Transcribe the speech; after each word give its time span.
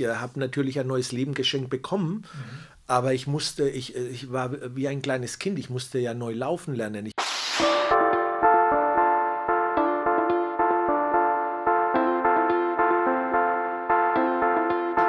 ich 0.00 0.06
äh, 0.06 0.14
habe 0.14 0.40
natürlich 0.40 0.80
ein 0.80 0.86
neues 0.86 1.12
Leben 1.12 1.34
geschenkt 1.34 1.70
bekommen, 1.70 2.24
mhm. 2.32 2.58
aber 2.86 3.12
ich 3.12 3.26
musste, 3.26 3.68
ich, 3.68 3.94
äh, 3.94 4.08
ich 4.08 4.32
war 4.32 4.74
wie 4.74 4.88
ein 4.88 5.02
kleines 5.02 5.38
Kind, 5.38 5.58
ich 5.58 5.70
musste 5.70 5.98
ja 5.98 6.14
neu 6.14 6.32
laufen 6.32 6.74
lernen. 6.74 7.06
Ich 7.06 7.12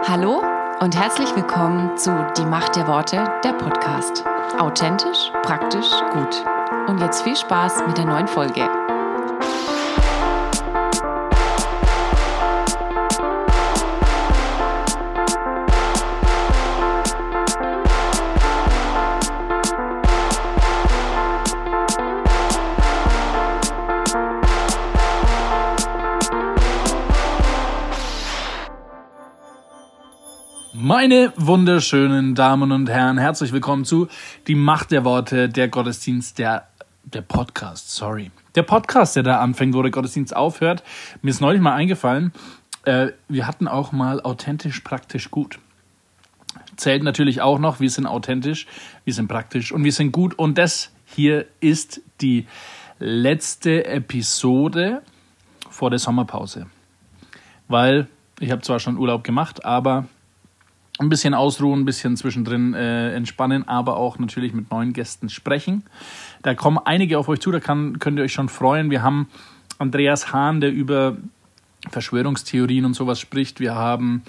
Hallo 0.08 0.44
und 0.82 0.94
herzlich 0.94 1.34
willkommen 1.36 1.98
zu 1.98 2.12
Die 2.38 2.46
Macht 2.46 2.76
der 2.76 2.88
Worte, 2.88 3.24
der 3.46 3.54
Podcast. 3.54 4.26
Authentisch, 4.60 5.32
praktisch, 5.42 5.90
gut. 6.12 6.44
Und 6.88 7.00
jetzt 7.00 7.22
viel 7.22 7.38
Spaß 7.38 7.88
mit 7.88 7.98
der 7.98 8.06
neuen 8.06 8.28
Folge. 8.28 8.81
Meine 31.02 31.34
wunderschönen 31.36 32.36
Damen 32.36 32.72
und 32.72 32.88
Herren, 32.88 33.18
herzlich 33.18 33.52
willkommen 33.52 33.86
zu 33.86 34.08
Die 34.46 34.54
Macht 34.54 34.92
der 34.92 35.04
Worte, 35.04 35.50
der 35.50 35.68
Gottesdienst, 35.68 36.38
der, 36.38 36.68
der 37.06 37.24
Podcast, 37.24 37.90
sorry. 37.90 38.30
Der 38.54 38.62
Podcast, 38.62 39.16
der 39.16 39.24
da 39.24 39.40
anfängt, 39.40 39.74
wo 39.74 39.82
der 39.82 39.90
Gottesdienst 39.90 40.36
aufhört. 40.36 40.84
Mir 41.24 41.32
ist 41.32 41.42
neulich 41.42 41.60
mal 41.60 41.74
eingefallen, 41.74 42.34
äh, 42.84 43.08
wir 43.28 43.48
hatten 43.48 43.68
auch 43.68 43.92
mal 43.92 44.22
authentisch, 44.22 44.82
praktisch 44.82 45.32
gut. 45.32 45.58
Zählt 46.76 47.02
natürlich 47.02 47.42
auch 47.42 47.58
noch, 47.58 47.80
wir 47.80 47.90
sind 47.90 48.06
authentisch, 48.06 48.68
wir 49.04 49.16
sind 49.16 49.28
praktisch 49.28 49.72
und 49.72 49.84
wir 49.84 49.94
sind 49.94 50.12
gut. 50.12 50.38
Und 50.38 50.60
das 50.60 50.92
hier 51.08 51.48
ist 51.62 52.02
die 52.22 52.46
letzte 53.00 53.86
Episode 53.86 55.02
vor 55.68 55.90
der 55.90 55.98
Sommerpause. 55.98 56.68
Weil 57.68 58.08
ich 58.40 58.52
habe 58.52 58.62
zwar 58.62 58.80
schon 58.80 58.98
Urlaub 58.98 59.24
gemacht, 59.24 59.66
aber 59.66 60.06
ein 61.02 61.10
bisschen 61.10 61.34
ausruhen, 61.34 61.82
ein 61.82 61.86
bisschen 61.86 62.16
zwischendrin 62.16 62.74
äh, 62.74 63.14
entspannen, 63.14 63.68
aber 63.68 63.98
auch 63.98 64.20
natürlich 64.20 64.54
mit 64.54 64.72
neuen 64.72 64.94
Gästen 64.94 65.30
sprechen. 65.30 65.84
Da 66.44 66.54
kommen 66.54 66.80
einige 66.84 67.18
auf 67.18 67.28
euch 67.28 67.40
zu, 67.40 67.52
da 67.52 67.60
kann, 67.60 68.00
könnt 68.00 68.18
ihr 68.18 68.24
euch 68.24 68.34
schon 68.34 68.50
freuen. 68.50 68.92
Wir 68.92 69.02
haben 69.02 69.28
Andreas 69.80 70.32
Hahn, 70.32 70.62
der 70.62 70.72
über 70.72 71.18
Verschwörungstheorien 71.90 72.86
und 72.86 72.94
sowas 72.94 73.20
spricht. 73.20 73.60
Wir 73.60 73.76
haben 73.76 74.22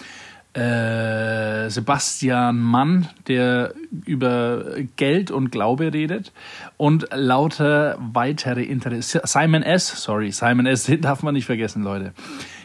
äh, 0.55 1.69
Sebastian 1.71 2.59
Mann, 2.59 3.09
der 3.27 3.75
über 4.07 4.65
Geld 4.97 5.31
und 5.31 5.51
Glaube 5.51 5.93
redet 5.93 6.33
und 6.77 7.07
lauter 7.13 7.99
weitere 7.99 8.63
Interesse. 8.63 9.21
Simon 9.25 9.63
S., 9.63 9.89
sorry, 10.03 10.33
Simon 10.33 10.67
S., 10.67 10.85
den 10.87 11.03
darf 11.03 11.23
man 11.23 11.35
nicht 11.35 11.47
vergessen, 11.47 11.83
Leute. 11.83 12.13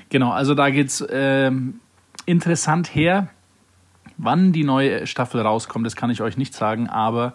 Genau, 0.10 0.32
also 0.32 0.54
da 0.54 0.70
geht's 0.70 1.02
äh, 1.02 1.52
interessant 2.26 2.94
her. 2.94 3.30
Wann 4.18 4.52
die 4.52 4.64
neue 4.64 5.08
Staffel 5.08 5.42
rauskommt, 5.42 5.86
das 5.86 5.96
kann 5.96 6.10
ich 6.10 6.22
euch 6.22 6.38
nicht 6.38 6.54
sagen, 6.54 6.88
aber 6.88 7.34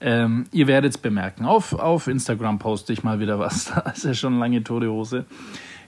ähm, 0.00 0.44
ihr 0.52 0.66
werdet 0.66 0.94
es 0.94 0.98
bemerken. 0.98 1.44
Auf, 1.44 1.72
auf 1.72 2.06
Instagram 2.06 2.58
poste 2.58 2.92
ich 2.92 3.02
mal 3.02 3.20
wieder 3.20 3.38
was. 3.38 3.66
Da 3.74 3.90
ist 3.90 4.04
ja 4.04 4.14
schon 4.14 4.38
lange 4.38 4.62
tote 4.62 4.90
Hose. 4.90 5.26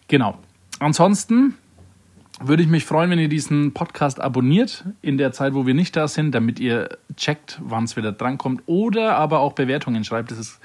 Genau. 0.09 0.39
Ansonsten 0.79 1.55
würde 2.43 2.63
ich 2.63 2.69
mich 2.69 2.87
freuen, 2.87 3.11
wenn 3.11 3.19
ihr 3.19 3.29
diesen 3.29 3.75
Podcast 3.75 4.21
abonniert 4.21 4.85
in 5.03 5.19
der 5.19 5.33
Zeit, 5.33 5.53
wo 5.55 5.67
wir 5.67 5.75
nicht 5.75 5.95
da 5.95 6.09
sind, 6.09 6.35
damit 6.35 6.59
ihr 6.59 6.99
checkt, 7.17 7.61
wann 7.63 7.85
es 7.85 7.97
wieder 7.97 8.13
drankommt 8.13 8.63
oder 8.67 9.17
aber 9.17 9.41
auch 9.41 9.53
Bewertungen 9.53 10.05
schreibt. 10.05 10.31
Das 10.31 10.39
ist 10.39 10.61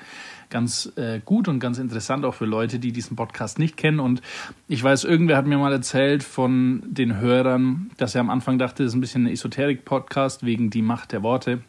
ganz 0.49 0.91
äh, 0.95 1.19
gut 1.23 1.47
und 1.47 1.59
ganz 1.59 1.77
interessant 1.77 2.25
auch 2.25 2.33
für 2.33 2.45
Leute, 2.45 2.79
die 2.79 2.91
diesen 2.91 3.15
Podcast 3.15 3.59
nicht 3.59 3.77
kennen. 3.77 3.99
Und 3.99 4.21
ich 4.67 4.83
weiß, 4.83 5.03
irgendwer 5.03 5.37
hat 5.37 5.45
mir 5.45 5.57
mal 5.57 5.71
erzählt 5.71 6.23
von 6.23 6.83
den 6.85 7.19
Hörern, 7.19 7.91
dass 7.97 8.15
er 8.15 8.21
am 8.21 8.29
Anfang 8.29 8.57
dachte, 8.57 8.83
das 8.83 8.91
ist 8.91 8.97
ein 8.97 9.01
bisschen 9.01 9.25
ein 9.25 9.33
Esoterik-Podcast 9.33 10.45
wegen 10.45 10.69
die 10.69 10.81
Macht 10.81 11.11
der 11.11 11.23
Worte. 11.23 11.61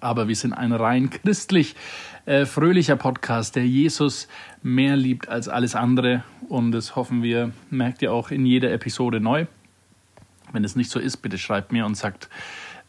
Aber 0.00 0.28
wir 0.28 0.36
sind 0.36 0.52
ein 0.52 0.72
rein 0.72 1.10
christlich 1.10 1.76
äh, 2.26 2.46
fröhlicher 2.46 2.96
Podcast, 2.96 3.56
der 3.56 3.66
Jesus 3.66 4.28
mehr 4.62 4.96
liebt 4.96 5.28
als 5.28 5.48
alles 5.48 5.74
andere. 5.74 6.24
Und 6.48 6.72
das 6.72 6.96
hoffen 6.96 7.22
wir, 7.22 7.52
merkt 7.70 8.02
ihr 8.02 8.12
auch 8.12 8.30
in 8.30 8.46
jeder 8.46 8.72
Episode 8.72 9.20
neu. 9.20 9.46
Wenn 10.52 10.64
es 10.64 10.76
nicht 10.76 10.90
so 10.90 10.98
ist, 10.98 11.18
bitte 11.18 11.36
schreibt 11.38 11.72
mir 11.72 11.84
und 11.84 11.96
sagt, 11.96 12.28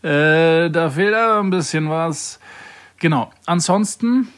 äh, 0.03 0.69
da 0.69 0.89
fehlt 0.91 1.15
ein 1.15 1.49
bisschen 1.49 1.89
was. 1.89 2.39
Genau. 2.99 3.31
Ansonsten 3.45 4.29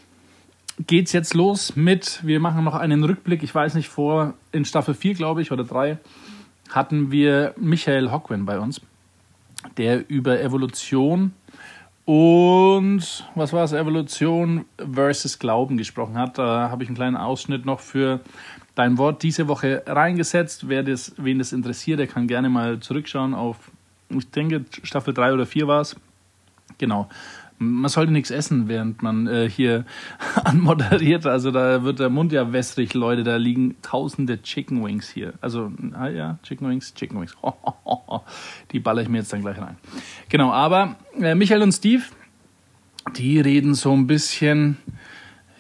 geht's 0.86 1.12
jetzt 1.12 1.34
los 1.34 1.76
mit, 1.76 2.20
wir 2.24 2.40
machen 2.40 2.64
noch 2.64 2.76
einen 2.76 3.04
Rückblick, 3.04 3.44
ich 3.44 3.54
weiß 3.54 3.74
nicht, 3.74 3.90
vor 3.90 4.36
in 4.52 4.66
Staffel 4.66 4.94
4, 4.94 5.16
glaube 5.16 5.42
ich, 5.42 5.52
oder 5.52 5.64
3, 5.64 5.98
hatten 6.70 7.12
wir 7.12 7.54
Michael 7.58 8.12
Hockwin 8.12 8.46
bei 8.46 8.60
uns, 8.60 8.82
der 9.78 10.08
über 10.10 10.40
Evolution 10.40 11.34
und 12.06 13.26
was 13.36 13.52
war 13.52 13.64
es, 13.66 13.74
Evolution 13.74 14.66
versus 14.78 15.40
Glauben 15.40 15.76
gesprochen 15.76 16.18
hat. 16.18 16.38
Da 16.38 16.70
habe 16.70 16.84
ich 16.84 16.90
einen 16.90 16.96
kleinen 16.96 17.18
Ausschnitt 17.18 17.66
noch 17.66 17.82
für 17.82 18.22
dein 18.76 18.98
Wort 18.98 19.24
diese 19.24 19.50
Woche 19.50 19.84
reingesetzt. 19.86 20.70
Wer 20.70 20.84
das, 20.84 21.14
wen 21.18 21.40
das 21.40 21.52
interessiert, 21.52 22.00
der 22.00 22.08
kann 22.08 22.28
gerne 22.28 22.48
mal 22.48 22.80
zurückschauen 22.80 23.34
auf, 23.34 23.58
ich 24.10 24.30
denke, 24.32 24.64
Staffel 24.84 25.14
3 25.14 25.34
oder 25.34 25.46
4 25.46 25.68
war 25.68 25.82
es. 25.82 25.98
Genau 26.78 27.10
man 27.60 27.90
sollte 27.90 28.12
nichts 28.12 28.30
essen, 28.30 28.68
während 28.68 29.02
man 29.02 29.28
äh, 29.28 29.50
hier 29.50 29.86
anmoderiert. 30.44 31.26
Also 31.26 31.52
da 31.52 31.84
wird 31.84 32.00
der 32.00 32.10
Mund 32.10 32.32
ja 32.32 32.54
wässrig, 32.54 32.94
Leute. 32.94 33.24
Da 33.24 33.38
liegen 33.38 33.76
tausende 33.82 34.42
Chicken 34.42 34.84
Wings 34.84 35.10
hier. 35.10 35.34
Also, 35.42 35.72
ah, 35.94 36.08
ja, 36.08 36.38
Chicken 36.44 36.70
Wings, 36.70 36.94
Chicken 36.94 37.20
Wings. 37.20 37.36
Die 38.72 38.80
baller 38.80 39.02
ich 39.02 39.10
mir 39.10 39.20
jetzt 39.20 39.34
dann 39.34 39.42
gleich 39.42 39.58
rein. 39.60 39.78
Genau, 40.30 40.52
aber 40.52 40.96
äh, 41.20 41.36
Michael 41.36 41.64
und 41.64 41.72
Steve, 41.72 42.04
die 43.16 43.40
reden 43.40 43.74
so 43.74 43.94
ein 43.94 44.08
bisschen, 44.08 44.78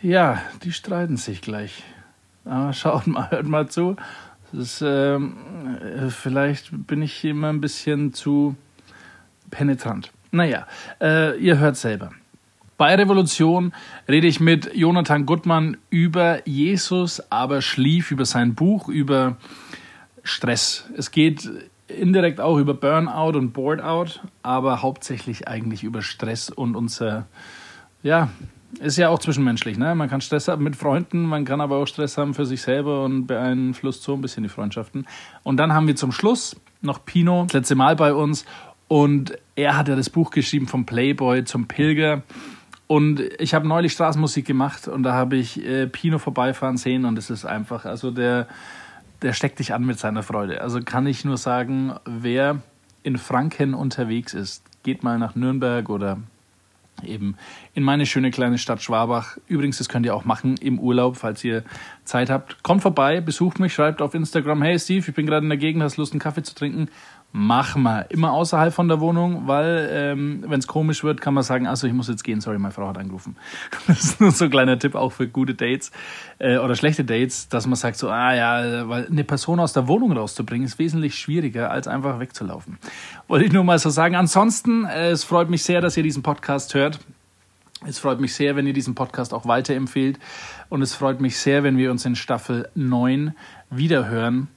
ja, 0.02 0.42
die 0.64 0.74
streiten 0.74 1.18
sich 1.18 1.42
gleich. 1.42 1.84
Aber 2.46 2.74
schaut 2.74 3.08
mal, 3.08 3.30
hört 3.32 3.48
mal 3.48 3.68
zu. 3.70 3.96
Ist, 4.54 4.82
ähm, 4.86 5.36
äh, 5.82 6.10
vielleicht 6.10 6.70
bin 6.88 7.02
ich 7.02 7.24
immer 7.26 7.50
ein 7.50 7.60
bisschen 7.60 8.14
zu 8.14 8.56
penetrant. 9.50 10.12
Naja, 10.32 10.68
äh, 11.02 11.38
ihr 11.40 11.58
hört 11.60 11.78
selber. 11.78 12.12
Bei 12.78 12.94
Revolution 12.94 13.74
rede 14.08 14.28
ich 14.28 14.40
mit 14.40 14.76
Jonathan 14.76 15.26
Gutmann 15.26 15.78
über 15.90 16.48
Jesus, 16.48 17.24
aber 17.32 17.62
schlief 17.62 18.12
über 18.12 18.26
sein 18.26 18.54
Buch, 18.54 18.88
über 18.88 19.38
Stress. 20.24 20.88
Es 20.96 21.10
geht 21.10 21.50
indirekt 21.88 22.40
auch 22.40 22.58
über 22.58 22.76
Burnout 22.76 23.38
und 23.38 23.54
Boardout, 23.54 24.20
aber 24.44 24.84
hauptsächlich 24.84 25.48
eigentlich 25.48 25.84
über 25.84 26.04
Stress 26.04 26.52
und 26.52 26.76
unser, 26.76 27.26
ja, 28.04 28.30
ist 28.80 28.98
ja 28.98 29.10
auch 29.10 29.20
zwischenmenschlich. 29.20 29.78
Ne? 29.78 29.96
Man 29.96 30.10
kann 30.10 30.22
Stress 30.22 30.48
haben 30.48 30.64
mit 30.64 30.76
Freunden, 30.76 31.24
man 31.24 31.46
kann 31.46 31.62
aber 31.62 31.78
auch 31.78 31.88
Stress 31.88 32.18
haben 32.18 32.34
für 32.34 32.46
sich 32.46 32.62
selber 32.62 33.04
und 33.06 33.26
beeinflusst 33.26 34.04
so 34.04 34.14
ein 34.14 34.22
bisschen 34.22 34.44
die 34.44 34.50
Freundschaften. 34.50 35.08
Und 35.44 35.58
dann 35.58 35.74
haben 35.74 35.88
wir 35.88 35.96
zum 35.96 36.12
Schluss 36.12 36.56
noch 36.82 37.06
Pino, 37.06 37.44
das 37.46 37.54
letzte 37.54 37.76
Mal 37.76 37.96
bei 37.96 38.14
uns 38.14 38.46
und 38.88 39.38
er 39.58 39.76
hat 39.76 39.88
ja 39.88 39.96
das 39.96 40.10
Buch 40.10 40.32
geschrieben 40.32 40.68
vom 40.68 40.86
Playboy 40.86 41.44
zum 41.44 41.68
Pilger. 41.68 42.22
Und 42.86 43.20
ich 43.40 43.54
habe 43.54 43.68
neulich 43.68 43.92
Straßenmusik 43.92 44.46
gemacht 44.46 44.88
und 44.88 45.04
da 45.04 45.14
habe 45.14 45.36
ich 45.36 45.62
äh, 45.66 45.88
Pino 45.88 46.20
vorbeifahren 46.20 46.78
sehen 46.78 47.04
und 47.04 47.18
es 47.18 47.30
ist 47.30 47.44
einfach, 47.44 47.84
also 47.84 48.12
der, 48.12 48.48
der 49.22 49.34
steckt 49.34 49.60
dich 49.60 49.74
an 49.74 49.84
mit 49.84 50.00
seiner 50.00 50.24
Freude. 50.24 50.62
Also 50.62 50.80
kann 50.82 51.06
ich 51.06 51.26
nur 51.26 51.36
sagen, 51.36 51.96
wer 52.06 52.62
in 53.04 53.18
Franken 53.18 53.74
unterwegs 53.74 54.34
ist, 54.34 54.64
geht 54.84 55.04
mal 55.04 55.18
nach 55.18 55.36
Nürnberg 55.36 55.90
oder 55.90 56.20
eben 57.04 57.36
in 57.74 57.84
meine 57.84 58.06
schöne 58.06 58.32
kleine 58.32 58.58
Stadt 58.58 58.82
Schwabach. 58.82 59.38
Übrigens, 59.48 59.80
das 59.80 59.90
könnt 59.90 60.06
ihr 60.06 60.16
auch 60.16 60.26
machen 60.26 60.56
im 60.58 60.80
Urlaub, 60.80 61.18
falls 61.18 61.44
ihr 61.44 61.64
Zeit 62.06 62.30
habt. 62.30 62.64
Kommt 62.64 62.84
vorbei, 62.84 63.22
besucht 63.22 63.60
mich, 63.60 63.74
schreibt 63.74 64.02
auf 64.02 64.14
Instagram, 64.14 64.62
hey 64.62 64.80
Steve, 64.80 65.06
ich 65.08 65.16
bin 65.16 65.26
gerade 65.26 65.44
in 65.44 65.50
der 65.50 65.58
Gegend, 65.58 65.84
hast 65.84 65.98
Lust, 65.98 66.14
einen 66.14 66.20
Kaffee 66.20 66.44
zu 66.44 66.56
trinken? 66.56 66.90
Mach 67.32 67.76
mal. 67.76 68.06
Immer 68.10 68.32
außerhalb 68.32 68.74
von 68.74 68.88
der 68.88 69.00
Wohnung, 69.00 69.48
weil 69.48 69.90
ähm, 69.92 70.44
wenn 70.48 70.60
es 70.60 70.68
komisch 70.68 71.04
wird, 71.04 71.22
kann 71.22 71.34
man 71.34 71.44
sagen, 71.44 71.68
also 71.68 71.86
ich 71.86 71.94
muss 71.94 72.08
jetzt 72.08 72.24
gehen, 72.24 72.42
sorry, 72.42 72.58
meine 72.58 72.74
Frau 72.74 72.88
hat 72.88 72.98
angerufen. 72.98 73.36
Das 73.88 74.04
ist 74.04 74.22
nur 74.22 74.32
so 74.32 74.46
ein 74.46 74.52
kleiner 74.52 74.80
Tipp 74.80 74.96
auch 74.96 75.12
für 75.12 75.28
gute 75.28 75.54
Dates 75.54 75.92
äh, 76.40 76.58
oder 76.58 76.76
schlechte 76.76 77.04
Dates, 77.06 77.48
dass 77.48 77.68
man 77.68 77.76
sagt 77.76 77.98
so, 77.98 78.10
ah 78.10 78.34
ja, 78.34 78.90
weil 78.90 79.08
eine 79.08 79.24
Person 79.24 79.60
aus 79.60 79.74
der 79.74 79.88
Wohnung 79.88 80.12
rauszubringen 80.14 80.66
ist 80.66 80.80
wesentlich 80.80 81.16
schwieriger, 81.16 81.72
als 81.72 81.88
einfach 81.88 82.20
wegzulaufen. 82.20 82.78
Wollte 83.28 83.46
ich 83.46 83.54
nur 83.54 83.64
mal 83.64 83.80
so 83.80 83.90
sagen. 83.90 84.16
Ansonsten, 84.16 84.86
äh, 84.86 85.10
es 85.10 85.24
freut 85.24 85.50
mich 85.50 85.64
sehr, 85.64 85.82
dass 85.82 85.96
ihr 85.98 86.04
diesen 86.04 86.24
Podcast 86.24 86.74
hört. 86.74 87.00
Es 87.86 88.00
freut 88.00 88.20
mich 88.20 88.34
sehr, 88.34 88.56
wenn 88.56 88.66
ihr 88.66 88.74
diesen 88.74 88.96
Podcast 88.96 89.34
auch 89.34 89.46
weiterempfehlt. 89.46 90.18
Und 90.70 90.82
es 90.82 90.96
freut 90.96 91.22
mich 91.22 91.38
sehr, 91.38 91.64
wenn 91.64 91.78
wir 91.78 91.92
uns 91.92 92.06
in 92.06 92.16
Staffel 92.16 92.70
9 92.74 93.36
wiederhören. 93.70 94.48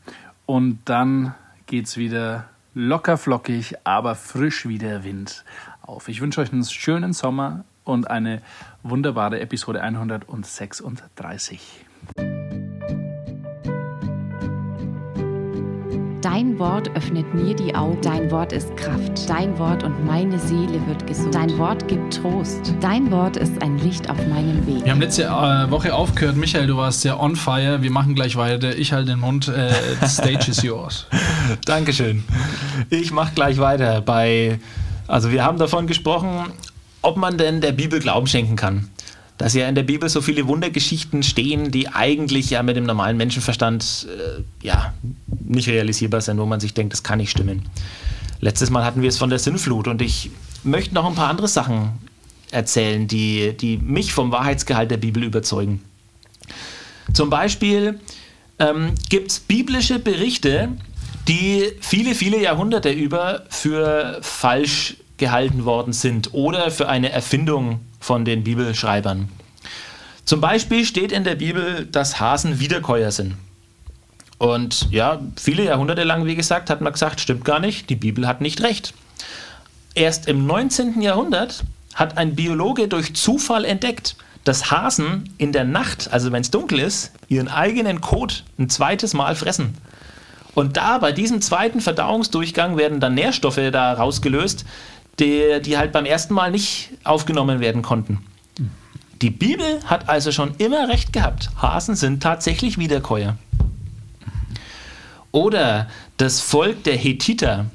Und 0.47 0.81
dann 0.87 1.35
geht's 1.67 1.97
wieder 1.97 2.47
locker 2.75 3.17
flockig, 3.17 3.75
aber 3.85 4.15
frisch 4.15 4.69
wie 4.69 4.79
der 4.79 5.05
Wind 5.05 5.45
auf. 5.83 6.09
Ich 6.09 6.21
wünsche 6.21 6.41
euch 6.41 6.53
einen 6.53 6.65
schönen 6.65 7.13
Sommer 7.13 7.65
und 7.85 8.11
eine 8.11 8.43
wunderbare 8.83 9.41
Episode 9.41 9.83
136. 9.83 11.87
Dein 16.23 16.59
Wort 16.59 16.95
öffnet 16.95 17.33
mir 17.33 17.55
die 17.57 17.75
Augen. 17.75 17.99
Dein 18.03 18.31
Wort 18.31 18.53
ist 18.53 18.77
Kraft. 18.77 19.27
Dein 19.27 19.59
Wort 19.59 19.83
und 19.83 20.05
meine 20.05 20.39
Seele 20.39 20.87
wird 20.87 21.07
gesund. 21.07 21.35
Dein 21.35 21.57
Wort 21.57 21.89
gibt 21.89 22.13
Trost. 22.13 22.75
Dein 22.79 23.11
Wort 23.11 23.39
ist 23.39 23.63
ein 23.63 23.79
Licht 23.79 24.11
auf 24.11 24.19
meinem 24.27 24.67
Weg. 24.67 24.85
Wir 24.85 24.93
haben 24.93 25.01
letzte 25.01 25.25
äh, 25.25 25.71
Woche 25.71 25.95
aufgehört. 25.95 26.37
Michael, 26.37 26.67
du 26.67 26.77
warst 26.77 27.05
ja 27.05 27.19
on 27.19 27.37
fire. 27.37 27.81
Wir 27.81 27.91
machen 27.91 28.15
gleich 28.15 28.37
weiter. 28.37 28.77
Ich 28.77 28.93
halte 28.93 29.13
den 29.13 29.21
Mund. 29.21 29.49
Äh, 29.49 29.73
the 30.03 30.09
stage 30.09 30.51
is 30.51 30.63
yours. 30.63 31.07
Dankeschön. 31.65 32.23
Ich 32.91 33.13
mache 33.13 33.33
gleich 33.35 33.57
weiter 33.57 34.03
bei. 34.03 34.61
Also, 35.07 35.33
wir 35.33 35.43
haben 35.43 35.57
davon 35.57 35.87
gesprochen, 35.87 36.53
ob 37.01 37.17
man 37.17 37.39
denn 37.39 37.63
der 37.63 37.73
Bibel 37.73 37.99
Glauben 37.99 38.27
schenken 38.27 38.57
kann 38.57 38.91
dass 39.41 39.55
ja 39.55 39.67
in 39.67 39.75
der 39.75 39.85
Bibel 39.85 40.07
so 40.11 40.21
viele 40.21 40.47
Wundergeschichten 40.47 41.23
stehen, 41.23 41.71
die 41.71 41.89
eigentlich 41.89 42.51
ja 42.51 42.63
mit 42.63 42.77
dem 42.77 42.85
normalen 42.85 43.17
Menschenverstand 43.17 44.07
äh, 44.15 44.43
ja 44.63 44.93
nicht 45.43 45.67
realisierbar 45.67 46.21
sind, 46.21 46.37
wo 46.37 46.45
man 46.45 46.61
sich 46.61 46.75
denkt, 46.75 46.93
das 46.93 47.03
kann 47.03 47.17
nicht 47.17 47.31
stimmen. 47.31 47.63
Letztes 48.43 48.69
Mal 48.69 48.85
hatten 48.85 49.01
wir 49.01 49.09
es 49.09 49.17
von 49.17 49.31
der 49.31 49.39
Sinnflut 49.39 49.89
und 49.89 50.03
ich 50.03 50.31
möchte 50.63 50.95
noch 50.95 51.07
ein 51.07 51.15
paar 51.15 51.31
andere 51.31 51.49
Sachen 51.49 51.93
erzählen, 52.51 53.09
die, 53.09 53.57
die 53.57 53.79
mich 53.79 54.13
vom 54.13 54.31
Wahrheitsgehalt 54.31 54.91
der 54.91 54.99
Bibel 54.99 55.25
überzeugen. 55.25 55.83
Zum 57.15 57.31
Beispiel 57.31 57.99
ähm, 58.59 58.93
gibt 59.09 59.31
es 59.31 59.41
biblische 59.41 59.99
Berichte, 60.01 60.69
die 61.29 61.65
viele, 61.81 62.15
viele 62.15 62.43
Jahrhunderte 62.43 62.91
über 62.91 63.45
für 63.49 64.19
falsch 64.21 64.99
gehalten 65.17 65.65
worden 65.65 65.95
sind 65.95 66.35
oder 66.35 66.71
für 66.71 66.91
eine 66.91 67.11
Erfindung 67.11 67.81
von 68.01 68.25
den 68.25 68.43
Bibelschreibern. 68.43 69.29
Zum 70.25 70.41
Beispiel 70.41 70.85
steht 70.85 71.13
in 71.13 71.25
der 71.25 71.37
Bibel, 71.37 71.87
dass 71.87 72.19
Hasen 72.19 72.59
Wiederkäuer 72.59 73.11
sind. 73.11 73.37
Und 74.39 74.91
ja, 74.91 75.21
viele 75.37 75.65
Jahrhunderte 75.65 76.03
lang, 76.03 76.25
wie 76.25 76.35
gesagt, 76.35 76.71
hat 76.71 76.81
man 76.81 76.95
gesagt, 76.95 77.21
stimmt 77.21 77.45
gar 77.45 77.61
nicht, 77.61 77.91
die 77.91 77.97
Bibel 77.97 78.27
hat 78.27 78.41
nicht 78.41 78.63
recht. 78.63 78.95
Erst 79.95 80.29
im 80.29 80.47
19. 80.47 81.03
Jahrhundert 81.03 81.63
hat 81.95 82.17
ein 82.17 82.37
Biologe 82.37 82.89
durch 82.89 83.15
Zufall 83.15 83.65
entdeckt, 83.65 84.17
dass 84.45 84.71
Hasen 84.71 85.35
in 85.37 85.53
der 85.53 85.65
Nacht, 85.65 86.13
also 86.13 86.33
wenn 86.33 86.41
es 86.41 86.51
dunkel 86.51 86.79
ist, 86.79 87.13
ihren 87.29 87.49
eigenen 87.49 88.01
Kot 88.01 88.45
ein 88.59 88.71
zweites 88.71 89.13
Mal 89.13 89.35
fressen. 89.35 89.77
Und 90.55 90.77
da 90.77 90.99
bei 90.99 91.13
diesem 91.13 91.41
zweiten 91.43 91.81
Verdauungsdurchgang 91.81 92.77
werden 92.77 93.01
dann 93.01 93.15
Nährstoffe 93.15 93.61
da 93.71 93.93
rausgelöst, 93.93 94.65
die, 95.19 95.61
die 95.63 95.77
halt 95.77 95.93
beim 95.93 96.05
ersten 96.05 96.35
Mal 96.35 96.51
nicht 96.51 96.91
aufgenommen 97.05 97.61
werden 97.61 97.83
konnten. 97.83 98.25
Die 99.23 99.31
Bibel 99.31 99.81
hat 99.85 100.09
also 100.09 100.33
schon 100.33 100.55
immer 100.57 100.89
recht 100.89 101.13
gehabt. 101.13 101.51
Hasen 101.61 101.95
sind 101.95 102.23
tatsächlich 102.23 102.79
Wiederkäuer. 102.79 103.37
Oder 105.31 105.89
das 106.17 106.41
Volk 106.41 106.85
der 106.85 106.97
Hethiter 106.97 107.67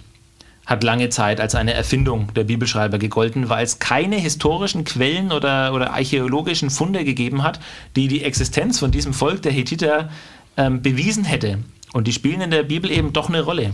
hat 0.66 0.84
lange 0.84 1.10
Zeit 1.10 1.40
als 1.40 1.54
eine 1.54 1.74
Erfindung 1.74 2.34
der 2.34 2.44
Bibelschreiber 2.44 2.98
gegolten, 2.98 3.50
weil 3.50 3.64
es 3.64 3.78
keine 3.78 4.16
historischen 4.16 4.84
Quellen 4.84 5.32
oder, 5.32 5.74
oder 5.74 5.94
archäologischen 5.94 6.72
Funde 6.72 7.06
gegeben 7.06 7.44
hat, 7.44 7.60
die 7.96 8.08
die 8.08 8.24
Existenz 8.24 8.80
von 8.80 8.90
diesem 8.90 9.14
Volk 9.14 9.44
der 9.44 9.52
Hethiter 9.52 10.10
ähm, 10.58 10.82
bewiesen 10.82 11.24
hätte. 11.24 11.60
Und 11.94 12.08
die 12.08 12.14
spielen 12.14 12.42
in 12.42 12.52
der 12.52 12.64
Bibel 12.64 12.92
eben 12.92 13.14
doch 13.14 13.30
eine 13.30 13.42
Rolle. 13.42 13.74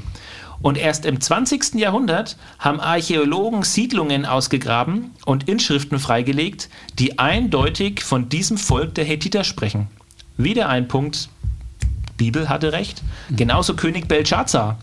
Und 0.62 0.78
erst 0.78 1.06
im 1.06 1.19
20. 1.19 1.75
Jahrhundert 1.75 2.38
haben 2.60 2.80
Archäologen 2.80 3.63
Siedlungen 3.63 4.25
ausgegraben 4.25 5.12
und 5.25 5.50
Inschriften 5.50 6.00
freigelegt, 6.00 6.69
die 7.00 7.18
eindeutig 7.18 8.04
von 8.04 8.30
diesem 8.30 8.58
Volk 8.58 8.94
der 8.96 9.06
Hethiter 9.06 9.44
sprechen. 9.44 9.88
Wieder 10.38 10.69
ein 10.69 10.88
Punkt, 10.88 11.30
Bibel 12.18 12.50
hatte 12.50 12.72
recht. 12.72 13.02
Genauso 13.31 13.75
König 13.75 14.08
Belshazzar. 14.08 14.78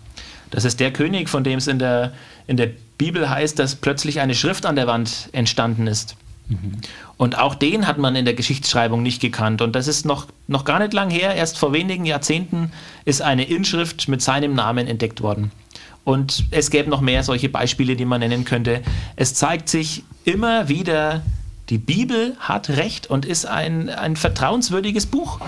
Das 0.51 0.65
ist 0.65 0.81
der 0.81 0.93
König, 0.93 1.29
von 1.29 1.45
dem 1.45 1.59
es 1.59 1.69
in 1.69 1.79
der, 1.79 2.13
in 2.49 2.57
der 2.57 2.71
Bibel 2.97 3.31
heißt, 3.31 3.59
dass 3.59 3.77
plötzlich 3.77 4.21
eine 4.21 4.35
Schrift 4.35 4.67
an 4.67 4.75
der 4.75 4.89
Wand 4.89 5.29
entstanden 5.31 5.87
ist. 5.87 6.17
Mhm. 6.49 6.81
Und 7.17 7.39
auch 7.39 7.55
den 7.55 7.87
hat 7.87 7.99
man 7.99 8.17
in 8.17 8.25
der 8.25 8.35
Geschichtsschreibung 8.35 9.03
nicht 9.03 9.21
gekannt. 9.21 9.63
Und 9.63 9.77
das 9.77 9.87
ist 9.87 10.05
noch, 10.05 10.27
noch 10.47 10.65
gar 10.65 10.79
nicht 10.79 10.95
lang 10.95 11.11
her. 11.11 11.35
Erst 11.35 11.59
vor 11.59 11.73
wenigen 11.73 12.07
Jahrzehnten 12.07 12.73
ist 13.05 13.23
eine 13.23 13.45
Inschrift 13.45 14.09
mit 14.09 14.23
seinem 14.23 14.55
Namen 14.55 14.87
entdeckt 14.87 15.21
worden. 15.23 15.53
Und 16.09 16.47
es 16.53 16.71
gäbe 16.71 16.89
noch 16.89 17.03
mehr 17.03 17.23
solche 17.23 17.51
Beispiele, 17.51 17.95
die 17.95 18.07
man 18.07 18.21
nennen 18.21 18.47
könnte. 18.47 18.81
Es 19.17 19.35
zeigt 19.35 19.69
sich 19.69 20.05
immer 20.25 20.71
wieder, 20.71 21.21
die 21.69 21.77
Bibel 21.77 22.35
hat 22.39 22.71
Recht 22.71 23.09
und 23.11 23.27
ist 23.27 23.45
ein, 23.45 23.91
ein 23.91 24.17
vertrauenswürdiges 24.17 25.05
Buch. 25.05 25.39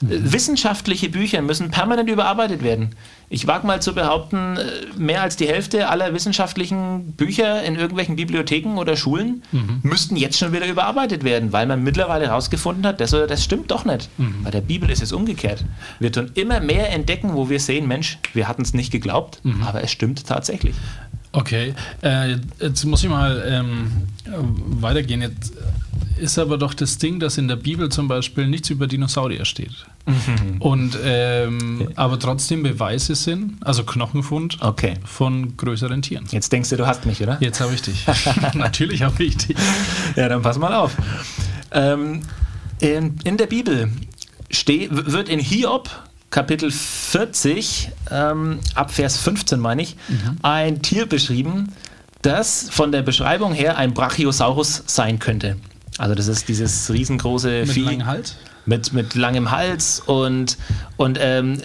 Wissenschaftliche 0.00 1.08
Bücher 1.08 1.42
müssen 1.42 1.72
permanent 1.72 2.08
überarbeitet 2.08 2.62
werden. 2.62 2.94
Ich 3.28 3.46
wage 3.46 3.66
mal 3.66 3.80
zu 3.80 3.94
behaupten, 3.94 4.56
äh, 4.56 4.64
mehr 4.96 5.22
als 5.22 5.36
die 5.36 5.46
Hälfte 5.48 5.88
aller 5.88 6.12
wissenschaftlichen 6.14 7.12
Bücher 7.12 7.62
in 7.62 7.76
irgendwelchen 7.76 8.16
Bibliotheken 8.16 8.76
oder 8.76 8.96
Schulen 8.96 9.42
mhm. 9.52 9.80
müssten 9.82 10.16
jetzt 10.16 10.38
schon 10.38 10.52
wieder 10.52 10.66
überarbeitet 10.66 11.24
werden, 11.24 11.52
weil 11.52 11.66
man 11.66 11.82
mittlerweile 11.82 12.26
herausgefunden 12.26 12.86
hat, 12.86 13.00
das 13.00 13.14
oder 13.14 13.26
das 13.26 13.42
stimmt 13.42 13.70
doch 13.70 13.84
nicht. 13.84 14.08
Mhm. 14.18 14.44
Bei 14.44 14.50
der 14.50 14.60
Bibel 14.60 14.90
ist 14.90 15.02
es 15.02 15.12
umgekehrt. 15.12 15.64
Wir 15.98 16.12
tun 16.12 16.30
immer 16.34 16.60
mehr 16.60 16.90
entdecken, 16.92 17.34
wo 17.34 17.48
wir 17.48 17.60
sehen, 17.60 17.88
Mensch, 17.88 18.18
wir 18.32 18.48
hatten 18.48 18.62
es 18.62 18.74
nicht 18.74 18.90
geglaubt, 18.90 19.40
mhm. 19.42 19.62
aber 19.62 19.82
es 19.82 19.90
stimmt 19.90 20.26
tatsächlich. 20.26 20.74
Okay, 21.32 21.74
äh, 22.02 22.36
jetzt 22.60 22.84
muss 22.84 23.02
ich 23.02 23.10
mal 23.10 23.42
ähm, 23.44 23.90
weitergehen. 24.80 25.20
Jetzt 25.20 25.52
ist 26.18 26.38
aber 26.38 26.58
doch 26.58 26.74
das 26.74 26.98
Ding, 26.98 27.20
dass 27.20 27.38
in 27.38 27.48
der 27.48 27.56
Bibel 27.56 27.88
zum 27.88 28.08
Beispiel 28.08 28.46
nichts 28.46 28.70
über 28.70 28.86
Dinosaurier 28.86 29.44
steht. 29.44 29.86
Mhm. 30.06 30.60
Und 30.60 30.98
ähm, 31.02 31.80
okay. 31.82 31.92
aber 31.96 32.18
trotzdem 32.18 32.62
Beweise 32.62 33.14
sind, 33.14 33.56
also 33.60 33.84
Knochenfund 33.84 34.58
okay. 34.60 34.94
von 35.04 35.56
größeren 35.56 36.02
Tieren. 36.02 36.26
Jetzt 36.30 36.52
denkst 36.52 36.70
du, 36.70 36.76
du 36.76 36.86
hast 36.86 37.06
mich, 37.06 37.22
oder? 37.22 37.38
Jetzt 37.40 37.60
habe 37.60 37.74
ich 37.74 37.82
dich. 37.82 38.06
Natürlich 38.54 39.02
habe 39.02 39.22
ich 39.24 39.36
dich. 39.36 39.56
Ja, 40.16 40.28
dann 40.28 40.42
pass 40.42 40.58
mal 40.58 40.74
auf. 40.74 40.92
Ähm, 41.72 42.20
in, 42.80 43.16
in, 43.24 43.36
der 43.36 43.46
Bibel 43.46 43.90
steh, 44.50 44.88
wird 44.90 45.28
in 45.28 45.40
Hiob 45.40 45.90
Kapitel 46.34 46.72
40, 46.72 47.90
ähm, 48.10 48.58
ab 48.74 48.90
Vers 48.90 49.18
15 49.18 49.60
meine 49.60 49.82
ich, 49.82 49.96
mhm. 50.08 50.36
ein 50.42 50.82
Tier 50.82 51.06
beschrieben, 51.06 51.72
das 52.22 52.68
von 52.70 52.90
der 52.90 53.02
Beschreibung 53.02 53.52
her 53.52 53.78
ein 53.78 53.94
Brachiosaurus 53.94 54.82
sein 54.86 55.20
könnte. 55.20 55.56
Also 55.98 56.14
das 56.14 56.28
ist 56.28 56.48
dieses 56.48 56.90
riesengroße 56.90 57.60
mit 57.60 57.70
Vieh. 57.70 57.84
Langem 57.84 58.06
Hals? 58.06 58.36
Mit, 58.66 58.92
mit 58.94 59.14
langem 59.14 59.50
Hals 59.50 60.00
und, 60.00 60.56
und 60.96 61.18
ähm, 61.20 61.60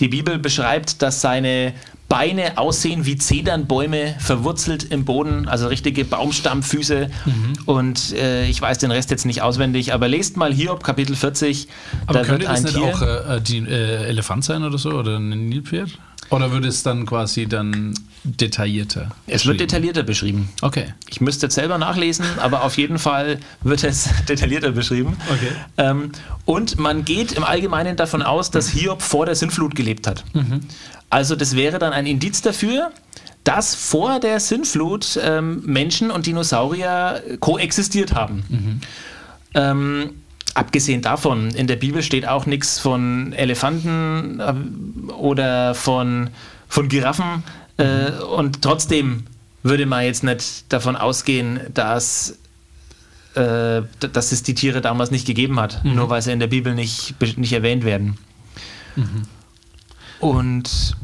die 0.00 0.08
Bibel 0.08 0.38
beschreibt, 0.38 1.00
dass 1.00 1.20
seine 1.20 1.74
Beine 2.08 2.56
aussehen 2.56 3.04
wie 3.04 3.18
Zedernbäume, 3.18 4.16
verwurzelt 4.18 4.84
im 4.84 5.04
Boden, 5.04 5.46
also 5.46 5.68
richtige 5.68 6.06
Baumstammfüße. 6.06 7.10
Mhm. 7.26 7.52
Und 7.66 8.14
äh, 8.14 8.48
ich 8.48 8.60
weiß 8.60 8.78
den 8.78 8.90
Rest 8.90 9.10
jetzt 9.10 9.26
nicht 9.26 9.42
auswendig, 9.42 9.92
aber 9.92 10.08
lest 10.08 10.38
mal 10.38 10.52
Hiob 10.52 10.82
Kapitel 10.82 11.14
40. 11.14 11.68
Aber 12.06 12.20
da 12.20 12.24
könnte 12.24 12.46
das 12.46 12.62
nicht 12.62 12.76
Tier, 12.76 12.84
auch 12.84 13.02
äh, 13.02 13.40
die, 13.42 13.58
äh, 13.58 14.06
Elefant 14.06 14.44
sein 14.44 14.64
oder 14.64 14.78
so 14.78 14.92
oder 14.92 15.18
ein 15.18 15.48
Nilpferd? 15.50 15.98
Oder 16.30 16.50
würde 16.52 16.68
es 16.68 16.82
dann 16.82 17.06
quasi 17.06 17.46
dann 17.46 17.94
detaillierter? 18.24 19.10
Es 19.26 19.46
wird 19.46 19.60
detaillierter 19.60 20.02
beschrieben. 20.02 20.50
Okay. 20.60 20.94
Ich 21.08 21.20
müsste 21.20 21.46
jetzt 21.46 21.54
selber 21.54 21.78
nachlesen, 21.78 22.26
aber 22.38 22.64
auf 22.64 22.76
jeden 22.76 22.98
Fall 22.98 23.38
wird 23.62 23.84
es 23.84 24.08
detaillierter 24.28 24.72
beschrieben. 24.72 25.16
Okay. 25.30 25.52
Ähm, 25.78 26.12
und 26.44 26.78
man 26.78 27.04
geht 27.04 27.32
im 27.32 27.44
Allgemeinen 27.44 27.96
davon 27.96 28.22
aus, 28.22 28.50
dass 28.50 28.68
Hiob 28.68 29.02
vor 29.02 29.26
der 29.26 29.34
Sinnflut 29.34 29.74
gelebt 29.74 30.06
hat. 30.06 30.24
Mhm. 30.34 30.60
Also 31.10 31.36
das 31.36 31.56
wäre 31.56 31.78
dann 31.78 31.92
ein 31.92 32.06
Indiz 32.06 32.42
dafür, 32.42 32.90
dass 33.44 33.74
vor 33.74 34.20
der 34.20 34.40
Sinnflut 34.40 35.18
ähm, 35.22 35.62
Menschen 35.64 36.10
und 36.10 36.26
Dinosaurier 36.26 37.22
koexistiert 37.40 38.14
haben. 38.14 38.44
Mhm. 38.48 38.80
Ähm, 39.54 40.10
abgesehen 40.58 41.02
davon, 41.02 41.50
in 41.50 41.68
der 41.68 41.76
Bibel 41.76 42.02
steht 42.02 42.26
auch 42.26 42.44
nichts 42.44 42.80
von 42.80 43.32
Elefanten 43.32 44.40
äh, 44.40 45.12
oder 45.12 45.74
von, 45.74 46.30
von 46.68 46.88
Giraffen. 46.88 47.44
Äh, 47.76 48.10
und 48.36 48.60
trotzdem 48.60 49.24
würde 49.62 49.86
man 49.86 50.04
jetzt 50.04 50.24
nicht 50.24 50.64
davon 50.72 50.96
ausgehen, 50.96 51.60
dass, 51.72 52.38
äh, 53.34 53.82
dass 54.00 54.32
es 54.32 54.42
die 54.42 54.54
Tiere 54.54 54.80
damals 54.80 55.12
nicht 55.12 55.26
gegeben 55.26 55.60
hat, 55.60 55.84
mhm. 55.84 55.94
nur 55.94 56.10
weil 56.10 56.22
sie 56.22 56.32
in 56.32 56.40
der 56.40 56.48
Bibel 56.48 56.74
nicht, 56.74 57.14
nicht 57.38 57.52
erwähnt 57.52 57.84
werden. 57.84 58.18
Mhm. 58.96 59.22
Und, 60.18 60.96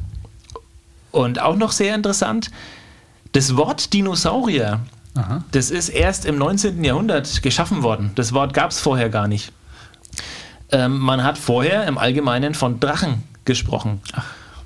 und 1.12 1.40
auch 1.40 1.54
noch 1.54 1.70
sehr 1.70 1.94
interessant, 1.94 2.50
das 3.32 3.56
Wort 3.56 3.92
Dinosaurier 3.92 4.80
Aha. 5.14 5.44
Das 5.52 5.70
ist 5.70 5.88
erst 5.88 6.24
im 6.24 6.38
19. 6.38 6.82
Jahrhundert 6.82 7.42
geschaffen 7.42 7.82
worden. 7.82 8.10
Das 8.14 8.32
Wort 8.32 8.52
gab 8.52 8.70
es 8.70 8.80
vorher 8.80 9.10
gar 9.10 9.28
nicht. 9.28 9.52
Ähm, 10.72 10.98
man 10.98 11.22
hat 11.22 11.38
vorher 11.38 11.86
im 11.86 11.98
Allgemeinen 11.98 12.54
von 12.54 12.80
Drachen 12.80 13.22
gesprochen. 13.44 14.00
Ach. 14.12 14.24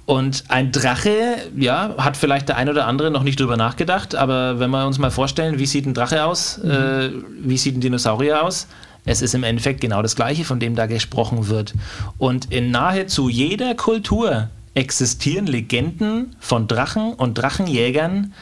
Und 0.09 0.45
ein 0.49 0.73
Drache, 0.73 1.37
ja, 1.55 1.95
hat 1.99 2.17
vielleicht 2.17 2.49
der 2.49 2.57
ein 2.57 2.71
oder 2.71 2.87
andere 2.87 3.11
noch 3.11 3.25
nicht 3.25 3.39
drüber 3.39 3.59
nachgedacht, 3.59 4.15
aber 4.15 4.59
wenn 4.59 4.71
wir 4.71 4.87
uns 4.87 4.99
mal 4.99 5.11
vorstellen, 5.11 5.59
wie 5.59 5.67
sieht 5.67 5.85
ein 5.85 5.93
Drache 5.93 6.25
aus, 6.25 6.59
mhm. 6.65 6.71
äh, 6.71 7.11
wie 7.43 7.59
sieht 7.59 7.77
ein 7.77 7.83
Dinosaurier 7.83 8.43
aus, 8.43 8.69
es 9.05 9.21
ist 9.21 9.35
im 9.35 9.45
Endeffekt 9.45 9.83
genau 9.83 10.01
das 10.01 10.17
Gleiche, 10.17 10.47
von 10.47 10.61
dem 10.61 10.75
da 10.77 10.87
gesprochen 10.87 11.49
wird. 11.49 11.75
Und 12.17 12.51
in 12.51 12.71
nahezu 12.71 13.29
jeder 13.29 13.75
Kultur 13.75 14.49
existieren 14.73 15.47
Legenden 15.47 16.37
von 16.41 16.69
Drachen 16.69 17.13
und 17.13 17.35
Drachenjägern. 17.35 18.33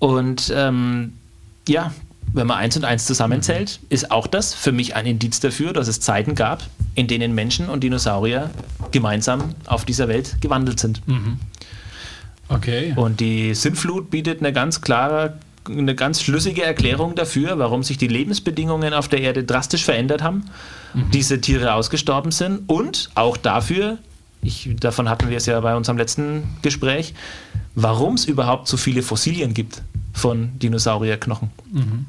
Und 0.00 0.52
ähm, 0.56 1.12
ja, 1.68 1.92
wenn 2.32 2.46
man 2.46 2.58
eins 2.58 2.76
und 2.76 2.84
eins 2.84 3.06
zusammenzählt, 3.06 3.80
ist 3.88 4.10
auch 4.10 4.26
das 4.26 4.52
für 4.54 4.72
mich 4.72 4.94
ein 4.94 5.06
Indiz 5.06 5.40
dafür, 5.40 5.72
dass 5.72 5.88
es 5.88 6.00
Zeiten 6.00 6.34
gab, 6.34 6.62
in 6.94 7.06
denen 7.06 7.34
Menschen 7.34 7.68
und 7.68 7.82
Dinosaurier 7.82 8.50
gemeinsam 8.92 9.54
auf 9.66 9.84
dieser 9.84 10.08
Welt 10.08 10.36
gewandelt 10.40 10.78
sind. 10.78 11.06
Mhm. 11.08 11.38
Okay. 12.48 12.92
Und 12.94 13.20
die 13.20 13.54
Sintflut 13.54 14.10
bietet 14.10 14.40
eine 14.40 14.52
ganz 14.52 14.80
klare, 14.80 15.38
eine 15.68 15.94
ganz 15.94 16.22
schlüssige 16.22 16.62
Erklärung 16.62 17.14
dafür, 17.14 17.58
warum 17.58 17.82
sich 17.82 17.98
die 17.98 18.06
Lebensbedingungen 18.06 18.94
auf 18.94 19.08
der 19.08 19.20
Erde 19.20 19.42
drastisch 19.42 19.84
verändert 19.84 20.22
haben, 20.22 20.44
mhm. 20.94 21.10
diese 21.12 21.40
Tiere 21.40 21.72
ausgestorben 21.74 22.30
sind 22.30 22.68
und 22.68 23.10
auch 23.14 23.36
dafür, 23.36 23.98
ich, 24.42 24.68
davon 24.78 25.08
hatten 25.08 25.30
wir 25.30 25.38
es 25.38 25.46
ja 25.46 25.58
bei 25.60 25.74
unserem 25.74 25.96
letzten 25.96 26.44
Gespräch, 26.62 27.14
warum 27.74 28.14
es 28.14 28.26
überhaupt 28.26 28.68
so 28.68 28.76
viele 28.76 29.02
Fossilien 29.02 29.54
gibt 29.54 29.82
von 30.16 30.58
Dinosaurierknochen. 30.58 31.50
Mhm. 31.70 32.06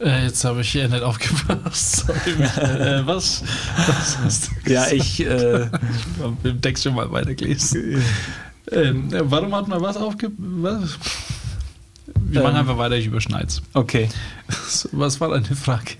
Äh, 0.00 0.24
jetzt 0.24 0.44
habe 0.44 0.62
ich 0.62 0.74
ja 0.74 0.88
nicht 0.88 1.02
aufgepasst. 1.02 2.06
Äh, 2.58 3.06
was, 3.06 3.44
was? 4.24 4.50
Ja, 4.66 4.90
ich, 4.90 5.20
äh, 5.20 5.64
ich 5.64 5.68
habe 6.22 6.48
im 6.48 6.60
Text 6.60 6.84
schon 6.84 6.94
mal 6.94 7.10
weitergelesen. 7.12 8.02
Ähm, 8.70 9.08
warum 9.10 9.54
hat 9.54 9.68
man 9.68 9.80
was 9.80 9.96
aufgepasst? 9.96 10.98
Wir 12.14 12.40
ähm, 12.40 12.46
machen 12.46 12.56
einfach 12.56 12.78
weiter, 12.78 12.96
ich 12.96 13.06
überschneide 13.06 13.46
es. 13.46 13.62
Okay. 13.74 14.08
Was 14.92 15.20
war 15.20 15.28
deine 15.28 15.44
Frage? 15.44 15.94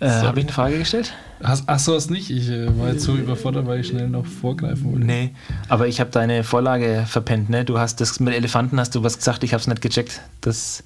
Äh, 0.00 0.08
habe 0.08 0.40
ich 0.40 0.46
eine 0.46 0.52
Frage 0.52 0.78
gestellt? 0.78 1.12
Hast, 1.42 1.64
ach 1.66 1.78
so, 1.78 1.94
hast 1.94 2.10
nicht. 2.10 2.30
Ich 2.30 2.48
äh, 2.48 2.78
war 2.78 2.92
jetzt 2.92 3.04
so 3.04 3.14
überfordert, 3.14 3.66
weil 3.66 3.80
ich 3.80 3.88
schnell 3.88 4.08
noch 4.08 4.26
vorgreifen 4.26 4.92
wollte. 4.92 5.06
Nee, 5.06 5.34
aber 5.68 5.88
ich 5.88 6.00
habe 6.00 6.10
deine 6.10 6.42
Vorlage 6.44 7.04
verpennt, 7.06 7.50
ne? 7.50 7.64
Du 7.64 7.78
hast 7.78 8.00
das 8.00 8.18
mit 8.20 8.34
Elefanten, 8.34 8.78
hast 8.80 8.94
du 8.94 9.02
was 9.02 9.18
gesagt, 9.18 9.44
ich 9.44 9.52
habe 9.52 9.60
es 9.60 9.66
nicht 9.66 9.80
gecheckt. 9.80 10.20
Das 10.40 10.82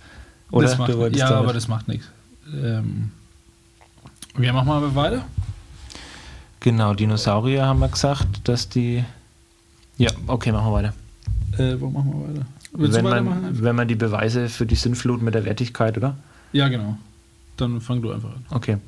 oder? 0.50 0.68
Das 0.68 0.78
macht, 0.78 1.16
ja, 1.16 1.30
aber 1.30 1.52
das 1.52 1.68
macht 1.68 1.88
nichts. 1.88 2.08
Ähm, 2.52 3.10
wir 4.36 4.52
machen 4.52 4.68
mal 4.68 4.94
weiter. 4.94 5.24
Genau, 6.60 6.94
Dinosaurier 6.94 7.66
haben 7.66 7.80
wir 7.80 7.88
gesagt, 7.88 8.48
dass 8.48 8.68
die. 8.68 9.04
Ja, 9.96 10.10
okay, 10.26 10.52
machen 10.52 10.66
wir 10.66 10.72
weiter. 10.72 10.94
Äh, 11.58 11.80
wo 11.80 11.90
machen 11.90 12.12
wir 12.12 12.34
weiter? 12.34 12.46
Willst 12.72 12.96
wenn, 12.96 13.04
man, 13.04 13.62
wenn 13.62 13.76
man 13.76 13.88
die 13.88 13.94
Beweise 13.94 14.48
für 14.48 14.66
die 14.66 14.74
Sinnflut 14.74 15.22
mit 15.22 15.34
der 15.34 15.44
Wertigkeit, 15.44 15.96
oder? 15.96 16.16
Ja, 16.52 16.68
genau. 16.68 16.96
Dann 17.56 17.80
fang 17.80 18.00
du 18.02 18.12
einfach 18.12 18.30
an. 18.30 18.44
Okay. 18.50 18.78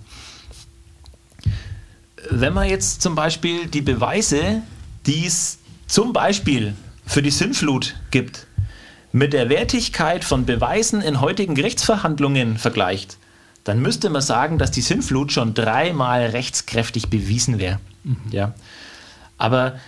Wenn 2.29 2.53
man 2.53 2.69
jetzt 2.69 3.03
zum 3.03 3.15
Beispiel 3.15 3.67
die 3.67 3.81
Beweise, 3.81 4.63
die 5.07 5.27
es 5.27 5.59
zum 5.87 6.13
Beispiel 6.13 6.75
für 7.07 7.23
die 7.23 7.31
Sinnflut 7.31 7.97
gibt, 8.11 8.47
mit 9.13 9.33
der 9.33 9.49
Wertigkeit 9.49 10.25
von 10.25 10.47
Beweisen 10.47 11.01
in 11.01 11.21
heutigen 11.21 11.55
Gerichtsverhandlungen 11.55 12.59
vergleicht, 12.59 13.19
dann 13.65 13.81
müsste 13.81 14.11
man 14.11 14.23
sagen, 14.23 14.59
dass 14.59 14.71
die 14.71 14.81
Sinnflut 14.81 15.33
schon 15.33 15.55
dreimal 15.55 16.27
rechtskräftig 16.27 17.09
bewiesen 17.09 17.59
wäre. 17.59 17.79
Mhm. 18.05 18.17
Ja. 18.31 18.55
Aber 19.39 19.79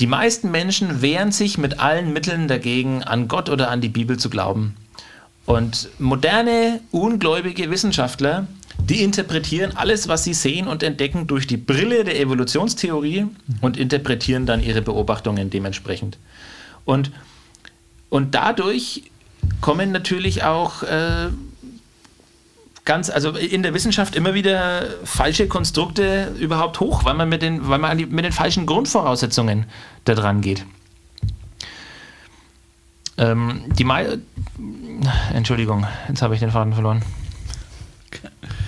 die 0.00 0.06
meisten 0.06 0.50
Menschen 0.50 1.02
wehren 1.02 1.30
sich 1.30 1.58
mit 1.58 1.78
allen 1.78 2.12
Mitteln 2.12 2.48
dagegen, 2.48 3.02
an 3.04 3.28
Gott 3.28 3.48
oder 3.48 3.70
an 3.70 3.80
die 3.80 3.88
Bibel 3.88 4.18
zu 4.18 4.30
glauben. 4.30 4.76
Und 5.46 5.88
moderne, 5.98 6.80
ungläubige 6.90 7.70
Wissenschaftler, 7.70 8.46
die 8.78 9.02
interpretieren 9.02 9.76
alles, 9.76 10.08
was 10.08 10.24
sie 10.24 10.34
sehen 10.34 10.66
und 10.66 10.82
entdecken, 10.82 11.26
durch 11.26 11.46
die 11.46 11.56
Brille 11.56 12.04
der 12.04 12.20
Evolutionstheorie 12.20 13.22
mhm. 13.22 13.32
und 13.60 13.76
interpretieren 13.76 14.46
dann 14.46 14.62
ihre 14.62 14.82
Beobachtungen 14.82 15.50
dementsprechend. 15.50 16.18
Und 16.84 17.10
und 18.14 18.36
dadurch 18.36 19.02
kommen 19.60 19.90
natürlich 19.90 20.44
auch 20.44 20.84
äh, 20.84 21.30
ganz, 22.84 23.10
also 23.10 23.30
in 23.30 23.64
der 23.64 23.74
Wissenschaft 23.74 24.14
immer 24.14 24.34
wieder 24.34 24.84
falsche 25.02 25.48
Konstrukte 25.48 26.32
überhaupt 26.38 26.78
hoch, 26.78 27.04
weil 27.04 27.14
man 27.14 27.28
mit 27.28 27.42
den, 27.42 27.68
weil 27.68 27.80
man 27.80 27.96
mit 27.96 28.24
den 28.24 28.30
falschen 28.30 28.66
Grundvoraussetzungen 28.66 29.66
da 30.04 30.14
dran 30.14 30.42
geht. 30.42 30.64
Ähm, 33.18 33.64
die 33.76 33.82
Mai 33.82 34.18
Entschuldigung, 35.32 35.84
jetzt 36.08 36.22
habe 36.22 36.34
ich 36.34 36.40
den 36.40 36.52
Faden 36.52 36.72
verloren. 36.72 37.02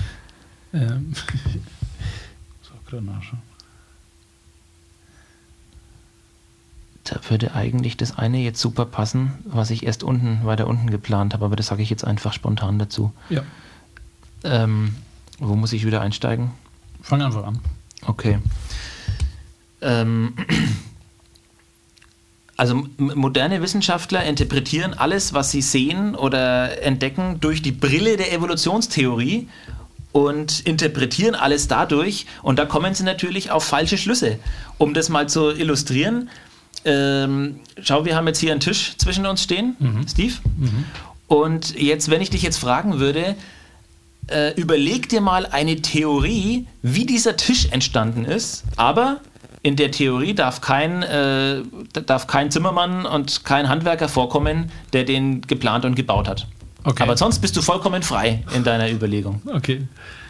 Ähm, 0.77 1.13
so, 2.63 2.73
gerade 2.87 3.05
nachschauen. 3.05 3.41
da 7.11 7.21
würde 7.29 7.55
eigentlich 7.55 7.97
das 7.97 8.19
eine 8.19 8.39
jetzt 8.39 8.61
super 8.61 8.85
passen, 8.85 9.33
was 9.45 9.71
ich 9.71 9.87
erst 9.87 10.03
unten, 10.03 10.45
weiter 10.45 10.67
unten 10.67 10.91
geplant 10.91 11.35
habe, 11.35 11.45
aber 11.45 11.57
das 11.57 11.67
sage 11.67 11.83
ich 11.83 11.91
jetzt 11.91 12.05
einfach 12.05 12.33
spontan 12.33 12.79
dazu. 12.79 13.13
Ja. 13.31 13.43
Ähm, 14.45 14.95
wo 15.39 15.55
muss 15.55 15.73
ich 15.73 15.87
wieder 15.87 16.01
einsteigen? 16.01 16.51
Fang 17.03 17.23
einfach 17.23 17.45
an. 17.45 17.61
Okay. 18.07 18.39
Ähm, 19.83 20.35
also 22.57 22.87
moderne 22.97 23.63
Wissenschaftler 23.63 24.25
interpretieren 24.25 24.95
alles, 24.95 25.33
was 25.33 25.51
sie 25.51 25.63
sehen 25.63 26.15
oder 26.15 26.83
entdecken, 26.83 27.39
durch 27.41 27.63
die 27.63 27.73
Brille 27.73 28.17
der 28.17 28.33
Evolutionstheorie 28.33 29.49
und 30.17 30.61
interpretieren 30.61 31.35
alles 31.35 31.69
dadurch. 31.69 32.25
Und 32.43 32.59
da 32.59 32.65
kommen 32.65 32.95
sie 32.95 33.05
natürlich 33.05 33.51
auf 33.51 33.65
falsche 33.65 33.99
Schlüsse. 33.99 34.39
Um 34.79 34.95
das 34.95 35.11
mal 35.11 35.29
zu 35.29 35.51
illustrieren, 35.51 36.31
ähm, 36.87 37.61
schau, 37.83 38.07
wir 38.07 38.17
haben 38.17 38.27
jetzt 38.27 38.39
hier 38.39 38.53
einen 38.53 38.61
Tisch 38.61 38.95
zwischen 38.97 39.27
uns 39.27 39.43
stehen, 39.43 39.77
mhm. 39.79 40.09
Steve. 40.09 40.33
Mhm. 40.57 40.85
Und 41.27 41.79
jetzt, 41.79 42.11
wenn 42.11 42.23
ich 42.23 42.31
dich 42.31 42.41
jetzt 42.41 42.57
fragen 42.57 42.99
würde, 42.99 43.35
äh, 44.29 44.55
überleg 44.55 45.11
dir 45.11 45.21
mal 45.21 45.45
eine 45.45 45.83
Theorie, 45.83 46.67
wie 46.81 47.05
dieser 47.05 47.37
Tisch 47.37 47.67
entstanden 47.71 48.25
ist, 48.25 48.65
aber 48.77 49.21
in 49.61 49.77
der 49.77 49.91
Theorie 49.91 50.33
darf 50.33 50.63
kein, 50.63 51.03
äh, 51.03 51.61
darf 52.07 52.27
kein 52.27 52.51
Zimmermann 52.51 53.05
und 53.05 53.45
kein 53.45 53.69
Handwerker 53.69 54.09
vorkommen, 54.09 54.73
der 54.95 55.05
den 55.05 55.43
geplant 55.43 55.85
und 55.85 55.95
gebaut 55.95 56.27
hat. 56.27 56.47
Okay. 56.87 57.03
Aber 57.03 57.17
sonst 57.17 57.41
bist 57.41 57.57
du 57.57 57.63
vollkommen 57.63 58.05
frei 58.05 58.45
in 58.55 58.63
deiner 58.63 58.91
Überlegung. 58.91 59.43
Okay. 59.53 59.89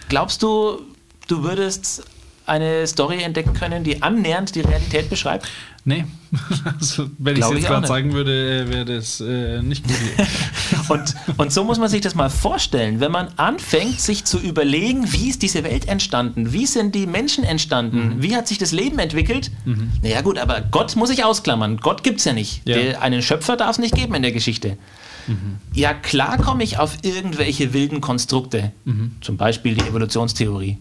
Glaubst 0.09 0.43
du, 0.43 0.81
du 1.29 1.43
würdest 1.43 2.05
eine 2.47 2.87
Story 2.87 3.23
entdecken 3.23 3.53
können, 3.53 3.85
die 3.85 4.03
annähernd 4.03 4.55
die 4.55 4.63
Realität 4.63 5.11
beschreibt? 5.11 5.49
Nee. 5.85 6.05
Also, 6.65 7.09
wenn 7.19 7.37
ich 7.37 7.43
es 7.43 7.51
jetzt 7.51 7.67
gerade 7.67 7.87
sagen 7.87 8.13
würde, 8.13 8.69
wäre 8.69 8.85
das 8.85 9.21
äh, 9.21 9.63
nicht 9.63 9.85
gut. 9.87 9.97
und, 10.89 11.15
und 11.39 11.53
so 11.53 11.65
muss 11.65 11.79
man 11.79 11.89
sich 11.89 12.01
das 12.01 12.15
mal 12.15 12.29
vorstellen, 12.29 13.01
wenn 13.01 13.13
man 13.13 13.29
anfängt, 13.37 14.01
sich 14.01 14.25
zu 14.25 14.39
überlegen, 14.39 15.13
wie 15.13 15.29
ist 15.29 15.43
diese 15.43 15.65
Welt 15.65 15.89
entstanden? 15.89 16.53
Wie 16.53 16.67
sind 16.67 16.95
die 16.95 17.07
Menschen 17.07 17.45
entstanden? 17.45 18.17
Mhm. 18.17 18.23
Wie 18.23 18.37
hat 18.37 18.49
sich 18.49 18.59
das 18.59 18.73
Leben 18.73 18.99
entwickelt? 18.99 19.51
Mhm. 19.65 19.93
Naja, 20.03 20.21
gut, 20.23 20.39
aber 20.39 20.61
Gott 20.61 20.97
muss 20.97 21.11
ich 21.11 21.25
ausklammern. 21.25 21.79
Gott 21.79 22.03
gibt 22.03 22.19
es 22.19 22.25
ja 22.25 22.33
nicht. 22.33 22.63
Ja. 22.67 22.77
Der, 22.77 23.03
einen 23.03 23.23
Schöpfer 23.23 23.57
darf 23.57 23.71
es 23.71 23.79
nicht 23.79 23.95
geben 23.95 24.15
in 24.15 24.23
der 24.23 24.33
Geschichte. 24.33 24.77
Mhm. 25.27 25.57
Ja, 25.73 25.95
klar 25.95 26.39
komme 26.39 26.63
ich 26.63 26.79
auf 26.79 26.99
irgendwelche 27.03 27.73
wilden 27.73 28.01
Konstrukte, 28.01 28.73
mhm. 28.85 29.13
zum 29.21 29.37
Beispiel 29.37 29.75
die 29.75 29.85
Evolutionstheorie. 29.87 30.79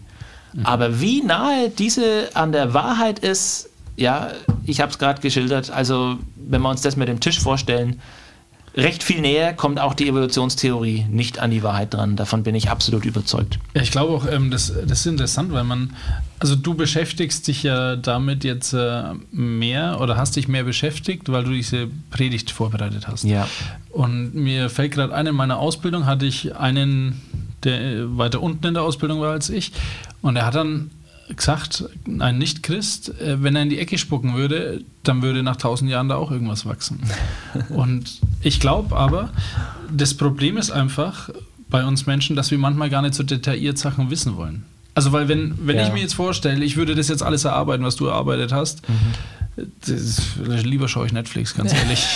Mhm. 0.52 0.66
Aber 0.66 1.00
wie 1.00 1.22
nahe 1.22 1.70
diese 1.70 2.30
an 2.34 2.52
der 2.52 2.74
Wahrheit 2.74 3.18
ist, 3.18 3.70
ja, 3.96 4.30
ich 4.64 4.80
habe 4.80 4.90
es 4.92 4.98
gerade 4.98 5.20
geschildert. 5.20 5.70
Also, 5.70 6.18
wenn 6.36 6.62
wir 6.62 6.70
uns 6.70 6.82
das 6.82 6.96
mit 6.96 7.08
dem 7.08 7.20
Tisch 7.20 7.40
vorstellen, 7.40 8.00
recht 8.76 9.02
viel 9.02 9.20
näher 9.20 9.54
kommt 9.54 9.80
auch 9.80 9.94
die 9.94 10.08
Evolutionstheorie 10.08 11.06
nicht 11.10 11.38
an 11.38 11.50
die 11.50 11.62
Wahrheit 11.62 11.94
dran. 11.94 12.16
Davon 12.16 12.42
bin 12.42 12.54
ich 12.54 12.68
absolut 12.68 13.04
überzeugt. 13.04 13.58
Ja, 13.74 13.82
ich 13.82 13.90
glaube 13.90 14.12
auch, 14.12 14.30
ähm, 14.30 14.50
das, 14.50 14.72
das 14.86 15.00
ist 15.00 15.06
interessant, 15.06 15.52
weil 15.52 15.64
man, 15.64 15.94
also 16.38 16.54
du 16.54 16.74
beschäftigst 16.74 17.48
dich 17.48 17.62
ja 17.62 17.96
damit 17.96 18.44
jetzt 18.44 18.72
äh, 18.72 19.14
mehr 19.30 20.00
oder 20.00 20.16
hast 20.16 20.36
dich 20.36 20.48
mehr 20.48 20.64
beschäftigt, 20.64 21.30
weil 21.30 21.44
du 21.44 21.50
diese 21.50 21.88
Predigt 22.10 22.50
vorbereitet 22.50 23.08
hast. 23.08 23.24
Ja. 23.24 23.48
Und 23.90 24.34
mir 24.34 24.68
fällt 24.68 24.92
gerade 24.92 25.14
ein, 25.14 25.26
in 25.26 25.34
meiner 25.34 25.58
Ausbildung 25.58 26.06
hatte 26.06 26.26
ich 26.26 26.54
einen, 26.56 27.20
der 27.64 28.16
weiter 28.18 28.42
unten 28.42 28.66
in 28.66 28.74
der 28.74 28.82
Ausbildung 28.82 29.20
war 29.20 29.32
als 29.32 29.48
ich. 29.48 29.72
Und 30.20 30.36
er 30.36 30.46
hat 30.46 30.54
dann 30.54 30.90
gesagt, 31.34 31.84
ein 32.20 32.38
Nicht-Christ, 32.38 33.20
äh, 33.20 33.42
wenn 33.42 33.56
er 33.56 33.62
in 33.62 33.70
die 33.70 33.78
Ecke 33.78 33.98
spucken 33.98 34.34
würde, 34.34 34.82
dann 35.02 35.22
würde 35.22 35.42
nach 35.42 35.56
tausend 35.56 35.90
Jahren 35.90 36.08
da 36.08 36.16
auch 36.16 36.30
irgendwas 36.30 36.66
wachsen. 36.66 37.00
Und 37.70 38.20
ich 38.42 38.60
glaube 38.60 38.96
aber, 38.96 39.30
das 39.90 40.14
Problem 40.14 40.56
ist 40.56 40.70
einfach 40.70 41.30
bei 41.68 41.84
uns 41.84 42.06
Menschen, 42.06 42.36
dass 42.36 42.50
wir 42.50 42.58
manchmal 42.58 42.90
gar 42.90 43.02
nicht 43.02 43.14
so 43.14 43.22
detailliert 43.22 43.78
Sachen 43.78 44.10
wissen 44.10 44.36
wollen. 44.36 44.64
Also, 44.96 45.12
weil 45.12 45.28
wenn, 45.28 45.54
wenn 45.66 45.76
ja. 45.76 45.86
ich 45.86 45.92
mir 45.92 46.00
jetzt 46.00 46.14
vorstelle, 46.14 46.64
ich 46.64 46.76
würde 46.76 46.94
das 46.94 47.08
jetzt 47.08 47.22
alles 47.22 47.44
erarbeiten, 47.44 47.84
was 47.84 47.96
du 47.96 48.06
erarbeitet 48.06 48.52
hast, 48.52 48.88
mhm. 48.88 49.14
Das, 49.86 50.36
lieber 50.36 50.86
schaue 50.86 51.06
ich 51.06 51.12
Netflix, 51.12 51.54
ganz 51.54 51.72
ehrlich. 51.72 52.06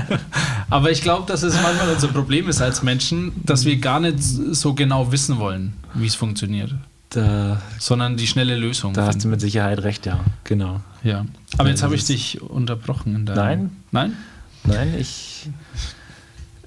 Aber 0.70 0.92
ich 0.92 1.02
glaube, 1.02 1.26
dass 1.26 1.42
es 1.42 1.60
manchmal 1.60 1.88
unser 1.92 2.06
Problem 2.06 2.48
ist 2.48 2.62
als 2.62 2.84
Menschen, 2.84 3.32
dass 3.44 3.64
wir 3.64 3.78
gar 3.78 3.98
nicht 3.98 4.22
so 4.22 4.74
genau 4.74 5.10
wissen 5.10 5.38
wollen, 5.38 5.72
wie 5.94 6.06
es 6.06 6.14
funktioniert. 6.14 6.72
Da, 7.10 7.60
sondern 7.80 8.16
die 8.16 8.28
schnelle 8.28 8.56
Lösung. 8.56 8.92
Da 8.92 9.06
hast 9.06 9.24
du 9.24 9.28
mit 9.28 9.40
Sicherheit 9.40 9.82
recht, 9.82 10.06
ja. 10.06 10.20
Genau. 10.44 10.80
Ja. 11.02 11.24
Aber 11.56 11.68
jetzt 11.68 11.82
habe 11.82 11.96
ich 11.96 12.04
dich 12.04 12.40
unterbrochen. 12.42 13.14
In 13.16 13.24
Nein. 13.24 13.70
Nein? 13.90 14.16
Nein, 14.62 14.94
ich. 14.96 15.48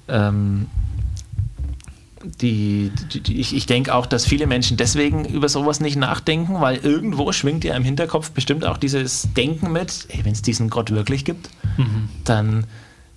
Ähm, 0.08 0.66
die, 2.24 2.90
die, 3.12 3.40
ich, 3.40 3.54
ich 3.54 3.66
denke 3.66 3.94
auch, 3.94 4.06
dass 4.06 4.26
viele 4.26 4.46
Menschen 4.46 4.76
deswegen 4.76 5.24
über 5.24 5.48
sowas 5.48 5.80
nicht 5.80 5.96
nachdenken, 5.96 6.60
weil 6.60 6.76
irgendwo 6.76 7.32
schwingt 7.32 7.64
ja 7.64 7.74
im 7.74 7.84
Hinterkopf 7.84 8.30
bestimmt 8.30 8.64
auch 8.64 8.76
dieses 8.76 9.28
Denken 9.34 9.72
mit, 9.72 10.06
wenn 10.22 10.32
es 10.32 10.42
diesen 10.42 10.70
Gott 10.70 10.90
wirklich 10.90 11.24
gibt, 11.24 11.50
mhm. 11.76 12.08
dann, 12.24 12.66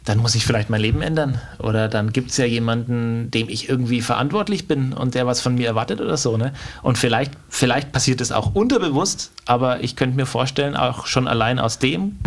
dann 0.03 0.17
muss 0.17 0.35
ich 0.35 0.45
vielleicht 0.45 0.69
mein 0.69 0.81
Leben 0.81 1.01
ändern. 1.01 1.39
Oder 1.59 1.87
dann 1.87 2.13
gibt 2.13 2.31
es 2.31 2.37
ja 2.37 2.45
jemanden, 2.45 3.31
dem 3.31 3.49
ich 3.49 3.69
irgendwie 3.69 4.01
verantwortlich 4.01 4.67
bin 4.67 4.93
und 4.93 5.15
der 5.15 5.25
was 5.27 5.41
von 5.41 5.55
mir 5.55 5.67
erwartet 5.67 6.01
oder 6.01 6.17
so. 6.17 6.37
Ne? 6.37 6.53
Und 6.81 6.97
vielleicht, 6.97 7.33
vielleicht 7.49 7.91
passiert 7.91 8.21
es 8.21 8.31
auch 8.31 8.55
unterbewusst, 8.55 9.31
aber 9.45 9.83
ich 9.83 9.95
könnte 9.95 10.15
mir 10.15 10.25
vorstellen, 10.25 10.75
auch 10.75 11.05
schon 11.05 11.27
allein 11.27 11.59
aus 11.59 11.79
dem 11.79 12.17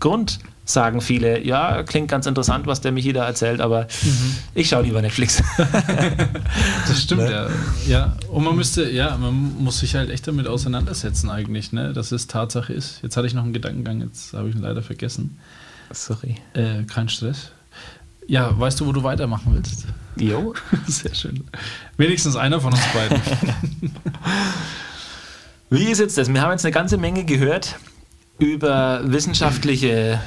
Grund 0.00 0.40
sagen 0.64 1.00
viele, 1.00 1.44
ja, 1.44 1.82
klingt 1.82 2.08
ganz 2.08 2.26
interessant, 2.26 2.66
was 2.66 2.80
der 2.80 2.92
Michi 2.92 3.12
da 3.12 3.26
erzählt, 3.26 3.60
aber 3.60 3.82
mhm. 4.02 4.36
ich 4.54 4.68
schaue 4.68 4.84
lieber 4.84 5.02
Netflix. 5.02 5.42
das 6.88 7.02
stimmt, 7.02 7.22
ne? 7.22 7.30
ja. 7.30 7.48
ja. 7.86 8.16
Und 8.30 8.44
man 8.44 8.56
müsste, 8.56 8.90
ja, 8.90 9.16
man 9.18 9.56
muss 9.58 9.80
sich 9.80 9.94
halt 9.94 10.10
echt 10.10 10.26
damit 10.26 10.46
auseinandersetzen 10.46 11.30
eigentlich, 11.30 11.72
ne, 11.72 11.92
dass 11.92 12.12
es 12.12 12.26
Tatsache 12.26 12.72
ist. 12.72 13.00
Jetzt 13.02 13.16
hatte 13.16 13.26
ich 13.26 13.34
noch 13.34 13.44
einen 13.44 13.52
Gedankengang, 13.52 14.00
jetzt 14.00 14.32
habe 14.32 14.48
ich 14.48 14.54
ihn 14.54 14.62
leider 14.62 14.82
vergessen. 14.82 15.38
Sorry. 15.90 16.36
Äh, 16.54 16.84
kein 16.84 17.08
Stress. 17.08 17.50
Ja, 18.26 18.58
weißt 18.58 18.80
du, 18.80 18.86
wo 18.86 18.92
du 18.92 19.02
weitermachen 19.02 19.54
willst? 19.54 19.86
Jo. 20.16 20.54
Sehr 20.86 21.14
schön. 21.14 21.44
Wenigstens 21.98 22.36
einer 22.36 22.60
von 22.60 22.72
uns 22.72 22.82
beiden. 22.94 23.20
Wie 25.70 25.84
ist 25.84 25.98
jetzt 25.98 26.16
das? 26.16 26.32
Wir 26.32 26.40
haben 26.40 26.52
jetzt 26.52 26.64
eine 26.64 26.72
ganze 26.72 26.96
Menge 26.96 27.24
gehört 27.24 27.76
über 28.38 29.00
wissenschaftliche 29.04 30.20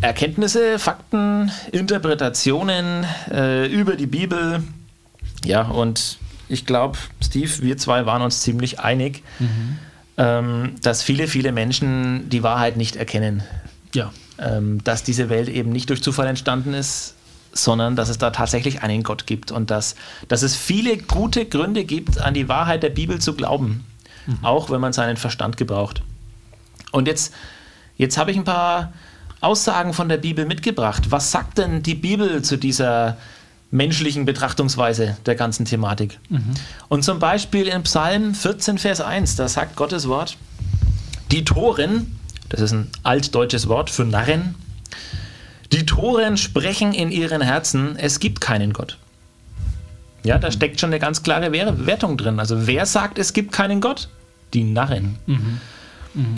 Erkenntnisse, 0.00 0.78
Fakten, 0.78 1.50
Interpretationen 1.72 3.04
äh, 3.30 3.66
über 3.66 3.96
die 3.96 4.06
Bibel. 4.06 4.62
Ja, 5.44 5.62
und 5.62 6.18
ich 6.48 6.66
glaube, 6.66 6.98
Steve, 7.22 7.50
wir 7.62 7.76
zwei 7.78 8.06
waren 8.06 8.22
uns 8.22 8.40
ziemlich 8.40 8.80
einig, 8.80 9.22
mhm. 9.38 9.78
ähm, 10.16 10.74
dass 10.82 11.02
viele, 11.02 11.28
viele 11.28 11.52
Menschen 11.52 12.28
die 12.30 12.42
Wahrheit 12.42 12.76
nicht 12.76 12.96
erkennen. 12.96 13.42
Ja. 13.94 14.12
Ähm, 14.38 14.82
dass 14.84 15.02
diese 15.02 15.28
Welt 15.30 15.48
eben 15.48 15.70
nicht 15.70 15.90
durch 15.90 16.02
Zufall 16.02 16.26
entstanden 16.26 16.74
ist, 16.74 17.14
sondern 17.52 17.96
dass 17.96 18.08
es 18.08 18.18
da 18.18 18.30
tatsächlich 18.30 18.82
einen 18.82 19.02
Gott 19.02 19.26
gibt 19.26 19.50
und 19.50 19.70
dass, 19.70 19.96
dass 20.28 20.42
es 20.42 20.56
viele 20.56 20.96
gute 20.96 21.46
Gründe 21.46 21.84
gibt, 21.84 22.20
an 22.20 22.34
die 22.34 22.48
Wahrheit 22.48 22.82
der 22.82 22.90
Bibel 22.90 23.18
zu 23.20 23.34
glauben, 23.34 23.84
mhm. 24.26 24.38
auch 24.42 24.70
wenn 24.70 24.80
man 24.80 24.92
seinen 24.92 25.16
Verstand 25.16 25.56
gebraucht. 25.56 26.02
Und 26.92 27.08
jetzt, 27.08 27.34
jetzt 27.96 28.16
habe 28.16 28.30
ich 28.30 28.36
ein 28.36 28.44
paar 28.44 28.92
Aussagen 29.40 29.92
von 29.92 30.08
der 30.08 30.16
Bibel 30.16 30.44
mitgebracht. 30.44 31.10
Was 31.10 31.30
sagt 31.30 31.58
denn 31.58 31.82
die 31.82 31.94
Bibel 31.94 32.42
zu 32.42 32.56
dieser 32.56 33.16
menschlichen 33.70 34.24
Betrachtungsweise 34.24 35.16
der 35.26 35.34
ganzen 35.34 35.64
Thematik? 35.64 36.18
Mhm. 36.28 36.54
Und 36.88 37.04
zum 37.04 37.18
Beispiel 37.18 37.68
in 37.68 37.82
Psalm 37.82 38.34
14, 38.34 38.78
Vers 38.78 39.00
1, 39.00 39.36
da 39.36 39.48
sagt 39.48 39.76
Gottes 39.76 40.08
Wort, 40.08 40.36
die 41.30 41.44
Toren, 41.44 42.18
das 42.48 42.60
ist 42.60 42.72
ein 42.72 42.88
altdeutsches 43.02 43.68
Wort 43.68 43.90
für 43.90 44.04
Narren, 44.04 44.54
die 45.72 45.84
Toren 45.84 46.36
sprechen 46.36 46.94
in 46.94 47.10
ihren 47.10 47.42
Herzen, 47.42 47.96
es 47.96 48.20
gibt 48.20 48.40
keinen 48.40 48.72
Gott. 48.72 48.96
Ja, 50.24 50.38
da 50.38 50.50
steckt 50.50 50.80
schon 50.80 50.90
eine 50.90 50.98
ganz 50.98 51.22
klare 51.22 51.52
Wertung 51.52 52.16
drin. 52.16 52.40
Also 52.40 52.66
wer 52.66 52.86
sagt, 52.86 53.18
es 53.18 53.32
gibt 53.32 53.52
keinen 53.52 53.80
Gott? 53.80 54.08
Die 54.54 54.64
Narren. 54.64 55.18
Mhm. 55.26 55.60
Mhm. 56.14 56.34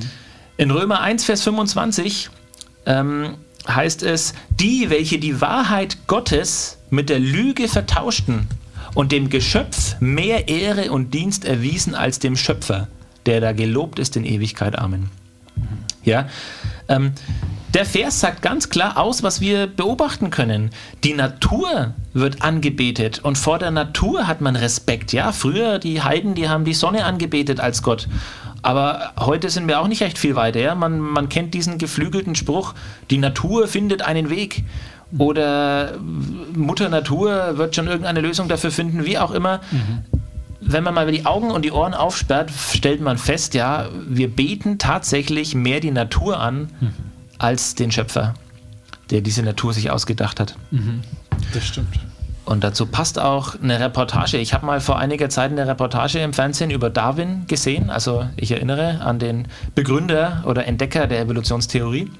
In 0.56 0.70
Römer 0.70 1.00
1, 1.00 1.24
Vers 1.24 1.42
25 1.42 2.28
ähm, 2.86 3.36
heißt 3.68 4.02
es, 4.02 4.34
die, 4.48 4.90
welche 4.90 5.18
die 5.18 5.40
Wahrheit 5.40 6.06
Gottes 6.06 6.78
mit 6.90 7.08
der 7.08 7.18
Lüge 7.18 7.68
vertauschten 7.68 8.48
und 8.94 9.12
dem 9.12 9.30
Geschöpf 9.30 9.96
mehr 10.00 10.48
Ehre 10.48 10.90
und 10.90 11.14
Dienst 11.14 11.44
erwiesen 11.44 11.94
als 11.94 12.18
dem 12.18 12.36
Schöpfer, 12.36 12.88
der 13.26 13.40
da 13.40 13.52
gelobt 13.52 13.98
ist 13.98 14.16
in 14.16 14.24
Ewigkeit. 14.24 14.78
Amen. 14.78 15.10
Ja, 16.02 16.28
ähm, 16.88 17.12
der 17.74 17.84
Vers 17.84 18.18
sagt 18.18 18.42
ganz 18.42 18.68
klar 18.68 18.96
aus, 18.96 19.22
was 19.22 19.40
wir 19.40 19.68
beobachten 19.68 20.30
können. 20.30 20.70
Die 21.04 21.14
Natur 21.14 21.94
wird 22.12 22.42
angebetet 22.42 23.20
und 23.20 23.38
vor 23.38 23.60
der 23.60 23.70
Natur 23.70 24.26
hat 24.26 24.40
man 24.40 24.56
Respekt. 24.56 25.12
Ja, 25.12 25.30
früher 25.30 25.78
die 25.78 26.02
Heiden, 26.02 26.34
die 26.34 26.48
haben 26.48 26.64
die 26.64 26.74
Sonne 26.74 27.04
angebetet 27.04 27.60
als 27.60 27.82
Gott. 27.82 28.08
Aber 28.62 29.12
heute 29.18 29.48
sind 29.48 29.68
wir 29.68 29.80
auch 29.80 29.88
nicht 29.88 30.02
echt 30.02 30.18
viel 30.18 30.36
weiter. 30.36 30.60
Ja? 30.60 30.74
Man, 30.74 31.00
man 31.00 31.28
kennt 31.28 31.54
diesen 31.54 31.78
geflügelten 31.78 32.34
Spruch, 32.34 32.74
die 33.10 33.18
Natur 33.18 33.68
findet 33.68 34.02
einen 34.02 34.30
Weg. 34.30 34.64
Oder 35.18 35.98
Mutter 36.54 36.88
Natur 36.88 37.58
wird 37.58 37.74
schon 37.74 37.88
irgendeine 37.88 38.20
Lösung 38.20 38.48
dafür 38.48 38.70
finden, 38.70 39.04
wie 39.04 39.18
auch 39.18 39.32
immer. 39.32 39.60
Mhm. 39.70 40.04
Wenn 40.60 40.84
man 40.84 40.94
mal 40.94 41.10
die 41.10 41.26
Augen 41.26 41.50
und 41.50 41.64
die 41.64 41.72
Ohren 41.72 41.94
aufsperrt, 41.94 42.50
stellt 42.50 43.00
man 43.00 43.18
fest, 43.18 43.54
ja, 43.54 43.88
wir 44.06 44.28
beten 44.28 44.78
tatsächlich 44.78 45.54
mehr 45.54 45.80
die 45.80 45.90
Natur 45.90 46.38
an 46.38 46.70
mhm. 46.80 46.92
als 47.38 47.74
den 47.74 47.90
Schöpfer, 47.90 48.34
der 49.10 49.22
diese 49.22 49.42
Natur 49.42 49.72
sich 49.72 49.90
ausgedacht 49.90 50.38
hat. 50.38 50.56
Mhm. 50.70 51.00
Das 51.54 51.64
stimmt. 51.64 51.98
Und 52.50 52.64
dazu 52.64 52.84
passt 52.84 53.16
auch 53.16 53.54
eine 53.62 53.78
Reportage. 53.78 54.36
Ich 54.38 54.52
habe 54.52 54.66
mal 54.66 54.80
vor 54.80 54.98
einiger 54.98 55.28
Zeit 55.28 55.52
eine 55.52 55.68
Reportage 55.68 56.18
im 56.18 56.32
Fernsehen 56.32 56.72
über 56.72 56.90
Darwin 56.90 57.44
gesehen. 57.46 57.90
Also 57.90 58.28
ich 58.34 58.50
erinnere 58.50 59.02
an 59.02 59.20
den 59.20 59.46
Begründer 59.76 60.42
oder 60.44 60.66
Entdecker 60.66 61.06
der 61.06 61.20
Evolutionstheorie. 61.20 62.10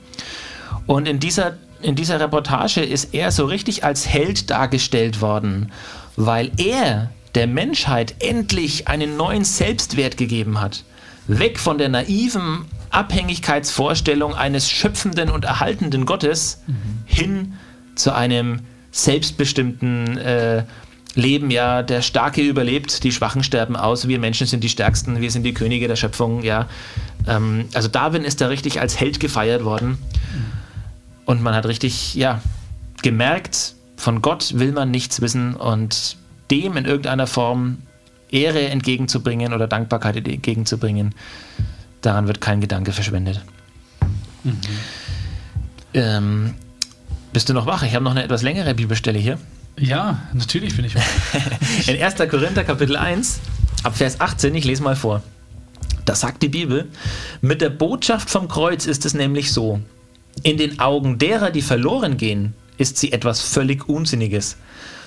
Und 0.87 1.09
in 1.09 1.19
dieser, 1.19 1.55
in 1.83 1.97
dieser 1.97 2.21
Reportage 2.21 2.81
ist 2.81 3.12
er 3.12 3.33
so 3.33 3.45
richtig 3.45 3.83
als 3.83 4.07
Held 4.07 4.51
dargestellt 4.51 5.21
worden, 5.21 5.73
weil 6.14 6.53
er 6.59 7.11
der 7.35 7.49
Menschheit 7.49 8.14
endlich 8.21 8.87
einen 8.87 9.16
neuen 9.16 9.45
Selbstwert 9.45 10.16
gegeben 10.16 10.61
hat. 10.61 10.85
Weg 11.27 11.59
von 11.59 11.77
der 11.77 11.88
naiven 11.88 12.66
Abhängigkeitsvorstellung 12.90 14.37
eines 14.37 14.71
schöpfenden 14.71 15.29
und 15.29 15.45
erhaltenden 15.45 16.07
Gottes 16.07 16.62
mhm. 16.69 16.75
hin 17.05 17.55
zu 17.97 18.14
einem 18.14 18.61
selbstbestimmten 18.90 20.18
äh, 20.18 20.64
Leben, 21.14 21.50
ja, 21.50 21.83
der 21.83 22.03
Starke 22.03 22.40
überlebt, 22.40 23.03
die 23.03 23.12
Schwachen 23.12 23.42
sterben 23.42 23.76
aus, 23.76 24.07
wir 24.07 24.18
Menschen 24.18 24.46
sind 24.46 24.62
die 24.62 24.68
Stärksten, 24.68 25.20
wir 25.20 25.31
sind 25.31 25.42
die 25.42 25.55
Könige 25.55 25.88
der 25.88 25.96
Schöpfung, 25.96 26.42
ja. 26.42 26.68
Ähm, 27.26 27.66
also 27.74 27.88
Darwin 27.88 28.22
ist 28.22 28.40
da 28.40 28.46
richtig 28.46 28.81
als 28.81 28.98
Held 28.98 29.20
gefeiert 29.20 29.64
worden. 29.64 29.98
Und 31.24 31.42
man 31.42 31.55
hat 31.55 31.66
richtig, 31.66 32.14
ja, 32.14 32.40
gemerkt, 33.03 33.74
von 33.96 34.22
Gott 34.22 34.59
will 34.59 34.72
man 34.72 34.90
nichts 34.90 35.20
wissen 35.20 35.55
und 35.55 36.16
dem 36.50 36.76
in 36.76 36.85
irgendeiner 36.85 37.26
Form 37.26 37.79
Ehre 38.31 38.68
entgegenzubringen 38.68 39.53
oder 39.53 39.66
Dankbarkeit 39.66 40.16
entgegenzubringen, 40.16 41.14
daran 42.00 42.26
wird 42.26 42.40
kein 42.40 42.61
Gedanke 42.61 42.92
verschwendet. 42.92 43.40
Mhm. 44.44 44.61
Ähm, 45.92 46.55
bist 47.33 47.49
du 47.49 47.55
noch 47.55 47.66
wach? 47.66 47.83
Ich 47.83 47.95
habe 47.95 48.05
noch 48.05 48.12
eine 48.12 48.25
etwas 48.25 48.43
längere 48.43 48.75
Bibelstelle 48.75 49.19
hier. 49.19 49.38
Ja, 49.79 50.21
natürlich 50.33 50.77
bin 50.77 50.85
ich 50.85 50.95
wach. 50.95 51.03
In 51.87 52.03
1. 52.03 52.16
Korinther 52.29 52.64
Kapitel 52.64 52.97
1, 52.97 53.40
ab 53.83 53.97
Vers 53.97 54.21
18, 54.21 54.55
ich 54.55 54.64
lese 54.64 54.83
mal 54.83 54.97
vor. 54.97 55.23
Da 56.05 56.14
sagt 56.14 56.43
die 56.43 56.49
Bibel, 56.49 56.88
mit 57.40 57.61
der 57.61 57.71
Botschaft 57.71 58.31
vom 58.31 58.49
Kreuz 58.49 58.87
ist 58.87 59.05
es 59.05 59.14
nämlich 59.14 59.53
so, 59.53 59.81
in 60.43 60.57
den 60.57 60.81
Augen 60.81 61.19
derer, 61.19 61.51
die 61.51 61.62
verloren 61.62 62.16
gehen, 62.16 62.55
ist 62.79 62.97
sie 62.97 63.12
etwas 63.12 63.40
völlig 63.43 63.88
Unsinniges. 63.88 64.57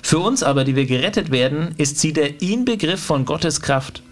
Für 0.02 0.18
uns 0.18 0.42
aber, 0.42 0.64
die 0.64 0.76
wir 0.76 0.86
gerettet 0.86 1.30
werden, 1.30 1.74
ist 1.76 1.98
sie 1.98 2.12
der 2.12 2.40
Inbegriff 2.40 3.02
von 3.02 3.24
Gottes 3.24 3.60
Kraft. 3.60 4.02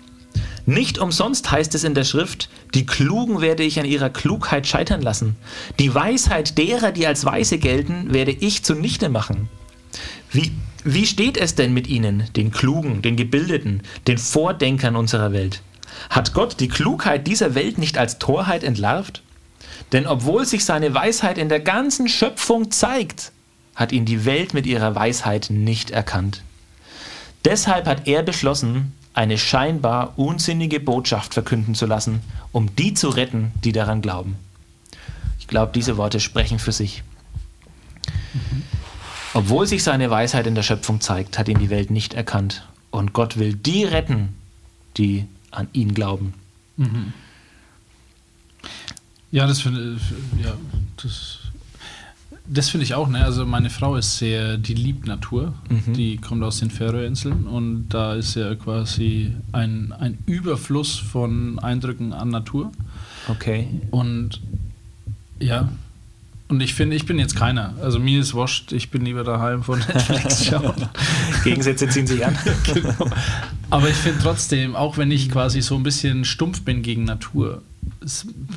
Nicht 0.64 0.98
umsonst 0.98 1.50
heißt 1.50 1.74
es 1.74 1.82
in 1.82 1.94
der 1.94 2.04
Schrift, 2.04 2.48
die 2.74 2.86
Klugen 2.86 3.40
werde 3.40 3.64
ich 3.64 3.80
an 3.80 3.84
ihrer 3.84 4.10
Klugheit 4.10 4.66
scheitern 4.66 5.02
lassen. 5.02 5.36
Die 5.80 5.92
Weisheit 5.92 6.56
derer, 6.56 6.92
die 6.92 7.06
als 7.06 7.24
Weise 7.24 7.58
gelten, 7.58 8.14
werde 8.14 8.30
ich 8.30 8.62
zunichte 8.62 9.08
machen. 9.08 9.48
Wie, 10.30 10.52
wie 10.84 11.06
steht 11.06 11.36
es 11.36 11.56
denn 11.56 11.74
mit 11.74 11.88
ihnen, 11.88 12.24
den 12.36 12.52
Klugen, 12.52 13.02
den 13.02 13.16
Gebildeten, 13.16 13.82
den 14.06 14.18
Vordenkern 14.18 14.94
unserer 14.94 15.32
Welt? 15.32 15.62
Hat 16.10 16.32
Gott 16.32 16.60
die 16.60 16.68
Klugheit 16.68 17.26
dieser 17.26 17.54
Welt 17.54 17.78
nicht 17.78 17.98
als 17.98 18.18
Torheit 18.18 18.62
entlarvt? 18.62 19.22
Denn 19.90 20.06
obwohl 20.06 20.46
sich 20.46 20.64
seine 20.64 20.94
Weisheit 20.94 21.38
in 21.38 21.48
der 21.48 21.60
ganzen 21.60 22.08
Schöpfung 22.08 22.70
zeigt, 22.70 23.32
hat 23.74 23.92
ihn 23.92 24.04
die 24.04 24.24
Welt 24.24 24.54
mit 24.54 24.66
ihrer 24.66 24.94
Weisheit 24.94 25.48
nicht 25.50 25.90
erkannt. 25.90 26.42
Deshalb 27.44 27.86
hat 27.86 28.06
er 28.06 28.22
beschlossen, 28.22 28.92
eine 29.14 29.38
scheinbar 29.38 30.18
unsinnige 30.18 30.80
Botschaft 30.80 31.34
verkünden 31.34 31.74
zu 31.74 31.86
lassen, 31.86 32.20
um 32.50 32.74
die 32.76 32.94
zu 32.94 33.08
retten, 33.08 33.52
die 33.62 33.72
daran 33.72 34.02
glauben. 34.02 34.36
Ich 35.38 35.46
glaube, 35.46 35.72
diese 35.74 35.96
Worte 35.96 36.20
sprechen 36.20 36.58
für 36.58 36.72
sich. 36.72 37.02
Obwohl 39.34 39.66
sich 39.66 39.82
seine 39.82 40.10
Weisheit 40.10 40.46
in 40.46 40.54
der 40.54 40.62
Schöpfung 40.62 41.00
zeigt, 41.00 41.38
hat 41.38 41.48
ihn 41.48 41.58
die 41.58 41.70
Welt 41.70 41.90
nicht 41.90 42.14
erkannt. 42.14 42.66
Und 42.90 43.12
Gott 43.12 43.38
will 43.38 43.54
die 43.54 43.84
retten, 43.84 44.34
die 44.96 45.26
an 45.50 45.68
ihn 45.72 45.94
glauben. 45.94 46.34
Ja, 49.30 49.46
das 49.46 49.60
finde 49.60 49.98
ja, 50.42 50.54
das, 51.02 51.38
das 52.46 52.68
finde 52.68 52.84
ich 52.84 52.94
auch. 52.94 53.08
Ne? 53.08 53.24
Also 53.24 53.46
meine 53.46 53.70
Frau 53.70 53.96
ist 53.96 54.18
sehr, 54.18 54.56
die 54.56 54.74
liebt 54.74 55.06
Natur. 55.06 55.54
Mhm. 55.68 55.92
Die 55.94 56.16
kommt 56.16 56.42
aus 56.42 56.58
den 56.58 56.70
Färöerinseln 56.70 57.46
und 57.46 57.88
da 57.88 58.14
ist 58.14 58.34
ja 58.34 58.54
quasi 58.54 59.32
ein, 59.52 59.92
ein 59.98 60.18
Überfluss 60.26 60.96
von 60.96 61.58
Eindrücken 61.58 62.12
an 62.12 62.30
Natur. 62.30 62.72
Okay. 63.28 63.68
Und 63.90 64.40
ja, 65.38 65.68
und 66.52 66.60
ich 66.60 66.74
finde, 66.74 66.96
ich 66.96 67.06
bin 67.06 67.18
jetzt 67.18 67.34
keiner. 67.34 67.74
Also 67.80 67.98
mir 67.98 68.20
ist 68.20 68.34
wurscht, 68.34 68.72
ich 68.72 68.90
bin 68.90 69.06
lieber 69.06 69.24
daheim 69.24 69.62
von 69.62 69.78
Netflix 69.78 70.44
schauen. 70.50 70.74
Gegensätze 71.44 71.88
ziehen 71.88 72.06
sich 72.06 72.26
an. 72.26 72.36
genau. 72.74 73.10
Aber 73.70 73.88
ich 73.88 73.96
finde 73.96 74.18
trotzdem, 74.20 74.76
auch 74.76 74.98
wenn 74.98 75.10
ich 75.10 75.30
quasi 75.30 75.62
so 75.62 75.76
ein 75.76 75.82
bisschen 75.82 76.26
stumpf 76.26 76.62
bin 76.62 76.82
gegen 76.82 77.04
Natur, 77.04 77.62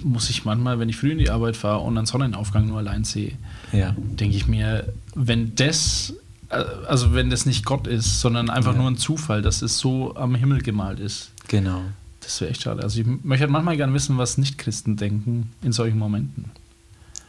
muss 0.04 0.30
ich 0.30 0.44
manchmal, 0.44 0.78
wenn 0.78 0.90
ich 0.90 0.98
früh 0.98 1.12
in 1.12 1.20
die 1.20 1.30
Arbeit 1.30 1.56
fahre 1.56 1.80
und 1.80 1.98
einen 1.98 2.06
Sonnenaufgang 2.06 2.68
nur 2.68 2.80
allein 2.80 3.06
sehe, 3.06 3.32
Ja. 3.76 3.96
denke 3.98 4.36
ich 4.38 4.48
mir, 4.48 4.92
wenn 5.14 5.56
das, 5.56 6.14
äh, 6.50 6.56
also 6.88 7.14
wenn 7.14 7.30
das 7.30 7.46
nicht 7.46 7.66
Gott 7.66 7.88
ist, 7.88 8.20
sondern 8.22 8.50
einfach 8.50 8.74
Ja. 8.74 8.80
nur 8.80 8.90
ein 8.90 8.98
Zufall, 8.98 9.42
dass 9.42 9.62
es 9.62 9.78
so 9.78 10.16
am 10.16 10.36
Himmel 10.36 10.62
gemalt 10.62 11.00
ist, 11.00 11.32
Genau. 11.48 11.82
das 12.22 12.40
wäre 12.42 12.52
echt 12.52 12.64
schade. 12.64 12.82
Also 12.84 13.02
ich 13.02 13.08
möchte 13.24 13.48
manchmal 13.48 13.78
gerne 13.78 13.94
wissen, 13.94 14.18
was 14.18 14.38
Nicht-Christen 14.38 14.98
denken 14.98 15.52
in 15.62 15.72
solchen 15.72 15.98
Momenten. 16.00 16.46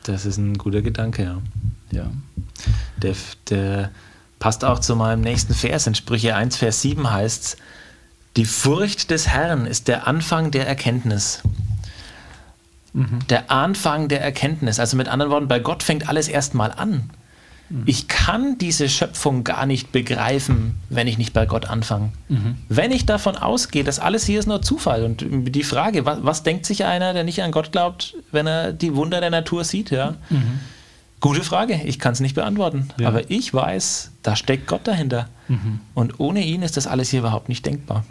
Das 0.04 0.24
ist 0.24 0.36
ein 0.38 0.56
guter 0.56 0.82
Gedanke, 0.82 1.22
ja. 1.24 1.42
Ja. 1.90 2.10
Der, 3.02 3.14
der 3.50 3.90
passt 4.38 4.64
auch 4.64 4.78
zu 4.78 4.94
meinem 4.96 5.20
nächsten 5.22 5.52
Vers. 5.54 5.86
In 5.86 5.94
Sprüche 5.94 6.36
1, 6.36 6.56
Vers 6.56 6.80
7 6.82 7.10
heißt 7.10 7.44
es, 7.44 7.56
die 8.36 8.44
Furcht 8.44 9.10
des 9.10 9.28
Herrn 9.28 9.66
ist 9.66 9.88
der 9.88 10.06
Anfang 10.06 10.50
der 10.50 10.66
Erkenntnis. 10.68 11.40
Der 13.28 13.50
Anfang 13.50 14.08
der 14.08 14.22
Erkenntnis. 14.22 14.80
Also 14.80 14.96
mit 14.96 15.08
anderen 15.08 15.30
Worten, 15.30 15.48
bei 15.48 15.58
Gott 15.58 15.82
fängt 15.82 16.08
alles 16.08 16.28
erstmal 16.28 16.72
an. 16.72 17.10
Ich 17.84 18.06
kann 18.06 18.58
diese 18.58 18.88
Schöpfung 18.88 19.42
gar 19.42 19.66
nicht 19.66 19.90
begreifen, 19.90 20.76
wenn 20.88 21.08
ich 21.08 21.18
nicht 21.18 21.32
bei 21.32 21.46
Gott 21.46 21.66
anfange. 21.66 22.10
Wenn 22.68 22.92
ich 22.92 23.06
davon 23.06 23.36
ausgehe, 23.36 23.82
dass 23.82 23.98
alles 23.98 24.24
hier 24.24 24.38
ist 24.38 24.46
nur 24.46 24.62
Zufall 24.62 25.02
und 25.02 25.24
die 25.28 25.64
Frage, 25.64 26.06
was, 26.06 26.18
was 26.22 26.42
denkt 26.44 26.64
sich 26.64 26.84
einer, 26.84 27.12
der 27.12 27.24
nicht 27.24 27.42
an 27.42 27.50
Gott 27.50 27.72
glaubt, 27.72 28.14
wenn 28.30 28.46
er 28.46 28.72
die 28.72 28.94
Wunder 28.94 29.20
der 29.20 29.30
Natur 29.30 29.64
sieht, 29.64 29.90
ja? 29.90 30.14
Gute 31.18 31.42
Frage, 31.42 31.80
ich 31.84 31.98
kann 31.98 32.12
es 32.12 32.20
nicht 32.20 32.34
beantworten. 32.34 32.90
Ja. 33.00 33.08
Aber 33.08 33.30
ich 33.30 33.52
weiß, 33.52 34.12
da 34.22 34.36
steckt 34.36 34.68
Gott 34.68 34.86
dahinter. 34.86 35.28
Und 35.94 36.20
ohne 36.20 36.44
ihn 36.44 36.62
ist 36.62 36.76
das 36.76 36.86
alles 36.86 37.10
hier 37.10 37.20
überhaupt 37.20 37.48
nicht 37.48 37.66
denkbar. 37.66 38.04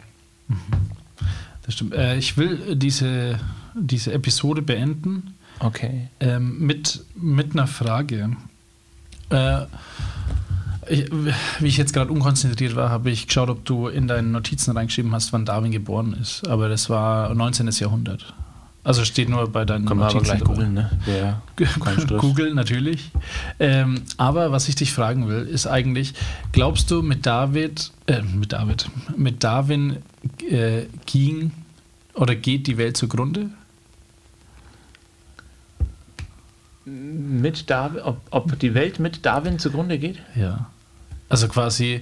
Das 1.66 1.76
stimmt. 1.76 1.94
Äh, 1.94 2.18
ich 2.18 2.38
will 2.38 2.76
diese, 2.76 3.40
diese 3.76 4.14
Episode 4.14 4.62
beenden 4.62 5.36
Okay. 5.60 6.10
ähm, 6.20 6.60
mit, 6.60 7.04
mit 7.16 7.54
einer 7.54 7.68
Frage. 7.68 8.32
Äh, 9.30 9.62
ich, 10.88 11.10
wie 11.60 11.68
ich 11.68 11.78
jetzt 11.78 11.94
gerade 11.94 12.12
unkonzentriert 12.12 12.76
war, 12.76 12.90
habe 12.90 13.10
ich 13.10 13.28
geschaut, 13.28 13.50
ob 13.50 13.66
du 13.66 13.88
in 13.88 14.08
deinen 14.08 14.32
Notizen 14.32 14.76
reingeschrieben 14.78 15.12
hast, 15.14 15.34
wann 15.34 15.46
Darwin 15.46 15.72
geboren 15.72 16.16
ist. 16.22 16.48
Aber 16.48 16.70
das 16.70 16.90
war 16.90 17.34
19. 17.34 17.70
Jahrhundert. 17.72 18.34
Also 18.84 19.04
steht 19.04 19.30
nur 19.30 19.48
bei 19.52 19.66
deinen 19.66 19.86
Können 19.86 20.00
wir 20.00 20.06
aber 20.06 20.22
gleich 20.22 20.44
googeln, 20.44 20.76
ne? 20.76 20.92
Ja, 21.08 21.42
Stress. 21.66 22.06
Google 22.20 22.54
natürlich. 22.54 23.10
Ähm, 23.60 24.04
aber 24.18 24.52
was 24.52 24.70
ich 24.70 24.76
dich 24.76 24.94
fragen 24.94 25.28
will, 25.28 25.42
ist 25.48 25.66
eigentlich, 25.66 26.14
glaubst 26.52 26.92
du 26.92 27.02
mit 27.02 27.26
David, 27.26 27.92
äh, 28.06 28.22
mit 28.22 28.54
David, 28.54 28.88
mit 29.18 29.44
Darwin 29.44 29.98
äh, 30.48 30.84
ging 31.08 31.52
oder 32.14 32.36
geht 32.36 32.68
die 32.68 32.78
Welt 32.78 32.96
zugrunde? 32.96 33.50
Mit 36.86 37.70
Darwin, 37.70 38.02
ob, 38.02 38.22
ob 38.30 38.60
die 38.60 38.74
Welt 38.74 39.00
mit 39.00 39.26
Darwin 39.26 39.60
zugrunde 39.60 39.98
geht? 39.98 40.20
Ja. 40.36 40.70
Also 41.30 41.48
quasi, 41.48 42.02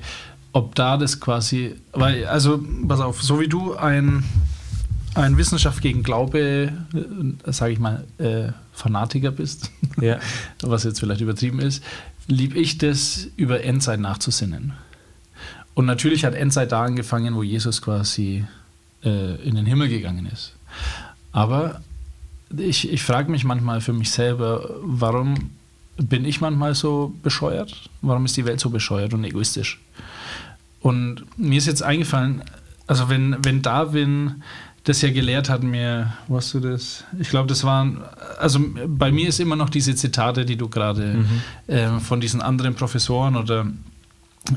ob 0.52 0.76
da 0.76 0.98
das 0.98 1.20
quasi, 1.20 1.76
weil, 1.94 2.26
also, 2.26 2.64
pass 2.88 3.00
auf, 3.00 3.24
so 3.24 3.40
wie 3.40 3.48
du 3.48 3.76
ein, 3.76 4.24
ein 5.16 5.38
Wissenschaft 5.38 5.82
gegen 5.82 6.04
Glaube, 6.04 6.74
äh, 6.94 7.52
sage 7.52 7.74
ich 7.74 7.80
mal, 7.80 8.04
äh, 8.18 8.50
Fanatiker 8.74 9.32
bist, 9.32 9.72
Ja. 10.02 10.20
was 10.62 10.84
jetzt 10.84 11.00
vielleicht 11.00 11.22
übertrieben 11.22 11.60
ist, 11.60 11.84
lieb 12.28 12.56
ich 12.56 12.78
das, 12.78 13.28
über 13.38 13.64
Endzeit 13.64 14.00
nachzusinnen. 14.00 14.74
Und 15.76 15.86
natürlich 15.86 16.26
hat 16.26 16.36
Endzeit 16.36 16.72
da 16.72 16.84
angefangen, 16.84 17.36
wo 17.36 17.44
Jesus 17.44 17.82
quasi 17.82 18.46
äh, 19.04 19.36
in 19.44 19.56
den 19.56 19.66
Himmel 19.66 19.90
gegangen 19.90 20.26
ist. 20.26 20.54
Aber 21.32 21.82
ich, 22.58 22.92
ich 22.92 23.04
frage 23.04 23.32
mich 23.32 23.44
manchmal 23.44 23.82
für 23.82 23.94
mich 23.94 24.12
selber, 24.12 24.70
warum 24.82 25.52
bin 25.98 26.26
ich 26.26 26.42
manchmal 26.42 26.76
so 26.76 27.14
bescheuert? 27.22 27.90
Warum 28.02 28.26
ist 28.26 28.36
die 28.38 28.46
Welt 28.46 28.60
so 28.60 28.70
bescheuert 28.70 29.14
und 29.14 29.24
egoistisch? 29.24 29.80
Und 30.82 31.26
mir 31.38 31.58
ist 31.58 31.68
jetzt 31.68 31.84
eingefallen, 31.84 32.44
also 32.88 33.10
wenn, 33.10 33.38
wenn 33.44 33.62
Darwin 33.62 34.44
das 34.84 35.02
ja 35.02 35.12
gelehrt 35.12 35.50
hat, 35.50 35.64
mir, 35.64 36.12
wo 36.28 36.36
hast 36.36 36.54
du 36.54 36.60
das? 36.60 37.06
Ich 37.20 37.30
glaube, 37.30 37.48
das 37.48 37.64
waren, 37.64 38.04
also 38.38 38.60
bei 38.88 39.12
mir 39.12 39.30
ist 39.30 39.40
immer 39.40 39.56
noch 39.56 39.70
diese 39.70 39.96
Zitate, 39.96 40.44
die 40.44 40.58
du 40.58 40.68
gerade 40.68 41.26
äh, 41.68 42.00
von 42.00 42.20
diesen 42.20 42.42
anderen 42.42 42.76
Professoren 42.76 43.38
oder 43.38 43.66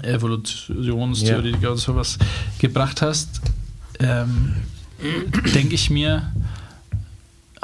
Evolutionstheoretiker 0.02 1.70
und 1.70 1.76
sowas 1.76 2.18
gebracht 2.59 3.02
hast, 3.02 3.40
ähm, 4.00 4.54
denke 5.54 5.76
ich 5.76 5.90
mir, 5.90 6.32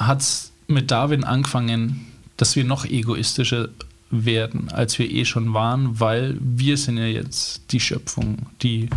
hat 0.06 0.20
es 0.20 0.52
mit 0.66 0.90
Darwin 0.90 1.24
angefangen, 1.24 2.06
dass 2.36 2.56
wir 2.56 2.64
noch 2.64 2.84
egoistischer 2.84 3.68
werden, 4.10 4.70
als 4.70 4.98
wir 4.98 5.10
eh 5.10 5.24
schon 5.24 5.54
waren, 5.54 5.98
weil 5.98 6.36
wir 6.40 6.76
sind 6.76 6.98
ja 6.98 7.06
jetzt 7.06 7.62
die 7.72 7.80
Schöpfung, 7.80 8.46
die 8.62 8.90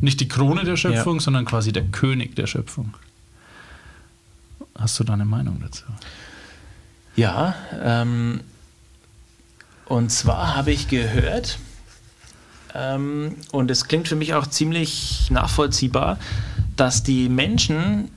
nicht 0.00 0.20
die 0.20 0.28
Krone 0.28 0.64
der 0.64 0.76
Schöpfung, 0.76 1.20
sondern 1.20 1.44
quasi 1.44 1.72
der 1.72 1.84
König 1.84 2.34
der 2.36 2.46
Schöpfung. 2.46 2.94
Hast 4.78 4.98
du 4.98 5.04
da 5.04 5.12
eine 5.12 5.26
Meinung 5.26 5.60
dazu? 5.60 5.84
Ja, 7.14 7.54
ähm, 7.82 8.40
und 9.84 10.10
zwar 10.10 10.56
habe 10.56 10.72
ich 10.72 10.88
gehört, 10.88 11.58
ähm, 12.74 13.36
und 13.52 13.70
es 13.70 13.86
klingt 13.86 14.08
für 14.08 14.16
mich 14.16 14.32
auch 14.32 14.46
ziemlich 14.46 15.30
nachvollziehbar, 15.30 16.18
dass 16.76 17.02
die 17.02 17.28
Menschen 17.28 18.10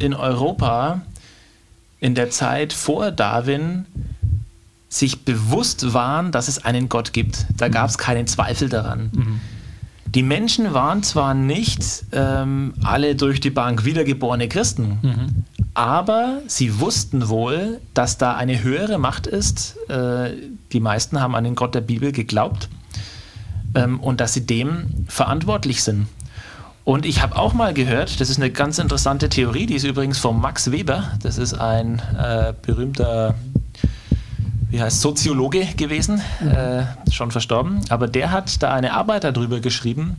in 0.00 0.14
Europa 0.14 1.02
in 2.00 2.14
der 2.14 2.30
Zeit 2.30 2.72
vor 2.72 3.10
Darwin 3.10 3.86
sich 4.88 5.24
bewusst 5.24 5.92
waren, 5.92 6.32
dass 6.32 6.48
es 6.48 6.64
einen 6.64 6.88
Gott 6.88 7.12
gibt. 7.12 7.46
Da 7.56 7.68
gab 7.68 7.90
es 7.90 7.98
keinen 7.98 8.26
Zweifel 8.26 8.68
daran. 8.68 9.10
Die 10.06 10.22
Menschen 10.22 10.72
waren 10.72 11.02
zwar 11.02 11.34
nicht 11.34 11.84
ähm, 12.12 12.72
alle 12.82 13.14
durch 13.14 13.40
die 13.40 13.50
Bank 13.50 13.84
wiedergeborene 13.84 14.48
Christen, 14.48 15.44
aber 15.74 16.40
sie 16.46 16.80
wussten 16.80 17.28
wohl, 17.28 17.80
dass 17.92 18.16
da 18.16 18.34
eine 18.34 18.62
höhere 18.62 18.96
Macht 18.98 19.26
ist. 19.26 19.76
Äh, 19.90 20.30
die 20.72 20.80
meisten 20.80 21.20
haben 21.20 21.34
an 21.34 21.44
den 21.44 21.54
Gott 21.54 21.74
der 21.74 21.82
Bibel 21.82 22.12
geglaubt 22.12 22.70
ähm, 23.74 24.00
und 24.00 24.20
dass 24.20 24.32
sie 24.32 24.46
dem 24.46 25.04
verantwortlich 25.08 25.82
sind. 25.82 26.06
Und 26.88 27.04
ich 27.04 27.20
habe 27.20 27.36
auch 27.36 27.52
mal 27.52 27.74
gehört, 27.74 28.18
das 28.18 28.30
ist 28.30 28.38
eine 28.38 28.50
ganz 28.50 28.78
interessante 28.78 29.28
Theorie, 29.28 29.66
die 29.66 29.74
ist 29.74 29.84
übrigens 29.84 30.16
von 30.16 30.40
Max 30.40 30.70
Weber, 30.70 31.12
das 31.22 31.36
ist 31.36 31.52
ein 31.52 32.00
äh, 32.18 32.54
berühmter 32.62 33.34
wie 34.70 34.80
heißt 34.80 35.02
Soziologe 35.02 35.66
gewesen, 35.76 36.22
äh, 36.40 36.84
schon 37.12 37.30
verstorben, 37.30 37.82
aber 37.90 38.08
der 38.08 38.30
hat 38.30 38.62
da 38.62 38.72
eine 38.72 38.94
Arbeit 38.94 39.24
darüber 39.24 39.60
geschrieben, 39.60 40.16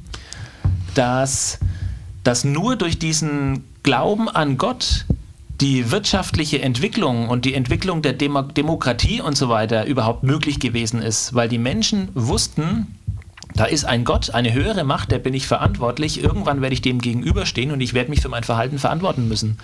dass, 0.93 1.57
dass 2.23 2.43
nur 2.43 2.75
durch 2.75 2.99
diesen 2.99 3.63
Glauben 3.81 4.29
an 4.29 4.59
Gott 4.59 5.05
die 5.61 5.89
wirtschaftliche 5.89 6.61
Entwicklung 6.61 7.29
und 7.29 7.45
die 7.45 7.55
Entwicklung 7.55 8.03
der 8.03 8.13
Demo 8.13 8.43
Demokratie 8.43 9.21
und 9.21 9.35
so 9.35 9.49
weiter 9.49 9.87
überhaupt 9.87 10.21
möglich 10.21 10.59
gewesen 10.59 11.01
ist, 11.01 11.33
weil 11.33 11.49
die 11.49 11.57
Menschen 11.57 12.09
wussten, 12.13 12.98
da 13.59 13.65
ist 13.65 13.83
ein 13.83 14.05
Gott, 14.05 14.29
eine 14.29 14.53
höhere 14.53 14.85
Macht, 14.85 15.11
der 15.11 15.19
bin 15.19 15.33
ich 15.33 15.45
verantwortlich. 15.45 16.23
Irgendwann 16.23 16.61
werde 16.61 16.73
ich 16.73 16.81
dem 16.81 16.99
gegenüberstehen 16.99 17.71
und 17.71 17.81
ich 17.81 17.93
werde 17.93 18.09
mich 18.09 18.21
für 18.21 18.29
mein 18.29 18.45
Verhalten 18.45 18.79
verantworten 18.79 19.27
müssen. 19.27 19.57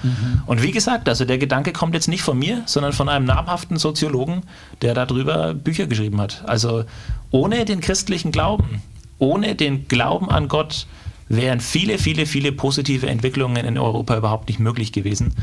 Und 0.46 0.62
wie 0.62 0.74
gesagt, 0.74 1.08
also 1.08 1.24
der 1.24 1.38
Gedanke 1.38 1.72
kommt 1.72 1.94
jetzt 1.94 2.10
nicht 2.10 2.22
von 2.22 2.38
mir, 2.38 2.62
sondern 2.66 2.92
von 2.92 3.08
einem 3.08 3.24
namhaften 3.24 3.78
Soziologen, 3.78 4.42
der 4.82 4.96
darüber 4.96 5.54
Bücher 5.54 5.88
geschrieben 5.88 6.20
hat. 6.20 6.44
Also 6.46 6.84
ohne 7.32 7.64
den 7.64 7.80
christlichen 7.80 8.34
Glauben, 8.34 8.82
ohne 9.18 9.56
den 9.56 9.88
Glauben 9.88 10.30
an 10.30 10.50
Gott 10.50 10.88
wären 11.30 11.62
viele, 11.62 11.98
viele, 11.98 12.26
viele 12.26 12.52
positive 12.52 13.08
Entwicklungen 13.08 13.64
in 13.66 13.78
Europa 13.78 14.18
überhaupt 14.18 14.50
nicht 14.50 14.60
möglich 14.60 14.92
gewesen. 14.92 15.36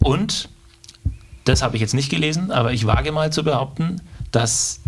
Und 0.00 0.50
das 1.44 1.62
habe 1.62 1.76
ich 1.76 1.80
jetzt 1.80 1.94
nicht 1.94 2.10
gelesen, 2.10 2.50
aber 2.50 2.74
ich 2.74 2.86
wage 2.86 3.10
mal 3.10 3.32
zu 3.32 3.42
behaupten, 3.42 4.02
dass 4.32 4.80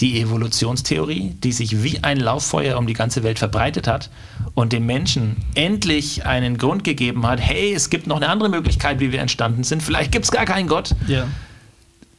die 0.00 0.20
Evolutionstheorie, 0.20 1.34
die 1.42 1.52
sich 1.52 1.82
wie 1.82 2.02
ein 2.04 2.18
Lauffeuer 2.20 2.78
um 2.78 2.86
die 2.86 2.92
ganze 2.92 3.22
Welt 3.24 3.38
verbreitet 3.38 3.86
hat 3.88 4.10
und 4.54 4.72
dem 4.72 4.86
Menschen 4.86 5.36
endlich 5.54 6.24
einen 6.24 6.56
Grund 6.58 6.84
gegeben 6.84 7.26
hat, 7.26 7.40
hey, 7.40 7.72
es 7.74 7.90
gibt 7.90 8.06
noch 8.06 8.16
eine 8.16 8.28
andere 8.28 8.48
Möglichkeit, 8.48 9.00
wie 9.00 9.10
wir 9.12 9.20
entstanden 9.20 9.64
sind, 9.64 9.82
vielleicht 9.82 10.12
gibt 10.12 10.24
es 10.24 10.30
gar 10.30 10.44
keinen 10.44 10.68
Gott, 10.68 10.94
Ja. 11.08 11.26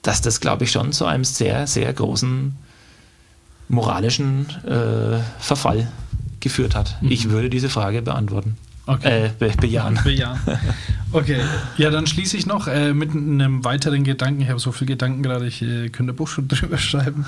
dass 0.01 0.21
das, 0.21 0.41
glaube 0.41 0.65
ich, 0.65 0.71
schon 0.71 0.91
zu 0.91 1.05
einem 1.05 1.23
sehr, 1.23 1.67
sehr 1.67 1.91
großen 1.93 2.55
moralischen 3.69 4.47
äh, 4.65 5.19
Verfall 5.39 5.91
geführt 6.39 6.75
hat. 6.75 6.97
Ich 7.01 7.29
würde 7.29 7.49
diese 7.49 7.69
Frage 7.69 8.01
beantworten. 8.01 8.57
Okay. 8.89 9.25
Äh, 9.25 9.29
be 9.37 9.51
bejahen. 9.61 9.99
Ja. 10.05 10.39
Okay, 11.11 11.41
ja, 11.77 11.91
dann 11.91 12.07
schließe 12.07 12.37
ich 12.37 12.47
noch 12.47 12.67
äh, 12.67 12.93
mit 12.93 13.11
einem 13.11 13.63
weiteren 13.63 14.03
Gedanken. 14.03 14.41
Ich 14.41 14.49
habe 14.49 14.59
so 14.59 14.71
viele 14.71 14.89
Gedanken 14.89 15.21
gerade, 15.21 15.45
ich 15.45 15.61
äh, 15.61 15.89
könnte 15.89 16.13
ein 16.13 16.15
Buch 16.15 16.27
schon 16.27 16.47
drüber 16.47 16.79
schreiben. 16.79 17.23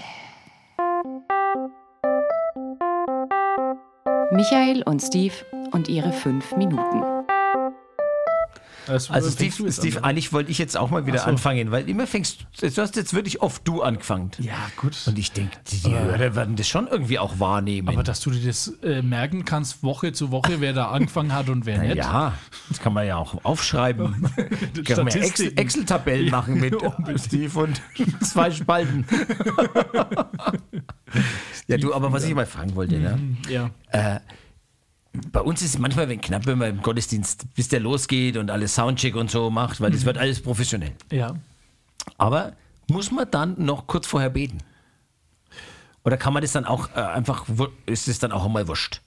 Michael 4.35 4.81
und 4.83 4.99
Steve 5.01 5.35
und 5.71 5.87
ihre 5.87 6.11
fünf 6.11 6.55
Minuten. 6.57 7.16
Also 8.87 9.29
Steve, 9.29 9.71
Steve 9.71 10.03
eigentlich 10.03 10.33
wollte 10.33 10.51
ich 10.51 10.57
jetzt 10.57 10.77
auch 10.77 10.89
mal 10.89 11.05
wieder 11.05 11.19
so. 11.19 11.25
anfangen, 11.25 11.71
weil 11.71 11.89
immer 11.89 12.07
fängst 12.07 12.45
du 12.59 12.81
hast 12.81 12.95
jetzt 12.95 13.13
wirklich 13.13 13.41
oft 13.41 13.67
du 13.67 13.81
angefangen. 13.81 14.31
Ja, 14.39 14.55
gut. 14.77 14.97
Und 15.05 15.17
ich 15.17 15.31
denke, 15.31 15.57
die, 15.67 15.79
die 15.81 15.93
Hörer 15.93 16.35
werden 16.35 16.55
das 16.55 16.67
schon 16.67 16.87
irgendwie 16.87 17.19
auch 17.19 17.39
wahrnehmen. 17.39 17.89
Aber 17.89 18.03
dass 18.03 18.21
du 18.21 18.31
dir 18.31 18.45
das 18.45 18.67
äh, 18.83 19.01
merken 19.01 19.45
kannst, 19.45 19.83
Woche 19.83 20.13
zu 20.13 20.31
Woche, 20.31 20.61
wer 20.61 20.73
da 20.73 20.89
angefangen 20.89 21.33
hat 21.33 21.49
und 21.49 21.65
wer 21.65 21.79
nicht. 21.79 21.97
ja, 21.97 22.33
das 22.69 22.79
kann 22.79 22.93
man 22.93 23.05
ja 23.05 23.17
auch 23.17 23.43
aufschreiben. 23.43 24.29
kann 24.85 25.05
man 25.05 25.13
ja 25.13 25.21
Excel-. 25.21 25.53
Excel-Tabellen 25.55 26.29
machen 26.29 26.59
mit 26.59 26.75
Steve 27.19 27.59
und 27.59 27.81
zwei 28.23 28.51
Spalten. 28.51 29.05
ja, 31.67 31.77
du, 31.77 31.93
aber 31.93 32.11
was 32.11 32.23
ich 32.23 32.33
mal 32.33 32.45
fragen 32.45 32.75
wollte, 32.75 32.97
ne? 32.97 33.19
Ja. 33.49 33.71
Bei 35.31 35.41
uns 35.41 35.61
ist 35.61 35.75
es 35.75 35.79
manchmal 35.79 36.09
wenn 36.09 36.21
knapp, 36.21 36.45
wenn 36.45 36.57
man 36.57 36.69
im 36.69 36.81
Gottesdienst, 36.81 37.53
bis 37.55 37.67
der 37.69 37.79
losgeht 37.79 38.37
und 38.37 38.51
alles 38.51 38.75
Soundcheck 38.75 39.15
und 39.15 39.31
so 39.31 39.49
macht, 39.49 39.81
weil 39.81 39.91
das 39.91 40.05
wird 40.05 40.17
alles 40.17 40.41
professionell. 40.41 40.93
ja. 41.11 41.35
Aber 42.17 42.53
muss 42.89 43.11
man 43.11 43.29
dann 43.29 43.55
noch 43.57 43.85
kurz 43.87 44.07
vorher 44.07 44.29
beten? 44.29 44.59
Oder 46.05 46.15
kann 46.15 46.31
man 46.31 46.41
das 46.41 46.53
dann 46.53 46.63
auch 46.63 46.89
äh, 46.95 47.01
einfach, 47.01 47.45
ist 47.85 48.07
es 48.07 48.17
dann 48.19 48.31
auch 48.31 48.45
einmal 48.45 48.67
wurscht? 48.69 49.01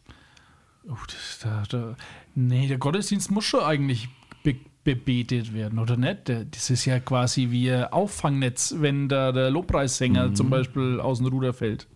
Oh, 0.87 0.97
das, 1.07 1.39
da, 1.43 1.63
da, 1.69 1.97
nee, 2.35 2.69
der 2.69 2.77
Gottesdienst 2.77 3.31
muss 3.31 3.47
schon 3.47 3.63
eigentlich 3.63 4.09
be 4.43 4.57
bebetet 4.85 5.53
werden, 5.55 5.79
oder 5.79 5.97
nicht? 5.97 6.31
Das 6.51 6.71
ist 6.71 6.85
ja 6.87 7.01
quasi 7.01 7.51
wie 7.51 7.71
ein 7.71 7.85
Auffangnetz, 7.85 8.75
wenn 8.79 9.09
da 9.09 9.31
der 9.33 9.51
Lobpreissänger 9.51 10.35
zum 10.35 10.49
Beispiel 10.51 11.01
aus 11.01 11.19
dem 11.19 11.27
Ruder 11.29 11.53
fällt. 11.55 11.87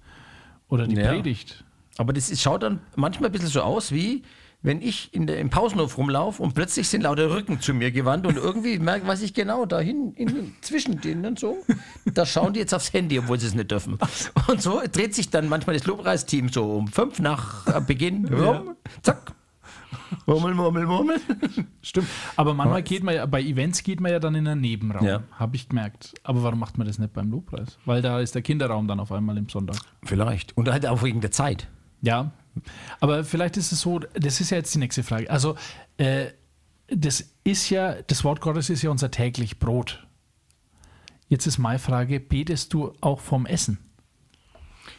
Oder 0.69 0.87
die 0.87 0.97
Ja. 0.97 1.09
Predigt. 1.11 1.65
Aber 1.99 2.13
das 2.13 2.31
ist, 2.31 2.43
schaut 2.43 2.63
dann 2.63 2.81
manchmal 2.97 3.31
ein 3.31 3.33
bisschen 3.33 3.49
so 3.49 3.63
aus, 3.63 3.93
wie 3.93 4.23
wenn 4.65 4.81
ich 4.81 5.13
in 5.13 5.27
der, 5.27 5.39
im 5.39 5.51
Pausenhof 5.51 5.99
rumlaufe 5.99 6.43
und 6.43 6.55
plötzlich 6.55 6.89
sind 6.89 7.03
lauter 7.03 7.31
Rücken 7.31 7.61
zu 7.61 7.75
mir 7.75 7.93
gewandt 7.93 8.27
und 8.27 8.37
irgendwie 8.37 8.79
merke, 8.81 9.07
weiß 9.07 9.21
ich 9.23 9.35
genau, 9.35 9.67
da 9.67 9.79
hin, 9.79 10.15
in, 10.17 10.55
zwischen 10.63 11.01
denen 11.01 11.27
und 11.27 11.39
so, 11.39 11.59
da 12.07 12.25
schauen 12.25 12.55
die 12.55 12.61
jetzt 12.61 12.73
aufs 12.73 12.93
Handy, 12.93 13.19
obwohl 13.19 13.39
sie 13.39 13.47
es 13.47 13.55
nicht 13.55 13.71
dürfen. 13.71 13.99
Und 14.49 14.63
so 14.63 14.81
dreht 14.91 15.15
sich 15.15 15.29
dann 15.29 15.49
manchmal 15.49 15.77
das 15.77 15.87
Lobpreisteam 15.87 16.49
so 16.49 16.65
um 16.65 16.89
fünf 16.89 17.19
nach 17.19 17.83
Beginn 17.83 18.27
rum, 18.33 18.75
zack, 19.03 19.35
murmel, 20.25 20.55
murmel, 20.55 20.87
murmel. 20.87 21.21
Stimmt. 21.83 22.09
Aber 22.37 22.55
manchmal 22.55 22.83
geht 22.83 23.03
man 23.03 23.15
ja, 23.15 23.27
bei 23.27 23.43
Events 23.43 23.83
geht 23.83 24.01
man 24.01 24.13
ja 24.13 24.19
dann 24.19 24.35
in 24.35 24.49
einen 24.49 24.63
Nebenraum. 24.63 25.07
Ja. 25.07 25.23
Habe 25.33 25.57
ich 25.57 25.69
gemerkt. 25.69 26.15
Aber 26.23 26.43
warum 26.43 26.59
macht 26.59 26.79
man 26.79 26.87
das 26.87 26.99
nicht 26.99 27.13
beim 27.13 27.31
Lobpreis? 27.31 27.79
Weil 27.85 28.01
da 28.01 28.19
ist 28.21 28.35
der 28.35 28.41
Kinderraum 28.41 28.89
dann 28.89 28.99
auf 28.99 29.13
einmal 29.13 29.37
im 29.37 29.51
Sonntag. 29.51 29.77
Vielleicht. 30.05 30.57
Und 30.57 30.71
halt 30.71 30.87
auch 30.87 31.03
wegen 31.03 31.21
der 31.21 31.31
Zeit. 31.31 31.69
Ja, 32.05 32.33
aber 33.01 33.25
vielleicht 33.25 33.57
ist 33.57 33.73
es 33.73 33.81
so, 33.81 33.99
das 33.99 34.41
ist 34.41 34.51
ja 34.51 34.59
jetzt 34.59 34.75
die 34.75 34.79
nächste 34.79 35.03
Frage. 35.03 35.31
Also, 35.31 35.57
äh, 35.97 36.27
das 36.89 37.35
ist 37.45 37.71
ja, 37.71 37.97
das 38.03 38.25
Wort 38.25 38.41
Gottes 38.41 38.71
ist 38.71 38.83
ja 38.83 38.91
unser 38.91 39.11
täglich 39.11 39.59
Brot. 39.59 40.07
Jetzt 41.29 41.47
ist 41.47 41.59
meine 41.59 41.79
Frage, 41.79 42.21
betest 42.21 42.73
du 42.75 42.93
auch 43.01 43.21
vom 43.21 43.47
Essen? 43.47 43.79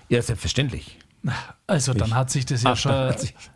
Ja, 0.09 0.21
selbstverständlich. 0.21 0.99
Also, 1.65 1.93
dann 1.93 2.13
hat 2.13 2.29
sich 2.29 2.45
das 2.45 2.63
ja 2.63 2.73
Ach, 2.73 2.77
schon 2.77 3.15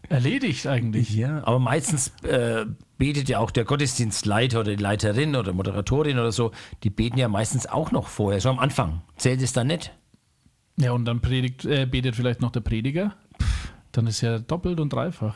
erledigt 0.09 0.65
eigentlich. 0.65 1.11
Ja, 1.11 1.43
aber 1.45 1.59
meistens 1.59 2.11
äh, 2.23 2.65
betet 2.97 3.29
ja 3.29 3.39
auch 3.39 3.51
der 3.51 3.65
Gottesdienstleiter 3.65 4.61
oder 4.61 4.75
die 4.75 4.81
Leiterin 4.81 5.35
oder 5.35 5.53
Moderatorin 5.53 6.17
oder 6.17 6.31
so, 6.31 6.51
die 6.83 6.89
beten 6.89 7.19
ja 7.19 7.27
meistens 7.27 7.67
auch 7.67 7.91
noch 7.91 8.07
vorher, 8.07 8.41
so 8.41 8.49
am 8.49 8.59
Anfang. 8.59 9.01
Zählt 9.17 9.41
es 9.41 9.53
dann 9.53 9.67
nicht? 9.67 9.91
Ja, 10.77 10.93
und 10.93 11.05
dann 11.05 11.19
predigt, 11.21 11.65
äh, 11.65 11.85
betet 11.85 12.15
vielleicht 12.15 12.41
noch 12.41 12.51
der 12.51 12.61
Prediger. 12.61 13.15
Dann 13.91 14.07
ist 14.07 14.21
ja 14.21 14.39
doppelt 14.39 14.79
und 14.79 14.93
dreifach. 14.93 15.35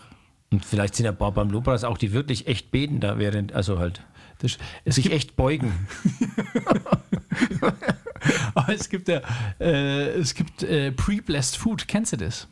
Und 0.52 0.64
vielleicht 0.64 0.96
sind 0.96 1.06
ja 1.06 1.12
ein 1.12 1.18
paar 1.18 1.32
beim 1.32 1.50
Lobpreis 1.50 1.84
auch, 1.84 1.98
die 1.98 2.14
wirklich 2.14 2.48
echt 2.48 2.70
beten 2.70 3.00
da 3.00 3.18
während, 3.18 3.54
also 3.54 3.80
halt 3.80 4.06
Das, 4.38 4.58
es, 4.86 4.96
sich 4.96 5.12
echt 5.12 5.36
beugen. 5.36 5.88
aber 8.54 8.74
es 8.74 8.90
gibt 8.90 9.08
ja, 9.08 9.22
äh, 9.60 10.10
es 10.10 10.36
gibt 10.36 10.62
äh, 10.62 10.92
Pre-Blessed 10.92 11.58
Food. 11.58 11.88
Kennst 11.88 12.14
du 12.14 12.18
das? 12.18 12.48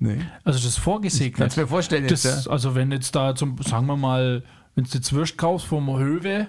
Nee. 0.00 0.18
Also 0.42 0.58
das 0.58 0.66
ist 0.66 0.78
vorgesegnet. 0.78 1.38
Kannst 1.38 1.56
du 1.56 1.60
mir 1.60 1.66
vorstellen 1.68 2.08
jetzt, 2.08 2.24
Das, 2.24 2.46
ja? 2.46 2.50
also 2.50 2.74
wenn 2.74 2.90
jetzt 2.90 3.14
da 3.14 3.36
zum, 3.36 3.56
sagen 3.62 3.86
wir 3.86 3.96
mal, 3.96 4.42
wenn 4.74 4.84
du 4.84 4.90
jetzt 4.90 5.12
Würst 5.12 5.38
kaufst 5.38 5.66
vom 5.66 5.96
Höwe 5.96 6.48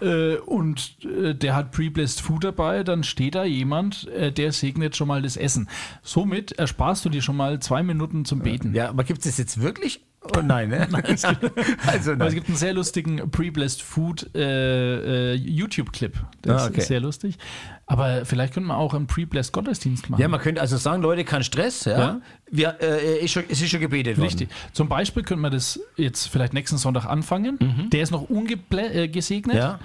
äh, 0.00 0.36
und 0.36 0.96
äh, 1.04 1.34
der 1.34 1.54
hat 1.54 1.72
Pre-Blessed 1.72 2.20
Food 2.20 2.44
dabei, 2.44 2.84
dann 2.84 3.04
steht 3.04 3.34
da 3.34 3.44
jemand, 3.44 4.08
äh, 4.08 4.32
der 4.32 4.52
segnet 4.52 4.96
schon 4.96 5.08
mal 5.08 5.22
das 5.22 5.36
Essen. 5.36 5.68
Somit 6.02 6.52
ersparst 6.52 7.04
du 7.04 7.08
dir 7.08 7.22
schon 7.22 7.36
mal 7.36 7.60
zwei 7.60 7.82
Minuten 7.82 8.24
zum 8.24 8.40
Beten. 8.40 8.74
Ja, 8.74 8.88
aber 8.88 9.04
gibt 9.04 9.20
es 9.20 9.26
das 9.26 9.38
jetzt 9.38 9.60
wirklich? 9.60 10.00
Oh 10.36 10.40
nein, 10.42 10.68
ne? 10.68 10.88
also 10.92 11.28
Aber 11.28 11.50
es 11.94 12.06
nein. 12.06 12.34
gibt 12.34 12.48
einen 12.48 12.56
sehr 12.56 12.74
lustigen 12.74 13.30
Pre-Blessed 13.30 13.82
Food 13.82 14.34
äh, 14.34 15.32
äh, 15.32 15.34
YouTube-Clip. 15.34 16.12
Der 16.44 16.56
Ah, 16.56 16.66
okay. 16.66 16.78
ist 16.78 16.88
sehr 16.88 17.00
lustig. 17.00 17.38
Aber 17.86 18.24
vielleicht 18.24 18.54
könnte 18.54 18.68
man 18.68 18.76
auch 18.76 18.94
einen 18.94 19.06
Pre-Blessed 19.06 19.52
Gottesdienst 19.52 20.10
machen. 20.10 20.20
Ja, 20.20 20.28
man 20.28 20.40
könnte 20.40 20.60
also 20.60 20.76
sagen, 20.76 21.02
Leute, 21.02 21.24
kein 21.24 21.42
Stress, 21.42 21.86
ja. 21.86 21.98
Ja. 21.98 22.20
Wir, 22.50 22.76
äh, 22.80 23.24
ist 23.24 23.32
schon, 23.32 23.44
es 23.48 23.60
ist 23.62 23.70
schon 23.70 23.80
gebetet 23.80 24.16
worden. 24.18 24.26
Richtig. 24.26 24.50
Zum 24.72 24.88
Beispiel 24.88 25.22
könnte 25.22 25.40
man 25.40 25.52
das 25.52 25.80
jetzt 25.96 26.26
vielleicht 26.26 26.52
nächsten 26.52 26.76
Sonntag 26.78 27.06
anfangen. 27.06 27.88
Der 27.92 28.02
ist 28.02 28.10
noch 28.10 28.28
ungesegnet. 28.28 29.56
Äh. 29.56 29.58
Mhm. 29.58 29.62
Ja. 29.62 29.78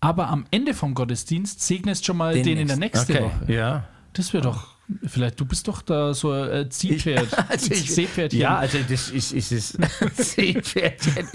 Aber 0.00 0.28
am 0.28 0.44
Ende 0.50 0.74
vom 0.74 0.94
Gottesdienst 0.94 1.62
segnest 1.62 2.04
schon 2.04 2.18
mal 2.18 2.34
den, 2.40 2.58
in 2.58 2.68
der 2.68 2.76
nächsten 2.76 3.12
okay. 3.12 3.24
Woche. 3.24 3.52
Ja. 3.52 3.84
Das 4.12 4.32
wäre 4.34 4.42
doch, 4.44 4.75
vielleicht, 5.06 5.40
du 5.40 5.44
bist 5.44 5.66
doch 5.68 5.82
da 5.82 6.14
so 6.14 6.30
ein 6.32 6.70
Ziehpferd. 6.70 7.28
Also 7.48 7.72
ich, 7.72 7.90
Seepferdchen. 7.90 8.40
Ja, 8.40 8.56
also 8.58 8.78
das 8.88 9.10
ist, 9.10 9.32
ist 9.32 9.52
es 9.52 9.78
Seepferdchen. 10.16 11.28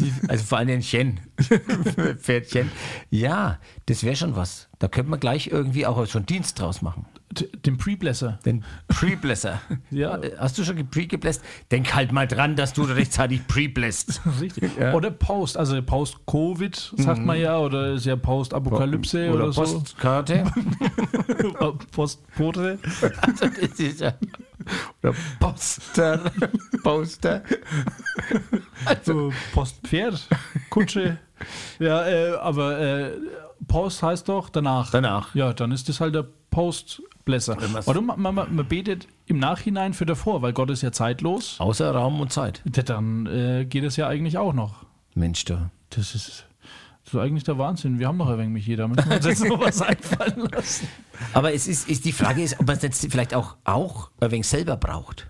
Die, 0.00 0.12
also 0.28 0.44
vor 0.44 0.58
allem 0.58 0.70
ein 0.70 0.80
Chen. 0.80 1.20
Pferdchen. 2.18 2.70
Ja, 3.10 3.58
das 3.86 4.02
wäre 4.02 4.16
schon 4.16 4.36
was. 4.36 4.68
Da 4.78 4.88
könnte 4.88 5.10
man 5.10 5.20
gleich 5.20 5.48
irgendwie 5.48 5.86
auch 5.86 5.96
einen 6.14 6.26
Dienst 6.26 6.58
draus 6.58 6.82
machen. 6.82 7.06
Den 7.64 7.76
Pre-Blesser. 7.76 8.38
Den 8.44 8.64
Pre-Blesser. 8.88 9.60
Ja. 9.90 10.16
Äh, 10.18 10.32
Hast 10.38 10.58
du 10.58 10.64
schon 10.64 10.76
pre-gebläst? 10.88 11.42
Denk 11.70 11.94
halt 11.94 12.12
mal 12.12 12.26
dran, 12.26 12.56
dass 12.56 12.72
du 12.72 12.82
rechtzeitig 12.82 13.46
pre-bläst. 13.46 14.20
Richtig. 14.40 14.70
Oder 14.92 15.10
Post, 15.10 15.56
also 15.56 15.80
Post-Covid, 15.80 16.94
sagt 16.96 17.24
man 17.24 17.38
ja, 17.38 17.58
oder 17.58 17.92
ist 17.94 18.06
ja 18.06 18.16
Post-Apokalypse 18.16 19.30
oder, 19.30 19.44
Oder 19.44 19.52
so. 19.52 19.62
Postkarte. 19.62 20.44
Postbote. 21.92 22.78
Also 23.20 23.46
das 23.46 23.78
ist 23.78 24.00
ja. 24.00 24.14
Oder 25.02 25.14
Poster. 25.38 26.32
Poster. 26.82 27.42
So 29.04 29.32
Postpferd, 29.54 30.28
Kutsche. 30.70 31.18
Ja, 31.78 32.06
äh, 32.06 32.34
aber 32.36 32.78
äh, 32.78 33.12
Post 33.68 34.02
heißt 34.02 34.28
doch 34.28 34.48
danach. 34.48 34.90
Danach. 34.90 35.34
Ja, 35.34 35.52
dann 35.52 35.72
ist 35.72 35.88
das 35.88 36.00
halt 36.00 36.14
der 36.14 36.26
Postblässer. 36.50 37.02
Man's- 37.26 37.88
Oder 37.88 38.00
man, 38.00 38.20
man, 38.20 38.34
man 38.34 38.66
betet 38.66 39.08
im 39.26 39.38
Nachhinein 39.38 39.94
für 39.94 40.06
davor, 40.06 40.42
weil 40.42 40.52
Gott 40.52 40.70
ist 40.70 40.82
ja 40.82 40.92
zeitlos. 40.92 41.56
Außer 41.58 41.90
Raum 41.90 42.20
und 42.20 42.32
Zeit. 42.32 42.62
Dann 42.64 43.26
äh, 43.26 43.64
geht 43.64 43.84
es 43.84 43.96
ja 43.96 44.08
eigentlich 44.08 44.38
auch 44.38 44.52
noch. 44.52 44.86
Mensch, 45.14 45.44
du. 45.44 45.70
Das 45.90 46.14
ist. 46.14 46.46
Das 47.04 47.14
ist 47.14 47.20
eigentlich 47.20 47.44
der 47.44 47.56
Wahnsinn. 47.56 48.00
Wir 48.00 48.08
haben 48.08 48.16
noch 48.16 48.28
ein 48.28 48.36
wenig 48.36 48.52
mich 48.52 48.66
jeder. 48.66 48.88
Müssen 48.88 49.08
wir 49.08 49.16
uns 49.16 49.26
jetzt 49.26 49.44
noch 49.44 49.60
was 49.60 49.80
einfallen 49.82 50.48
lassen. 50.50 50.88
Aber 51.34 51.52
es 51.52 51.68
ist, 51.68 51.88
ist 51.88 52.04
die 52.04 52.10
Frage 52.12 52.42
ist, 52.42 52.58
ob 52.58 52.66
man 52.66 52.76
es 52.76 52.82
jetzt 52.82 53.06
vielleicht 53.08 53.32
auch, 53.32 53.56
auch 53.62 54.10
ein 54.20 54.32
wenig 54.32 54.48
selber 54.48 54.76
braucht. 54.76 55.28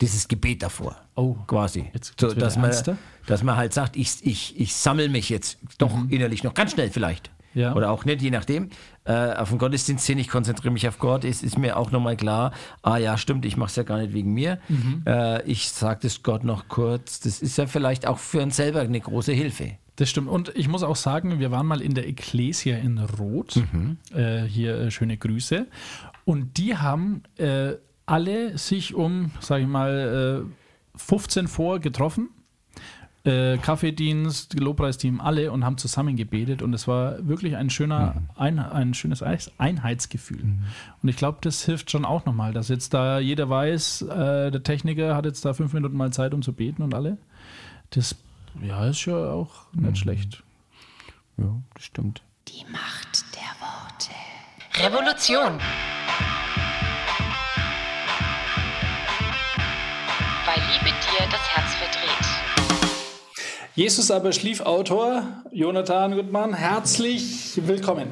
Dieses 0.00 0.26
Gebet 0.28 0.62
davor. 0.62 0.96
Oh, 1.16 1.34
quasi. 1.46 1.90
so, 2.18 2.32
dass, 2.32 2.56
man, 2.56 2.66
ernster. 2.70 2.96
dass 3.26 3.42
man 3.42 3.56
halt 3.56 3.74
sagt, 3.74 3.96
ich, 3.96 4.24
ich, 4.24 4.58
ich 4.58 4.74
sammle 4.74 5.10
mich 5.10 5.28
jetzt 5.28 5.58
doch 5.76 5.92
innerlich 6.08 6.44
noch 6.44 6.54
ganz 6.54 6.72
schnell 6.72 6.90
vielleicht. 6.90 7.30
Mhm. 7.58 7.62
Ja. 7.62 7.74
Oder 7.74 7.90
auch 7.90 8.04
nicht, 8.04 8.22
je 8.22 8.30
nachdem. 8.30 8.70
Äh, 9.04 9.32
auf 9.34 9.48
den 9.48 9.58
Gottesdienst 9.58 10.06
hin, 10.06 10.18
ich 10.18 10.28
konzentriere 10.28 10.72
mich 10.72 10.86
auf 10.86 10.98
Gott, 10.98 11.24
ist, 11.24 11.42
ist 11.42 11.58
mir 11.58 11.76
auch 11.76 11.90
nochmal 11.90 12.16
klar, 12.16 12.52
ah 12.82 12.96
ja, 12.98 13.18
stimmt, 13.18 13.44
ich 13.44 13.56
mache 13.56 13.70
es 13.70 13.76
ja 13.76 13.82
gar 13.82 13.98
nicht 13.98 14.12
wegen 14.12 14.32
mir. 14.32 14.58
Mhm. 14.68 15.02
Äh, 15.06 15.42
ich 15.42 15.70
sage 15.70 16.00
das 16.02 16.22
Gott 16.22 16.44
noch 16.44 16.68
kurz. 16.68 17.20
Das 17.20 17.40
ist 17.40 17.58
ja 17.58 17.66
vielleicht 17.66 18.06
auch 18.06 18.18
für 18.18 18.42
uns 18.42 18.56
selber 18.56 18.80
eine 18.80 19.00
große 19.00 19.32
Hilfe. 19.32 19.72
Das 19.96 20.08
stimmt. 20.08 20.28
Und 20.28 20.52
ich 20.54 20.68
muss 20.68 20.84
auch 20.84 20.94
sagen, 20.94 21.40
wir 21.40 21.50
waren 21.50 21.66
mal 21.66 21.80
in 21.80 21.94
der 21.94 22.06
Ecclesia 22.06 22.76
in 22.76 22.98
Rot. 22.98 23.56
Äh, 24.14 24.42
hier 24.42 24.78
äh, 24.78 24.90
schöne 24.92 25.16
Grüße. 25.16 25.66
Und 26.24 26.56
die 26.56 26.76
haben 26.76 27.22
äh, 27.36 27.72
alle 28.06 28.56
sich 28.58 28.94
um, 28.94 29.32
sag 29.40 29.60
ich 29.60 29.66
mal, 29.66 30.46
äh, 30.46 30.98
15 30.98 31.48
vor 31.48 31.80
getroffen. 31.80 32.30
Äh, 33.24 33.58
Kaffeedienst, 33.58 34.58
Lobpreisteam, 34.58 35.20
alle 35.20 35.50
und 35.52 35.64
haben 35.64 35.76
zusammen 35.76 36.16
gebetet. 36.16 36.62
Und 36.62 36.72
es 36.72 36.86
war 36.86 37.26
wirklich 37.26 37.56
ein 37.56 37.68
schöner, 37.68 38.22
ein, 38.36 38.58
ein 38.58 38.94
schönes 38.94 39.22
Einheitsgefühl. 39.58 40.42
Und 41.02 41.08
ich 41.08 41.16
glaube, 41.16 41.38
das 41.40 41.64
hilft 41.64 41.90
schon 41.90 42.04
auch 42.04 42.24
nochmal, 42.24 42.52
dass 42.52 42.68
jetzt 42.68 42.94
da 42.94 43.18
jeder 43.18 43.50
weiß, 43.50 44.02
äh, 44.02 44.50
der 44.50 44.62
Techniker 44.62 45.16
hat 45.16 45.26
jetzt 45.26 45.44
da 45.44 45.52
fünf 45.52 45.72
Minuten 45.72 45.96
mal 45.96 46.12
Zeit, 46.12 46.32
um 46.32 46.42
zu 46.42 46.52
beten 46.52 46.82
und 46.82 46.94
alle. 46.94 47.18
Das 47.90 48.16
ja, 48.62 48.86
ist 48.86 48.98
schon 49.00 49.28
auch 49.28 49.72
nicht 49.72 49.98
schlecht. 49.98 50.42
Ja, 51.36 51.56
das 51.74 51.84
stimmt. 51.84 52.22
Die 52.48 52.64
Macht 52.70 53.24
der 53.34 53.52
Worte. 53.60 54.10
Revolution. 54.74 55.58
Weil 60.46 60.62
Liebe 60.72 60.86
dir 60.86 61.28
das 61.30 61.48
Herz 61.48 61.74
verdreht. 61.74 62.27
Jesus 63.78 64.10
aber 64.10 64.32
schlief 64.32 64.60
Autor, 64.62 65.44
Jonathan 65.52 66.16
Gutmann, 66.16 66.52
herzlich 66.52 67.60
willkommen. 67.64 68.08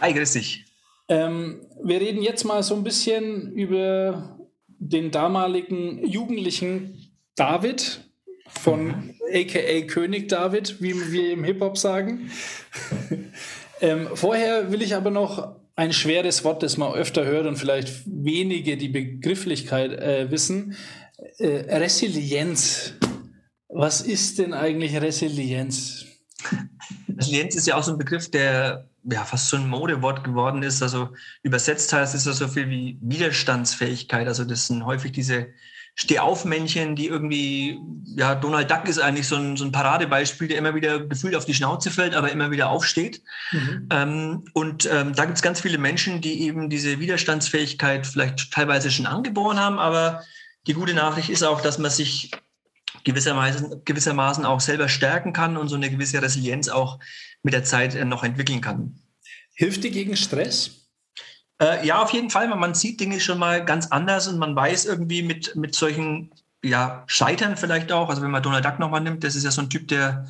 Hi, 0.00 0.12
grüß 0.12 0.32
dich. 0.32 0.64
Ähm, 1.06 1.60
wir 1.80 2.00
reden 2.00 2.22
jetzt 2.22 2.42
mal 2.42 2.64
so 2.64 2.74
ein 2.74 2.82
bisschen 2.82 3.52
über 3.52 4.36
den 4.66 5.12
damaligen 5.12 6.04
Jugendlichen 6.04 7.14
David 7.36 8.00
von 8.48 9.14
aka 9.32 9.80
König 9.86 10.28
David, 10.28 10.82
wie 10.82 11.12
wir 11.12 11.32
im 11.32 11.44
Hip-Hop 11.44 11.78
sagen. 11.78 12.32
ähm, 13.80 14.08
vorher 14.14 14.72
will 14.72 14.82
ich 14.82 14.96
aber 14.96 15.12
noch 15.12 15.54
ein 15.76 15.92
schweres 15.92 16.42
Wort, 16.42 16.64
das 16.64 16.78
man 16.78 16.94
öfter 16.94 17.24
hört 17.26 17.46
und 17.46 17.54
vielleicht 17.54 18.02
wenige 18.06 18.76
die 18.76 18.88
Begrifflichkeit 18.88 19.92
äh, 19.92 20.32
wissen. 20.32 20.74
Äh, 21.38 21.76
Resilienz. 21.76 22.94
Was 23.74 24.02
ist 24.02 24.38
denn 24.38 24.52
eigentlich 24.52 24.94
Resilienz? 25.00 26.04
Resilienz 27.08 27.56
ist 27.56 27.66
ja 27.66 27.76
auch 27.76 27.82
so 27.82 27.92
ein 27.92 27.98
Begriff, 27.98 28.30
der 28.30 28.88
ja 29.04 29.24
fast 29.24 29.48
so 29.48 29.56
ein 29.56 29.68
Modewort 29.68 30.24
geworden 30.24 30.62
ist. 30.62 30.82
Also 30.82 31.08
übersetzt 31.42 31.92
heißt 31.92 32.14
es 32.14 32.26
ja 32.26 32.32
so 32.32 32.48
viel 32.48 32.68
wie 32.68 32.98
Widerstandsfähigkeit. 33.00 34.28
Also 34.28 34.44
das 34.44 34.66
sind 34.66 34.84
häufig 34.84 35.12
diese 35.12 35.48
Stehaufmännchen, 35.94 36.96
die 36.96 37.06
irgendwie, 37.06 37.78
ja, 38.16 38.34
Donald 38.34 38.70
Duck 38.70 38.88
ist 38.88 38.98
eigentlich 38.98 39.26
so 39.26 39.36
ein, 39.36 39.56
so 39.56 39.64
ein 39.64 39.72
Paradebeispiel, 39.72 40.48
der 40.48 40.58
immer 40.58 40.74
wieder 40.74 41.06
gefühlt 41.06 41.34
auf 41.34 41.44
die 41.44 41.54
Schnauze 41.54 41.90
fällt, 41.90 42.14
aber 42.14 42.30
immer 42.32 42.50
wieder 42.50 42.70
aufsteht. 42.70 43.22
Ähm, 43.90 44.44
und 44.54 44.88
ähm, 44.90 45.14
da 45.14 45.24
gibt 45.24 45.36
es 45.36 45.42
ganz 45.42 45.60
viele 45.60 45.78
Menschen, 45.78 46.20
die 46.20 46.42
eben 46.42 46.70
diese 46.70 46.98
Widerstandsfähigkeit 46.98 48.06
vielleicht 48.06 48.52
teilweise 48.52 48.90
schon 48.90 49.06
angeboren 49.06 49.58
haben, 49.58 49.78
aber 49.78 50.22
die 50.66 50.74
gute 50.74 50.94
Nachricht 50.94 51.28
ist 51.28 51.42
auch, 51.42 51.60
dass 51.60 51.78
man 51.78 51.90
sich 51.90 52.30
gewissermaßen, 53.04 53.84
gewissermaßen 53.84 54.44
auch 54.44 54.60
selber 54.60 54.88
stärken 54.88 55.32
kann 55.32 55.56
und 55.56 55.68
so 55.68 55.76
eine 55.76 55.90
gewisse 55.90 56.22
Resilienz 56.22 56.68
auch 56.68 56.98
mit 57.42 57.54
der 57.54 57.64
Zeit 57.64 57.94
äh, 57.94 58.04
noch 58.04 58.24
entwickeln 58.24 58.60
kann. 58.60 59.00
Hilft 59.54 59.84
die 59.84 59.90
gegen 59.90 60.16
Stress? 60.16 60.88
Äh, 61.60 61.86
ja, 61.86 62.02
auf 62.02 62.10
jeden 62.10 62.30
Fall. 62.30 62.48
Man, 62.48 62.58
man 62.58 62.74
sieht 62.74 63.00
Dinge 63.00 63.20
schon 63.20 63.38
mal 63.38 63.64
ganz 63.64 63.88
anders 63.88 64.28
und 64.28 64.38
man 64.38 64.56
weiß 64.56 64.86
irgendwie 64.86 65.22
mit, 65.22 65.54
mit 65.56 65.74
solchen 65.74 66.30
ja, 66.64 67.04
Scheitern 67.06 67.56
vielleicht 67.56 67.92
auch. 67.92 68.08
Also 68.08 68.22
wenn 68.22 68.30
man 68.30 68.42
Donald 68.42 68.64
Duck 68.64 68.78
nochmal 68.78 69.00
nimmt, 69.00 69.24
das 69.24 69.34
ist 69.34 69.44
ja 69.44 69.50
so 69.50 69.62
ein 69.62 69.70
Typ, 69.70 69.88
der 69.88 70.26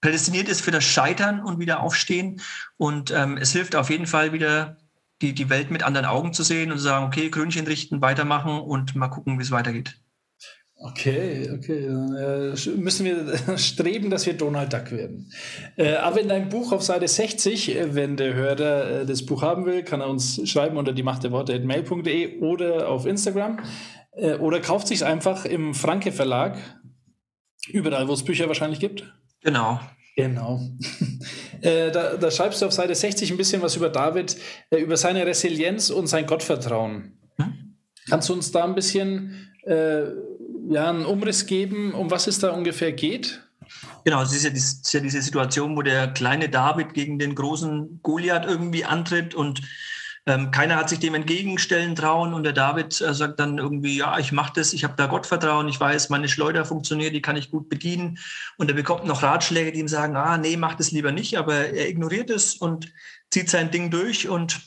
prädestiniert 0.00 0.48
ist 0.48 0.60
für 0.60 0.70
das 0.70 0.84
Scheitern 0.84 1.40
und 1.40 1.58
wieder 1.58 1.80
aufstehen. 1.80 2.40
Und 2.76 3.10
ähm, 3.10 3.36
es 3.38 3.52
hilft 3.52 3.74
auf 3.74 3.90
jeden 3.90 4.06
Fall 4.06 4.32
wieder, 4.32 4.76
die, 5.22 5.32
die 5.32 5.48
Welt 5.48 5.70
mit 5.70 5.82
anderen 5.82 6.06
Augen 6.06 6.32
zu 6.32 6.42
sehen 6.42 6.70
und 6.70 6.78
zu 6.78 6.84
sagen, 6.84 7.06
okay, 7.06 7.30
Krönchen 7.30 7.66
richten, 7.66 8.02
weitermachen 8.02 8.60
und 8.60 8.94
mal 8.94 9.08
gucken, 9.08 9.38
wie 9.38 9.42
es 9.42 9.50
weitergeht. 9.50 9.96
Okay, 10.78 11.50
okay. 11.54 11.86
Dann 11.86 12.14
äh, 12.14 12.70
müssen 12.76 13.06
wir 13.06 13.58
streben, 13.58 14.10
dass 14.10 14.26
wir 14.26 14.34
Donald 14.34 14.72
Duck 14.72 14.92
werden. 14.92 15.32
Äh, 15.76 15.94
aber 15.94 16.20
in 16.20 16.28
deinem 16.28 16.50
Buch 16.50 16.72
auf 16.72 16.82
Seite 16.82 17.08
60, 17.08 17.74
äh, 17.74 17.94
wenn 17.94 18.16
der 18.16 18.34
Hörer 18.34 18.90
äh, 18.90 19.06
das 19.06 19.24
Buch 19.24 19.40
haben 19.40 19.64
will, 19.64 19.82
kann 19.84 20.02
er 20.02 20.10
uns 20.10 20.46
schreiben 20.48 20.76
unter 20.76 20.92
die 20.92 21.02
Macht 21.02 21.24
der 21.24 21.32
Worte 21.32 21.58
mail.de 21.58 22.40
oder 22.40 22.88
auf 22.88 23.06
Instagram. 23.06 23.60
Äh, 24.12 24.34
oder 24.34 24.60
kauft 24.60 24.88
sich 24.88 25.02
einfach 25.04 25.46
im 25.46 25.72
Franke 25.74 26.12
Verlag. 26.12 26.58
Überall, 27.68 28.06
wo 28.06 28.12
es 28.12 28.22
Bücher 28.22 28.46
wahrscheinlich 28.48 28.78
gibt. 28.78 29.10
Genau. 29.42 29.80
Genau. 30.14 30.60
äh, 31.62 31.90
da, 31.90 32.16
da 32.16 32.30
schreibst 32.30 32.60
du 32.60 32.66
auf 32.66 32.72
Seite 32.72 32.94
60 32.94 33.30
ein 33.30 33.36
bisschen 33.38 33.62
was 33.62 33.76
über 33.76 33.88
David, 33.88 34.36
über 34.70 34.96
seine 34.96 35.26
Resilienz 35.26 35.88
und 35.88 36.06
sein 36.06 36.26
Gottvertrauen. 36.26 37.18
Hm? 37.38 37.76
Kannst 38.08 38.28
du 38.28 38.34
uns 38.34 38.52
da 38.52 38.64
ein 38.64 38.74
bisschen 38.74 39.52
ja, 40.68 40.90
einen 40.90 41.04
Umriss 41.06 41.46
geben, 41.46 41.92
um 41.92 42.10
was 42.10 42.26
es 42.26 42.38
da 42.38 42.50
ungefähr 42.50 42.92
geht? 42.92 43.42
Genau, 44.04 44.22
es 44.22 44.32
ist 44.32 44.44
ja, 44.44 44.50
dies- 44.50 44.80
es 44.80 44.86
ist 44.86 44.92
ja 44.92 45.00
diese 45.00 45.22
Situation, 45.22 45.76
wo 45.76 45.82
der 45.82 46.08
kleine 46.08 46.48
David 46.48 46.94
gegen 46.94 47.18
den 47.18 47.34
großen 47.34 48.00
Goliath 48.02 48.46
irgendwie 48.46 48.84
antritt 48.84 49.34
und 49.34 49.62
ähm, 50.28 50.50
keiner 50.50 50.76
hat 50.76 50.88
sich 50.88 50.98
dem 50.98 51.14
entgegenstellen 51.14 51.94
trauen 51.94 52.34
und 52.34 52.42
der 52.42 52.52
David 52.52 53.00
äh, 53.00 53.14
sagt 53.14 53.38
dann 53.38 53.58
irgendwie, 53.58 53.96
ja, 53.96 54.18
ich 54.18 54.32
mache 54.32 54.52
das, 54.56 54.72
ich 54.72 54.82
habe 54.82 54.94
da 54.96 55.06
Gottvertrauen, 55.06 55.68
ich 55.68 55.78
weiß, 55.78 56.08
meine 56.08 56.28
Schleuder 56.28 56.64
funktioniert, 56.64 57.14
die 57.14 57.22
kann 57.22 57.36
ich 57.36 57.50
gut 57.52 57.68
bedienen 57.68 58.18
und 58.56 58.68
er 58.68 58.74
bekommt 58.74 59.06
noch 59.06 59.22
Ratschläge, 59.22 59.70
die 59.70 59.78
ihm 59.78 59.88
sagen, 59.88 60.16
ah, 60.16 60.36
nee, 60.36 60.56
mach 60.56 60.74
das 60.74 60.90
lieber 60.90 61.12
nicht, 61.12 61.38
aber 61.38 61.54
er 61.54 61.88
ignoriert 61.88 62.30
es 62.30 62.56
und 62.56 62.92
zieht 63.30 63.50
sein 63.50 63.70
Ding 63.70 63.90
durch 63.90 64.28
und 64.28 64.60